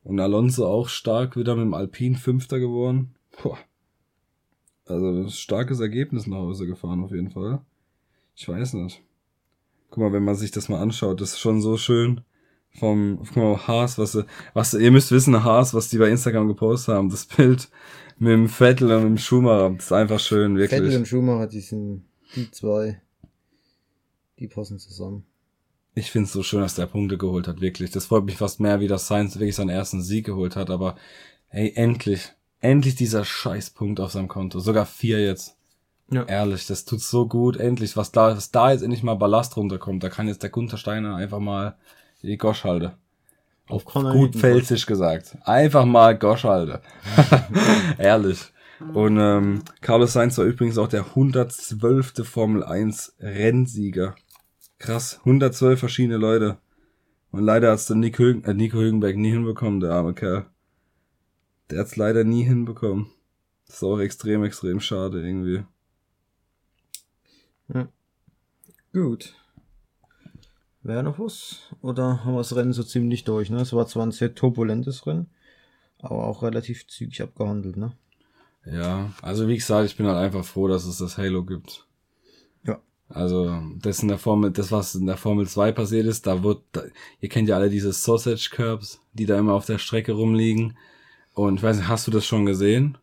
Und 0.03 0.19
Alonso 0.19 0.67
auch 0.67 0.87
stark 0.87 1.35
wieder 1.35 1.55
mit 1.55 1.65
dem 1.65 1.73
Alpin 1.73 2.15
Fünfter 2.15 2.59
geworden. 2.59 3.15
Puh. 3.31 3.55
Also 4.85 5.29
starkes 5.29 5.79
Ergebnis 5.79 6.27
nach 6.27 6.37
Hause 6.37 6.67
gefahren 6.67 7.03
auf 7.03 7.11
jeden 7.11 7.29
Fall. 7.29 7.61
Ich 8.35 8.47
weiß 8.47 8.73
nicht. 8.73 9.01
Guck 9.89 10.03
mal, 10.03 10.13
wenn 10.13 10.23
man 10.23 10.35
sich 10.35 10.51
das 10.51 10.69
mal 10.69 10.81
anschaut, 10.81 11.21
das 11.21 11.33
ist 11.33 11.39
schon 11.39 11.61
so 11.61 11.77
schön. 11.77 12.21
Vom, 12.73 13.19
guck 13.19 13.35
mal, 13.35 13.67
Haas, 13.67 13.97
was, 13.97 14.17
was, 14.53 14.73
ihr 14.73 14.91
müsst 14.91 15.11
wissen, 15.11 15.43
Haas, 15.43 15.73
was 15.73 15.89
die 15.89 15.97
bei 15.97 16.09
Instagram 16.09 16.47
gepostet 16.47 16.95
haben, 16.95 17.09
das 17.09 17.25
Bild 17.25 17.69
mit 18.17 18.31
dem 18.31 18.47
Vettel 18.47 18.91
und 18.91 19.03
mit 19.03 19.09
dem 19.09 19.17
Schumacher, 19.17 19.71
das 19.71 19.85
ist 19.85 19.91
einfach 19.91 20.19
schön, 20.19 20.57
wirklich. 20.57 20.79
Vettel 20.79 20.97
und 20.97 21.07
Schumacher, 21.07 21.47
die 21.47 21.59
sind, 21.59 22.05
die 22.35 22.49
zwei, 22.51 23.01
die 24.39 24.47
passen 24.47 24.79
zusammen. 24.79 25.25
Ich 25.93 26.09
find's 26.11 26.31
so 26.31 26.43
schön, 26.43 26.61
dass 26.61 26.75
der 26.75 26.85
Punkte 26.85 27.17
geholt 27.17 27.47
hat, 27.47 27.59
wirklich. 27.59 27.91
Das 27.91 28.05
freut 28.05 28.23
mich 28.23 28.37
fast 28.37 28.61
mehr, 28.61 28.79
wie 28.79 28.87
das 28.87 29.07
Sainz 29.07 29.35
wirklich 29.35 29.55
seinen 29.55 29.69
ersten 29.69 30.01
Sieg 30.01 30.25
geholt 30.25 30.55
hat, 30.55 30.69
aber, 30.69 30.95
hey, 31.47 31.73
endlich, 31.75 32.31
endlich 32.61 32.95
dieser 32.95 33.25
Scheißpunkt 33.25 33.99
auf 33.99 34.11
seinem 34.11 34.29
Konto. 34.29 34.59
Sogar 34.59 34.85
vier 34.85 35.19
jetzt. 35.23 35.57
Ja. 36.09 36.23
Ehrlich, 36.23 36.67
das 36.67 36.85
tut 36.85 37.01
so 37.01 37.27
gut, 37.27 37.57
endlich, 37.57 37.97
was 37.97 38.11
da, 38.11 38.35
was 38.35 38.51
da 38.51 38.71
jetzt 38.71 38.81
endlich 38.81 39.03
mal 39.03 39.15
Ballast 39.15 39.57
runterkommt. 39.57 40.03
Da 40.03 40.09
kann 40.09 40.27
jetzt 40.27 40.43
der 40.43 40.49
Gunter 40.49 40.77
Steiner 40.77 41.15
einfach 41.15 41.39
mal 41.39 41.77
die 42.27 42.37
Gosch 42.37 42.63
halte. 42.63 42.97
Auf 43.67 43.85
gut 43.85 44.35
pfälzisch 44.35 44.85
gesagt. 44.85 45.37
Einfach 45.43 45.85
mal 45.85 46.17
Gosch 46.17 46.43
halte. 46.43 46.81
Ehrlich. 47.97 48.51
Und 48.93 49.17
ähm, 49.17 49.61
Carlos 49.79 50.13
Sainz 50.13 50.37
war 50.37 50.45
übrigens 50.45 50.77
auch 50.77 50.87
der 50.87 51.05
112. 51.05 52.27
Formel 52.27 52.63
1 52.63 53.15
Rennsieger. 53.19 54.15
Krass, 54.79 55.19
112 55.19 55.79
verschiedene 55.79 56.17
Leute. 56.17 56.57
Und 57.31 57.43
leider 57.43 57.71
hat's 57.71 57.85
dann 57.85 57.99
Nick 57.99 58.17
Hülgen, 58.17 58.43
äh, 58.43 58.53
Nico 58.53 58.77
Hülkenberg 58.77 59.15
nie 59.15 59.31
hinbekommen, 59.31 59.79
der 59.79 59.91
arme 59.91 60.13
Kerl. 60.13 60.47
Der 61.69 61.79
hat's 61.79 61.95
leider 61.95 62.23
nie 62.23 62.43
hinbekommen. 62.43 63.07
Das 63.67 63.77
ist 63.77 63.83
auch 63.83 63.99
extrem, 63.99 64.43
extrem 64.43 64.81
schade 64.81 65.25
irgendwie. 65.25 65.63
Ja. 67.73 67.87
Gut. 68.91 69.35
Wäre 70.83 71.03
noch 71.03 71.19
was? 71.19 71.59
Oder 71.81 72.23
haben 72.23 72.33
wir 72.33 72.39
das 72.39 72.55
Rennen 72.55 72.73
so 72.73 72.83
ziemlich 72.83 73.23
durch? 73.23 73.49
Ne? 73.49 73.61
Es 73.61 73.73
war 73.73 73.85
zwar 73.87 74.05
ein 74.05 74.11
sehr 74.11 74.33
turbulentes 74.33 75.05
Rennen, 75.05 75.29
aber 75.99 76.25
auch 76.25 76.41
relativ 76.41 76.87
zügig 76.87 77.21
abgehandelt, 77.21 77.77
ne? 77.77 77.93
Ja, 78.65 79.11
also 79.21 79.47
wie 79.47 79.55
gesagt, 79.55 79.87
ich 79.87 79.97
bin 79.97 80.05
halt 80.05 80.17
einfach 80.17 80.45
froh, 80.45 80.67
dass 80.67 80.85
es 80.85 80.99
das 80.99 81.17
Halo 81.17 81.43
gibt. 81.43 81.87
Ja. 82.63 82.79
Also, 83.09 83.59
das 83.79 84.01
in 84.01 84.07
der 84.07 84.19
Formel, 84.19 84.51
das 84.51 84.71
was 84.71 84.93
in 84.93 85.07
der 85.07 85.17
Formel 85.17 85.47
2 85.47 85.71
passiert 85.71 86.05
ist, 86.05 86.27
da 86.27 86.43
wird, 86.43 86.61
da, 86.71 86.83
ihr 87.19 87.29
kennt 87.29 87.49
ja 87.49 87.55
alle 87.55 87.71
diese 87.71 87.91
Sausage 87.91 88.51
Curbs, 88.51 89.01
die 89.13 89.25
da 89.25 89.37
immer 89.37 89.53
auf 89.53 89.65
der 89.65 89.79
Strecke 89.79 90.13
rumliegen. 90.13 90.77
Und 91.33 91.55
ich 91.55 91.63
weiß 91.63 91.77
nicht, 91.77 91.87
hast 91.87 92.05
du 92.05 92.11
das 92.11 92.25
schon 92.25 92.45
gesehen? 92.45 92.97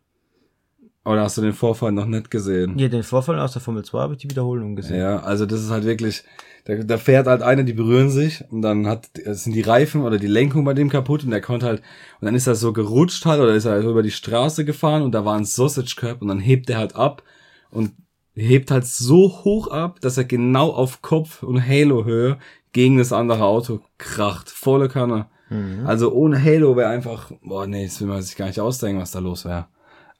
Oder 1.05 1.21
hast 1.21 1.37
du 1.37 1.41
den 1.41 1.53
Vorfall 1.53 1.91
noch 1.91 2.05
nicht 2.05 2.29
gesehen? 2.29 2.77
Ja, 2.77 2.87
den 2.87 3.03
Vorfall 3.03 3.39
aus 3.39 3.53
der 3.53 3.61
Formel 3.61 3.83
2 3.83 3.99
habe 3.99 4.13
ich 4.13 4.19
die 4.19 4.29
Wiederholung 4.29 4.75
gesehen. 4.75 4.97
Ja, 4.99 5.19
also 5.21 5.45
das 5.45 5.61
ist 5.61 5.69
halt 5.69 5.85
wirklich, 5.85 6.23
da, 6.65 6.75
da 6.75 6.97
fährt 6.97 7.25
halt 7.25 7.41
einer, 7.41 7.63
die 7.63 7.73
berühren 7.73 8.09
sich 8.09 8.43
und 8.51 8.61
dann 8.61 8.85
hat, 8.85 9.09
sind 9.25 9.55
die 9.55 9.61
Reifen 9.61 10.01
oder 10.01 10.17
die 10.17 10.27
Lenkung 10.27 10.65
bei 10.65 10.73
dem 10.73 10.89
kaputt 10.89 11.23
und 11.23 11.31
der 11.31 11.41
konnte 11.41 11.65
halt, 11.65 11.81
und 12.19 12.25
dann 12.25 12.35
ist 12.35 12.47
er 12.47 12.55
so 12.55 12.73
gerutscht 12.73 13.25
halt 13.25 13.39
oder 13.39 13.55
ist 13.55 13.65
er 13.65 13.73
halt 13.73 13.85
über 13.85 14.03
die 14.03 14.11
Straße 14.11 14.65
gefahren 14.65 15.01
und 15.01 15.13
da 15.13 15.23
war 15.23 15.37
ein 15.37 15.45
Sausage 15.45 15.95
Curb 15.95 16.21
und 16.21 16.27
dann 16.27 16.39
hebt 16.39 16.69
er 16.69 16.77
halt 16.77 16.95
ab 16.95 17.23
und 17.71 17.93
hebt 18.35 18.69
halt 18.69 18.85
so 18.85 19.43
hoch 19.43 19.67
ab, 19.67 20.01
dass 20.01 20.17
er 20.17 20.25
genau 20.25 20.69
auf 20.69 21.01
Kopf 21.01 21.43
und 21.43 21.65
Halo-Höhe 21.65 22.37
gegen 22.71 22.97
das 22.97 23.13
andere 23.13 23.45
Auto 23.45 23.79
kracht. 23.97 24.49
Volle 24.49 24.89
Kanne. 24.89 25.27
Mhm. 25.49 25.85
Also 25.85 26.11
ohne 26.11 26.43
Halo 26.43 26.75
wäre 26.75 26.89
einfach, 26.89 27.31
boah, 27.41 27.65
nee, 27.65 27.85
das 27.85 27.99
will 27.99 28.07
man 28.07 28.21
sich 28.21 28.35
gar 28.35 28.47
nicht 28.47 28.59
ausdenken, 28.59 29.01
was 29.01 29.11
da 29.11 29.19
los 29.19 29.45
wäre. 29.45 29.67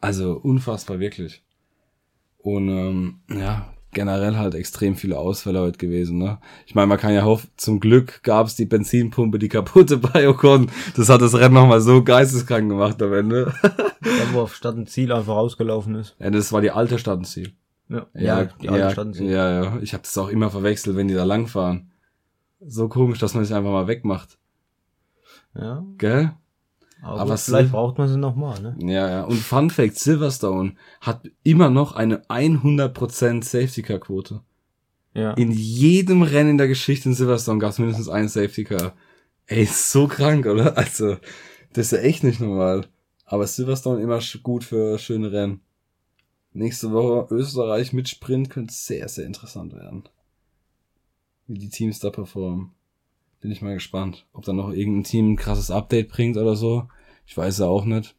Also 0.02 0.34
unfassbar, 0.34 1.00
wirklich. 1.00 1.44
Und 2.38 2.70
ähm, 2.70 3.20
ja, 3.30 3.74
generell 3.92 4.38
halt 4.38 4.56
extrem 4.56 4.96
viele 4.96 5.18
Ausfälle 5.18 5.60
heute 5.60 5.78
gewesen. 5.78 6.18
Ne? 6.18 6.40
Ich 6.66 6.76
meine, 6.76 6.88
man 6.88 6.98
kann 6.98 7.14
ja 7.14 7.24
hoffen, 7.24 7.50
zum 7.58 7.80
Glück 7.80 8.22
gab 8.24 8.48
es 8.48 8.56
die 8.56 8.66
Benzinpumpe, 8.66 9.40
die 9.40 9.50
kaputte 9.50 9.98
bei 10.14 10.30
Ocon. 10.30 10.70
Das 10.96 11.10
hat 11.10 11.22
das 11.22 11.36
Rennen 11.36 11.56
nochmal 11.56 11.82
so 11.82 12.04
geisteskrank 12.04 12.70
gemacht 12.70 13.02
am 13.02 13.14
Ende. 13.14 13.54
ja, 13.64 14.34
wo 14.34 14.42
auf 14.42 14.56
Stadtenziel 14.56 15.12
einfach 15.12 15.36
rausgelaufen 15.36 15.96
ist. 15.96 16.16
Ja, 16.20 16.30
das 16.30 16.54
war 16.54 16.62
die 16.62 16.72
alte 16.72 17.00
Stadtenziel. 17.00 17.54
Ja, 17.90 18.06
ja, 18.14 18.46
die 18.46 18.70
alte 18.70 18.82
ja, 18.82 18.92
Stadtenziel. 18.92 19.30
Ja, 19.30 19.64
ja. 19.64 19.80
Ich 19.82 19.94
habe 19.94 20.04
das 20.04 20.18
auch 20.18 20.30
immer 20.30 20.52
verwechselt, 20.52 20.96
wenn 20.96 21.08
die 21.08 21.16
da 21.16 21.24
langfahren. 21.24 21.92
So 22.62 22.88
komisch, 22.88 23.20
dass 23.20 23.34
man 23.34 23.46
sich 23.46 23.56
einfach 23.56 23.72
mal 23.72 23.88
wegmacht. 23.88 24.38
Ja. 25.56 25.84
Gell? 25.98 26.34
Aber, 27.02 27.22
Aber 27.22 27.38
vielleicht 27.38 27.72
braucht 27.72 27.98
man 27.98 28.10
sie 28.10 28.18
nochmal, 28.18 28.62
ne? 28.62 28.76
Ja, 28.80 29.10
ja. 29.10 29.24
Und 29.24 29.38
Fun 29.38 29.70
Fact, 29.70 29.98
Silverstone 29.98 30.76
hat 31.00 31.30
immer 31.44 31.70
noch 31.70 31.94
eine 31.94 32.26
100% 32.26 33.44
Safety 33.44 33.84
Car 33.84 34.00
Quote. 34.00 34.42
Ja. 35.14 35.32
In 35.34 35.52
jedem 35.52 36.22
Rennen 36.22 36.52
in 36.52 36.58
der 36.58 36.68
Geschichte 36.68 37.10
in 37.10 37.16
Silverstone 37.16 37.60
gab 37.60 37.72
es 37.72 37.80
mindestens 37.80 38.10
einen 38.10 38.28
Safety 38.28 38.66
Car. 38.66 38.94
Ey, 39.48 39.64
ist 39.64 39.92
so 39.92 40.08
krank, 40.08 40.46
oder? 40.46 40.78
Also, 40.78 41.18
das 41.74 41.88
ist 41.88 41.92
ja 41.92 42.00
echt 42.00 42.24
nicht 42.24 42.42
normal. 42.42 42.86
Aber 43.26 43.48
Silverstone 43.48 44.02
immer 44.02 44.20
gut 44.44 44.64
für 44.64 45.00
schöne 45.00 45.32
Rennen. 45.32 45.62
Nächste 46.52 46.92
Woche 46.92 47.34
Österreich 47.34 47.94
mit 47.94 48.10
Sprint 48.10 48.50
könnte 48.50 48.74
sehr, 48.74 49.08
sehr 49.08 49.26
interessant 49.26 49.74
werden. 49.74 50.04
Wie 51.48 51.60
die 51.60 51.70
Teams 51.70 52.00
da 52.00 52.10
performen. 52.10 52.72
Bin 53.42 53.52
ich 53.52 53.62
mal 53.62 53.74
gespannt, 53.74 54.26
ob 54.34 54.44
da 54.44 54.52
noch 54.52 54.72
irgendein 54.72 55.06
Team 55.06 55.32
ein 55.32 55.36
krasses 55.38 55.72
Update 55.72 56.10
bringt 56.10 56.36
oder 56.36 56.56
so. 56.56 56.90
Ich 57.26 57.38
weiß 57.38 57.60
ja 57.60 57.68
auch 57.68 57.86
nicht. 57.86 58.16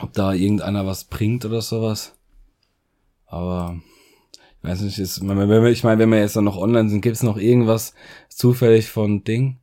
Ob 0.00 0.12
da 0.12 0.32
irgendeiner 0.32 0.86
was 0.86 1.04
bringt 1.04 1.44
oder 1.44 1.60
sowas. 1.60 2.16
Aber 3.26 3.80
ich 4.58 4.68
weiß 4.68 4.82
nicht, 4.82 4.98
ist, 4.98 5.26
wenn 5.26 5.48
wir, 5.48 5.64
ich 5.64 5.82
meine, 5.82 5.98
wenn 5.98 6.10
wir 6.10 6.20
jetzt 6.20 6.36
dann 6.36 6.44
noch 6.44 6.56
online 6.56 6.88
sind, 6.90 7.00
gibt's 7.00 7.24
noch 7.24 7.36
irgendwas 7.36 7.94
zufällig 8.28 8.88
von 8.88 9.24
Ding? 9.24 9.58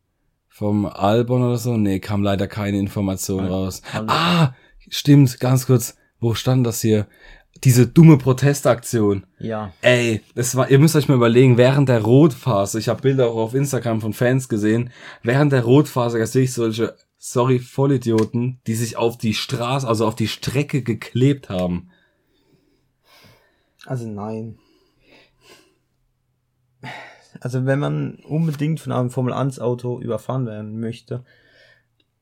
Vom 0.49 0.85
Albon 0.85 1.41
oder 1.41 1.57
so? 1.57 1.77
Nee, 1.77 2.01
kam 2.01 2.21
leider 2.21 2.47
keine 2.47 2.77
Information 2.77 3.45
raus. 3.45 3.81
Ah, 3.93 4.53
stimmt, 4.89 5.39
ganz 5.39 5.67
kurz. 5.67 5.95
Wo 6.19 6.33
stand 6.33 6.67
das 6.67 6.81
hier? 6.81 7.07
Diese 7.63 7.87
dumme 7.87 8.17
Protestaktion. 8.17 9.25
Ja. 9.39 9.73
Ey, 9.81 10.21
das 10.35 10.55
war, 10.55 10.69
ihr 10.69 10.79
müsst 10.79 10.95
euch 10.95 11.07
mal 11.07 11.15
überlegen, 11.15 11.57
während 11.57 11.89
der 11.89 12.01
Rotphase, 12.01 12.79
ich 12.79 12.87
habe 12.87 13.01
Bilder 13.01 13.29
auch 13.29 13.37
auf 13.37 13.53
Instagram 13.53 14.01
von 14.01 14.13
Fans 14.13 14.49
gesehen, 14.49 14.91
während 15.23 15.51
der 15.51 15.63
Rotphase, 15.63 16.19
da 16.19 16.25
sehe 16.25 16.43
ich 16.43 16.53
solche, 16.53 16.95
sorry, 17.17 17.59
Vollidioten, 17.59 18.59
die 18.67 18.75
sich 18.75 18.97
auf 18.97 19.17
die 19.17 19.33
Straße, 19.33 19.87
also 19.87 20.07
auf 20.07 20.15
die 20.15 20.27
Strecke 20.27 20.83
geklebt 20.83 21.49
haben. 21.49 21.89
Also 23.85 24.07
nein. 24.07 24.57
Also 27.41 27.65
wenn 27.65 27.79
man 27.79 28.15
unbedingt 28.27 28.79
von 28.79 28.91
einem 28.91 29.09
Formel 29.09 29.33
1 29.33 29.59
Auto 29.59 29.99
überfahren 29.99 30.45
werden 30.45 30.79
möchte, 30.79 31.23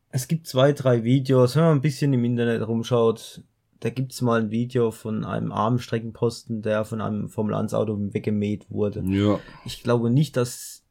es 0.10 0.28
gibt 0.28 0.48
zwei, 0.48 0.74
drei 0.74 1.04
Videos, 1.04 1.56
wenn 1.56 1.63
man 1.63 1.78
ein 1.78 1.82
bisschen 1.82 2.13
im 2.13 2.24
Internet 2.24 2.68
rumschaut, 2.68 3.44
da 3.80 3.90
gibt's 3.90 4.22
mal 4.22 4.42
ein 4.42 4.52
Video 4.52 4.92
von 4.92 5.24
einem 5.24 5.52
armen 5.52 5.80
Streckenposten, 5.80 6.62
der 6.62 6.86
von 6.86 7.02
einem 7.02 7.30
Formel 7.30 7.54
1 7.54 7.74
Auto 7.74 7.98
weggemäht 8.13 8.70
wurde. 8.70 9.04
Ja. 9.06 9.40
Ich 9.66 9.84
glaube 9.84 10.10
nicht, 10.10 10.38
dass 10.38 10.84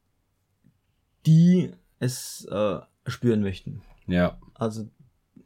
die 1.25 1.71
es 1.99 2.47
äh, 2.49 2.79
spüren 3.05 3.41
möchten. 3.41 3.81
Ja. 4.07 4.39
Also 4.53 4.89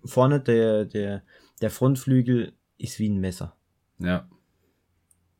vorne 0.03 0.39
der, 0.39 0.85
der, 0.85 1.23
der 1.61 1.71
Frontflügel 1.71 2.53
ist 2.77 2.99
wie 2.99 3.09
ein 3.09 3.19
Messer. 3.19 3.55
Ja. 3.99 4.27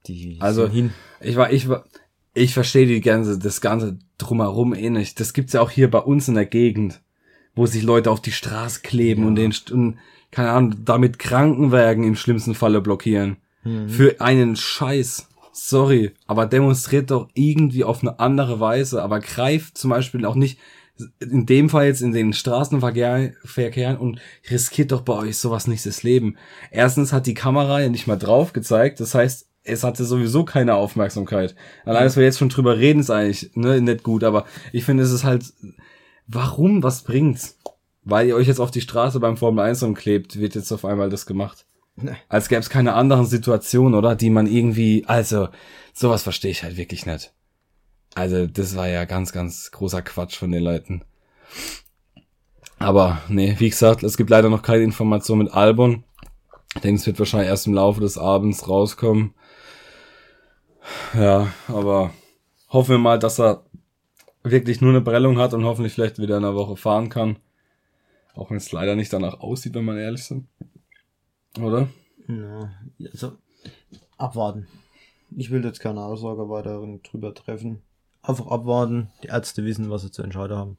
Die 0.08 0.38
also 0.40 0.68
hin. 0.68 0.92
Ich 1.20 1.36
war, 1.36 1.52
ich 1.52 1.68
war, 1.68 1.86
ich 2.34 2.54
verstehe 2.54 2.88
die 2.88 3.02
ganze, 3.02 3.38
das 3.38 3.62
ganze 3.62 4.00
drumherum 4.18 4.74
eh 4.74 4.90
nicht. 4.90 5.20
Das 5.20 5.34
gibt's 5.34 5.54
ja 5.54 5.62
auch 5.62 5.70
hier 5.70 5.92
bei 5.92 6.00
uns 6.00 6.28
in 6.28 6.34
der 6.36 6.46
Gegend, 6.46 7.02
wo 7.54 7.68
sich 7.68 7.84
Leute 7.84 8.10
auf 8.10 8.22
die 8.22 8.32
Straße 8.32 8.82
kleben 8.82 9.24
ja. 9.24 9.28
und 9.28 9.36
den, 9.36 9.54
und, 9.72 10.00
keine 10.32 10.52
Ahnung, 10.52 10.76
damit 10.86 11.20
Krankenwagen 11.20 12.04
im 12.04 12.15
schlimmsten 12.15 12.56
Falle 12.56 12.82
blockieren. 12.82 13.38
Mhm. 13.63 13.89
Für 13.89 14.22
einen 14.22 14.56
Scheiß. 14.56 15.28
Sorry, 15.54 16.12
aber 16.28 16.46
demonstriert 16.46 17.12
doch 17.12 17.28
irgendwie 17.34 17.84
auf 17.84 18.02
eine 18.02 18.20
andere 18.20 18.60
Weise, 18.60 19.04
aber 19.04 19.20
greift 19.20 19.78
zum 19.78 19.89
Beispiel 19.89 20.26
auch 20.26 20.36
nicht 20.36 20.58
in 21.20 21.46
dem 21.46 21.70
Fall 21.70 21.88
jetzt 21.88 22.02
in 22.02 22.12
den 22.12 22.34
Straßenverkehren 22.34 23.98
und 23.98 24.22
riskiert 24.50 24.91
doch 24.91 25.02
bei 25.02 25.13
euch 25.13 25.38
sowas 25.38 25.67
nicht 25.67 25.86
das 25.86 26.04
Leben. 26.04 26.38
Erstens 26.70 27.12
hat 27.12 27.28
die 27.28 27.34
Kamera 27.34 27.82
ja 27.82 27.89
nicht 27.89 28.08
mal 28.08 28.17
drauf 28.17 28.54
gezeigt, 28.54 29.00
das 29.00 29.15
heißt, 29.15 29.48
es 29.63 29.84
hatte 29.84 30.06
sowieso 30.06 30.44
keine 30.44 30.76
Aufmerksamkeit. 30.76 31.56
Allein, 31.86 32.04
dass 32.04 32.17
wir 32.17 32.24
jetzt 32.24 32.39
schon 32.39 32.50
drüber 32.50 32.78
reden, 32.78 33.00
ist 33.00 33.12
eigentlich 33.12 33.52
ne, 33.56 33.80
nicht 33.82 34.04
gut, 34.04 34.24
aber 34.24 34.46
ich 34.72 34.84
finde, 34.86 35.04
es 35.04 35.12
ist 35.12 35.24
halt, 35.24 35.54
warum, 36.28 36.82
was 36.82 37.04
bringt's? 37.04 37.58
Weil 38.04 38.28
ihr 38.28 38.36
euch 38.36 38.48
jetzt 38.48 38.60
auf 38.60 38.72
die 38.72 38.82
Straße 38.82 39.20
beim 39.20 39.38
Formel 39.38 39.64
1 39.64 39.84
umklebt, 39.84 40.40
wird 40.40 40.56
jetzt 40.56 40.72
auf 40.72 40.86
einmal 40.86 41.10
das 41.10 41.26
gemacht. 41.26 41.66
Nee. 41.96 42.16
Als 42.30 42.50
gäbe 42.50 42.62
es 42.62 42.70
keine 42.70 42.94
anderen 42.94 43.26
Situationen, 43.26 43.94
oder? 43.94 44.16
Die 44.16 44.30
man 44.30 44.48
irgendwie, 44.48 45.04
also, 45.06 45.50
sowas 45.94 46.24
verstehe 46.24 46.52
ich 46.52 46.64
halt 46.64 46.78
wirklich 46.78 47.06
nicht. 47.06 47.34
Also, 48.16 48.48
das 48.48 48.76
war 48.76 48.88
ja 48.88 49.06
ganz, 49.06 49.32
ganz 49.32 49.72
großer 49.72 50.02
Quatsch 50.02 50.36
von 50.36 50.52
den 50.52 50.64
Leuten. 50.64 51.04
Aber, 52.80 53.22
nee, 53.28 53.56
wie 53.60 53.70
gesagt, 53.70 54.02
es 54.02 54.18
gibt 54.18 54.32
leider 54.32 54.50
noch 54.50 54.64
keine 54.64 54.84
Information 54.84 55.38
mit 55.38 55.54
Albon. 55.54 56.04
Ich 56.74 56.82
denke, 56.82 57.00
es 57.00 57.06
wird 57.06 57.20
wahrscheinlich 57.20 57.50
erst 57.50 57.68
im 57.68 57.74
Laufe 57.74 58.02
des 58.02 58.18
Abends 58.18 58.68
rauskommen. 58.68 59.36
Ja, 61.14 61.50
aber 61.68 62.12
hoffen 62.70 62.92
wir 62.92 62.98
mal, 62.98 63.20
dass 63.20 63.40
er 63.40 63.64
wirklich 64.44 64.82
nur 64.82 64.90
eine 64.90 65.02
Prellung 65.02 65.38
hat 65.38 65.54
und 65.54 65.66
hoffentlich 65.66 65.94
vielleicht 65.94 66.18
wieder 66.18 66.38
in 66.38 66.44
einer 66.44 66.56
Woche 66.56 66.76
fahren 66.76 67.10
kann. 67.10 67.38
Auch 68.34 68.50
wenn 68.50 68.58
es 68.58 68.72
leider 68.72 68.96
nicht 68.96 69.12
danach 69.12 69.39
aussieht, 69.39 69.74
wenn 69.74 69.86
man 69.86 69.98
ehrlich 69.98 70.24
sind. 70.24 70.48
Oder? 71.60 71.89
Ja, 72.28 72.72
also 73.12 73.34
abwarten. 74.17 74.67
Ich 75.36 75.52
will 75.52 75.63
jetzt 75.63 75.80
keine 75.80 76.02
Aussage 76.02 76.50
weiter 76.50 76.82
drüber 77.04 77.34
treffen. 77.34 77.82
Einfach 78.22 78.48
abwarten. 78.48 79.10
Die 79.24 79.28
Ärzte 79.28 79.65
wissen, 79.65 79.89
was 79.89 80.04
sie 80.04 80.12
zu 80.12 80.24
entscheiden 80.24 80.58
haben. 80.58 80.78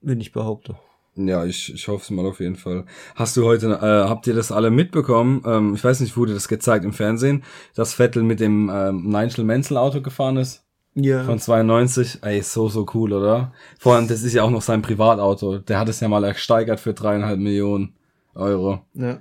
Wenn 0.00 0.20
ich 0.20 0.32
behaupte. 0.32 0.76
Ja, 1.16 1.44
ich, 1.44 1.72
ich 1.72 1.86
hoffe 1.86 2.02
es 2.02 2.10
mal 2.10 2.26
auf 2.26 2.40
jeden 2.40 2.56
Fall. 2.56 2.86
Hast 3.14 3.36
du 3.36 3.44
heute, 3.44 3.68
äh, 3.68 4.08
habt 4.08 4.26
ihr 4.26 4.34
das 4.34 4.50
alle 4.50 4.70
mitbekommen? 4.70 5.42
Ähm, 5.46 5.74
ich 5.74 5.84
weiß 5.84 6.00
nicht, 6.00 6.16
wurde 6.16 6.34
das 6.34 6.48
gezeigt 6.48 6.84
im 6.84 6.92
Fernsehen, 6.92 7.44
dass 7.74 7.94
Vettel 7.94 8.24
mit 8.24 8.40
dem 8.40 8.68
ähm, 8.72 9.08
Nigel 9.08 9.44
Menzel 9.44 9.76
Auto 9.76 10.02
gefahren 10.02 10.36
ist? 10.36 10.63
Ja. 10.94 11.24
Von 11.24 11.38
92. 11.38 12.18
Ey, 12.22 12.40
so, 12.42 12.68
so 12.68 12.86
cool, 12.94 13.12
oder? 13.12 13.52
Vor 13.78 13.94
allem, 13.94 14.06
das 14.06 14.22
ist 14.22 14.32
ja 14.32 14.42
auch 14.42 14.50
noch 14.50 14.62
sein 14.62 14.82
Privatauto. 14.82 15.58
Der 15.58 15.78
hat 15.78 15.88
es 15.88 16.00
ja 16.00 16.08
mal 16.08 16.24
ersteigert 16.24 16.80
für 16.80 16.94
dreieinhalb 16.94 17.38
Millionen 17.38 17.94
Euro. 18.34 18.80
Ja. 18.94 19.18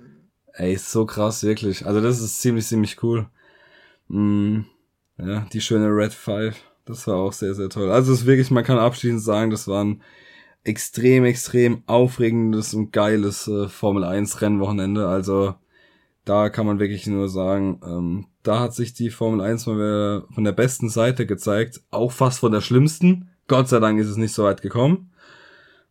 Ey, 0.53 0.75
so 0.77 1.05
krass, 1.05 1.43
wirklich. 1.43 1.85
Also 1.85 1.99
das 1.99 2.21
ist 2.21 2.41
ziemlich, 2.41 2.67
ziemlich 2.67 3.01
cool. 3.01 3.27
Mm, 4.07 4.61
ja, 5.17 5.47
die 5.51 5.61
schöne 5.61 5.87
Red 5.87 6.13
5. 6.13 6.55
Das 6.85 7.07
war 7.07 7.15
auch 7.15 7.33
sehr, 7.33 7.55
sehr 7.55 7.69
toll. 7.69 7.89
Also 7.91 8.13
es 8.13 8.21
ist 8.21 8.25
wirklich, 8.27 8.51
man 8.51 8.63
kann 8.63 8.77
abschließend 8.77 9.23
sagen, 9.23 9.49
das 9.49 9.67
waren 9.67 10.03
extrem, 10.63 11.25
extrem 11.25 11.83
aufregendes 11.87 12.73
und 12.73 12.91
geiles 12.91 13.47
äh, 13.47 13.67
Formel 13.67 14.03
1 14.03 14.41
Rennwochenende. 14.41 15.07
Also 15.07 15.55
da 16.25 16.49
kann 16.49 16.65
man 16.67 16.79
wirklich 16.79 17.07
nur 17.07 17.29
sagen, 17.29 17.81
ähm, 17.83 18.27
da 18.43 18.59
hat 18.59 18.73
sich 18.73 18.93
die 18.93 19.09
Formel 19.09 19.41
1 19.41 19.65
mal 19.65 20.23
von 20.33 20.43
der 20.43 20.51
besten 20.51 20.89
Seite 20.89 21.25
gezeigt, 21.25 21.81
auch 21.91 22.11
fast 22.11 22.39
von 22.39 22.51
der 22.51 22.61
schlimmsten. 22.61 23.29
Gott 23.47 23.69
sei 23.69 23.79
Dank 23.79 23.99
ist 23.99 24.07
es 24.07 24.17
nicht 24.17 24.33
so 24.33 24.43
weit 24.43 24.61
gekommen. 24.61 25.11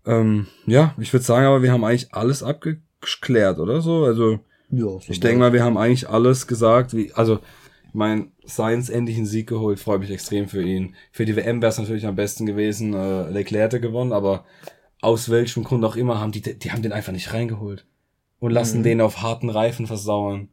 Ähm, 0.04 0.46
ja, 0.66 0.94
ich 0.98 1.12
würde 1.12 1.24
sagen, 1.24 1.46
aber 1.46 1.62
wir 1.62 1.72
haben 1.72 1.84
eigentlich 1.84 2.12
alles 2.14 2.42
abgeklärt, 2.42 3.58
oder 3.58 3.80
so? 3.80 4.04
Also 4.04 4.40
ja, 4.70 4.84
so 4.84 5.00
ich 5.08 5.20
denke 5.20 5.38
mal, 5.38 5.52
wir 5.52 5.64
haben 5.64 5.76
eigentlich 5.76 6.08
alles 6.08 6.46
gesagt, 6.46 6.94
wie, 6.94 7.12
also 7.12 7.38
mein 7.92 8.32
Science 8.46 8.88
endlich 8.88 9.16
einen 9.16 9.26
Sieg 9.26 9.48
geholt, 9.48 9.78
freue 9.78 9.98
mich 9.98 10.10
extrem 10.10 10.48
für 10.48 10.62
ihn. 10.62 10.94
Für 11.12 11.24
die 11.24 11.36
WM 11.36 11.60
wäre 11.60 11.70
es 11.70 11.78
natürlich 11.78 12.06
am 12.06 12.16
besten 12.16 12.46
gewesen, 12.46 12.94
äh, 12.94 13.28
Leclerc 13.30 13.82
gewonnen, 13.82 14.12
aber 14.12 14.44
aus 15.00 15.30
welchem 15.30 15.64
Grund 15.64 15.84
auch 15.84 15.96
immer 15.96 16.20
haben 16.20 16.32
die, 16.32 16.40
die 16.40 16.72
haben 16.72 16.82
den 16.82 16.92
einfach 16.92 17.12
nicht 17.12 17.32
reingeholt 17.32 17.84
und 18.40 18.50
lassen 18.50 18.78
mhm. 18.78 18.84
den 18.84 19.00
auf 19.00 19.20
harten 19.20 19.50
Reifen 19.50 19.86
versauern. 19.86 20.48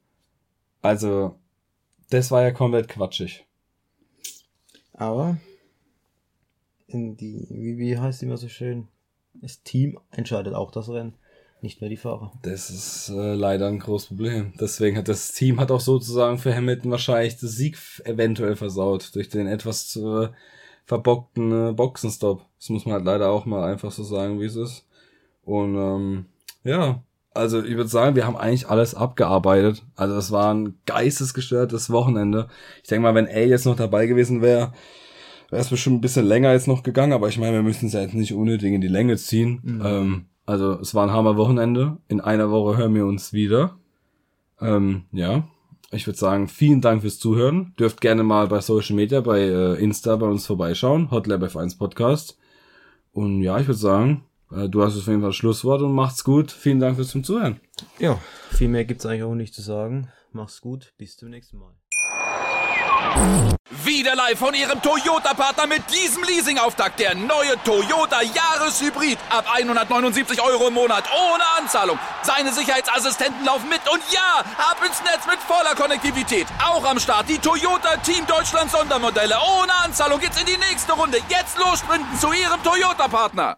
Also, 0.82 1.39
das 2.10 2.32
war 2.32 2.44
ja 2.44 2.52
komplett 2.52 2.88
quatschig. 2.88 3.46
Aber 4.94 5.38
in 6.88 7.16
die, 7.16 7.48
wie, 7.50 7.78
wie 7.78 7.98
heißt 7.98 8.22
die 8.22 8.26
immer 8.26 8.38
so 8.38 8.50
schön? 8.50 8.88
Das 9.34 9.64
Team 9.64 10.00
entscheidet 10.12 10.54
auch 10.54 10.72
das 10.72 10.90
Rennen. 10.90 11.14
Nicht 11.62 11.82
mehr 11.82 11.90
die 11.90 11.98
Fahrer. 11.98 12.32
Das 12.42 12.70
ist 12.70 13.10
äh, 13.10 13.34
leider 13.34 13.68
ein 13.68 13.80
großes 13.80 14.08
Problem. 14.10 14.54
Deswegen 14.60 14.98
hat 14.98 15.10
das 15.10 15.34
Team 15.34 15.60
hat 15.60 15.72
auch 15.72 15.82
sozusagen 15.82 16.38
für 16.38 16.56
Hamilton 16.56 16.92
wahrscheinlich 16.92 17.38
den 17.38 17.50
Sieg 17.50 17.78
eventuell 18.06 18.56
versaut 18.56 19.14
durch 19.14 19.28
den 19.28 19.46
etwas 19.46 19.94
äh, 19.98 20.30
verbockten 20.86 21.70
äh, 21.70 21.74
Boxenstopp. 21.74 22.46
Das 22.58 22.70
muss 22.70 22.86
man 22.86 22.96
halt 22.96 23.06
leider 23.06 23.30
auch 23.30 23.46
mal 23.46 23.70
einfach 23.70 23.92
so 23.92 24.04
sagen, 24.04 24.40
wie 24.40 24.46
es 24.46 24.56
ist. 24.56 24.88
Und 25.44 25.76
ähm, 25.76 26.26
ja, 26.64 27.04
also 27.34 27.64
ich 27.64 27.76
würde 27.76 27.90
sagen, 27.90 28.16
wir 28.16 28.26
haben 28.26 28.38
eigentlich 28.38 28.70
alles 28.70 28.96
abgearbeitet. 28.96 29.84
Also 29.96 30.16
es 30.16 30.32
war 30.32 30.54
ein 30.54 30.80
geistesgestörtes 30.86 31.90
Wochenende. 31.90 32.48
Ich 32.84 32.90
denke 32.90 33.04
mal, 33.04 33.16
wenn 33.16 33.28
er 33.28 33.48
jetzt 33.48 33.66
noch 33.66 33.76
dabei 33.76 34.08
gewesen 34.08 34.42
wäre, 34.42 34.74
wäre 35.50 35.62
es 35.62 35.70
bestimmt 35.70 35.98
ein 35.98 36.02
bisschen 36.02 36.26
länger 36.26 36.54
jetzt 36.54 36.68
noch 36.68 36.84
gegangen. 36.84 37.14
Aber 37.14 37.28
ich 37.28 37.38
meine, 37.38 37.58
wir 37.58 37.64
müssen 37.64 37.88
es 37.88 37.94
ja 37.94 38.02
jetzt 38.02 38.16
nicht 38.16 38.34
unnötig 38.34 38.74
in 38.74 38.82
die 38.82 38.88
Länge 38.88 39.18
ziehen. 39.18 39.62
Mhm. 39.64 39.82
Ähm, 39.84 40.26
also 40.46 40.80
es 40.80 40.96
war 40.96 41.06
ein 41.06 41.14
Hammer 41.14 41.38
Wochenende. 41.38 41.98
In 42.08 42.22
einer 42.22 42.50
Woche 42.50 42.78
hören 42.78 42.96
wir 42.96 43.06
uns 43.06 43.34
wieder. 43.34 43.78
Ähm, 44.60 45.04
ja, 45.12 45.48
ich 45.92 46.08
würde 46.08 46.20
sagen, 46.20 46.48
vielen 46.48 46.82
Dank 46.82 47.02
fürs 47.02 47.20
Zuhören. 47.20 47.74
Dürft 47.80 48.02
gerne 48.02 48.24
mal 48.24 48.48
bei 48.48 48.60
Social 48.60 48.96
Media, 48.96 49.22
bei 49.22 49.40
äh, 49.42 49.76
Insta 49.76 50.16
bei 50.16 50.28
uns 50.28 50.46
vorbeischauen. 50.48 51.12
Hotlab 51.12 51.44
F1 51.44 51.78
Podcast. 51.78 52.38
Und 53.12 53.42
ja, 53.42 53.60
ich 53.60 53.68
würde 53.68 53.80
sagen, 53.80 54.24
du 54.50 54.84
hast 54.84 54.98
auf 54.98 55.08
jeden 55.08 55.22
Fall 55.22 55.30
das 55.30 55.36
Schlusswort 55.36 55.82
und 55.82 55.94
macht's 55.94 56.24
gut. 56.24 56.52
Vielen 56.52 56.80
Dank 56.80 56.96
fürs 56.96 57.10
Zuhören. 57.10 57.60
Ja, 58.00 58.20
viel 58.52 58.68
mehr 58.68 58.86
gibt's 58.86 59.06
eigentlich 59.06 59.24
auch 59.24 59.36
nicht 59.36 59.54
zu 59.54 59.62
sagen. 59.62 60.10
Mach's 60.32 60.62
gut. 60.62 60.94
Bis 60.98 61.18
zum 61.18 61.30
nächsten 61.30 61.58
Mal. 61.58 61.74
Wieder 63.84 64.16
live 64.16 64.38
von 64.38 64.54
Ihrem 64.54 64.82
Toyota-Partner 64.82 65.68
mit 65.68 65.84
diesem 65.94 66.24
Leasing-Auftakt. 66.24 67.00
Der 67.00 67.16
neue 67.16 67.56
Toyota 67.64 68.22
Jahreshybrid. 68.22 69.18
Ab 69.30 69.46
179 69.54 70.42
Euro 70.42 70.68
im 70.68 70.74
Monat. 70.74 71.06
Ohne 71.12 71.44
Anzahlung. 71.58 71.98
Seine 72.24 72.52
Sicherheitsassistenten 72.52 73.46
laufen 73.46 73.70
mit. 73.70 73.82
Und 73.92 74.02
ja, 74.12 74.44
ab 74.58 74.78
ins 74.86 75.02
Netz 75.04 75.26
mit 75.28 75.40
voller 75.40 75.76
Konnektivität. 75.76 76.48
Auch 76.64 76.84
am 76.86 77.00
Start 77.00 77.30
die 77.30 77.40
Toyota 77.40 77.98
Team 77.98 78.26
Deutschland 78.28 78.72
Sondermodelle. 78.72 79.36
Ohne 79.60 79.74
Anzahlung 79.84 80.20
geht's 80.20 80.40
in 80.40 80.46
die 80.46 80.58
nächste 80.58 80.94
Runde. 80.94 81.18
Jetzt 81.30 81.58
los 81.58 81.80
sprinten 81.80 82.18
zu 82.20 82.28
Ihrem 82.34 82.62
Toyota-Partner. 82.64 83.58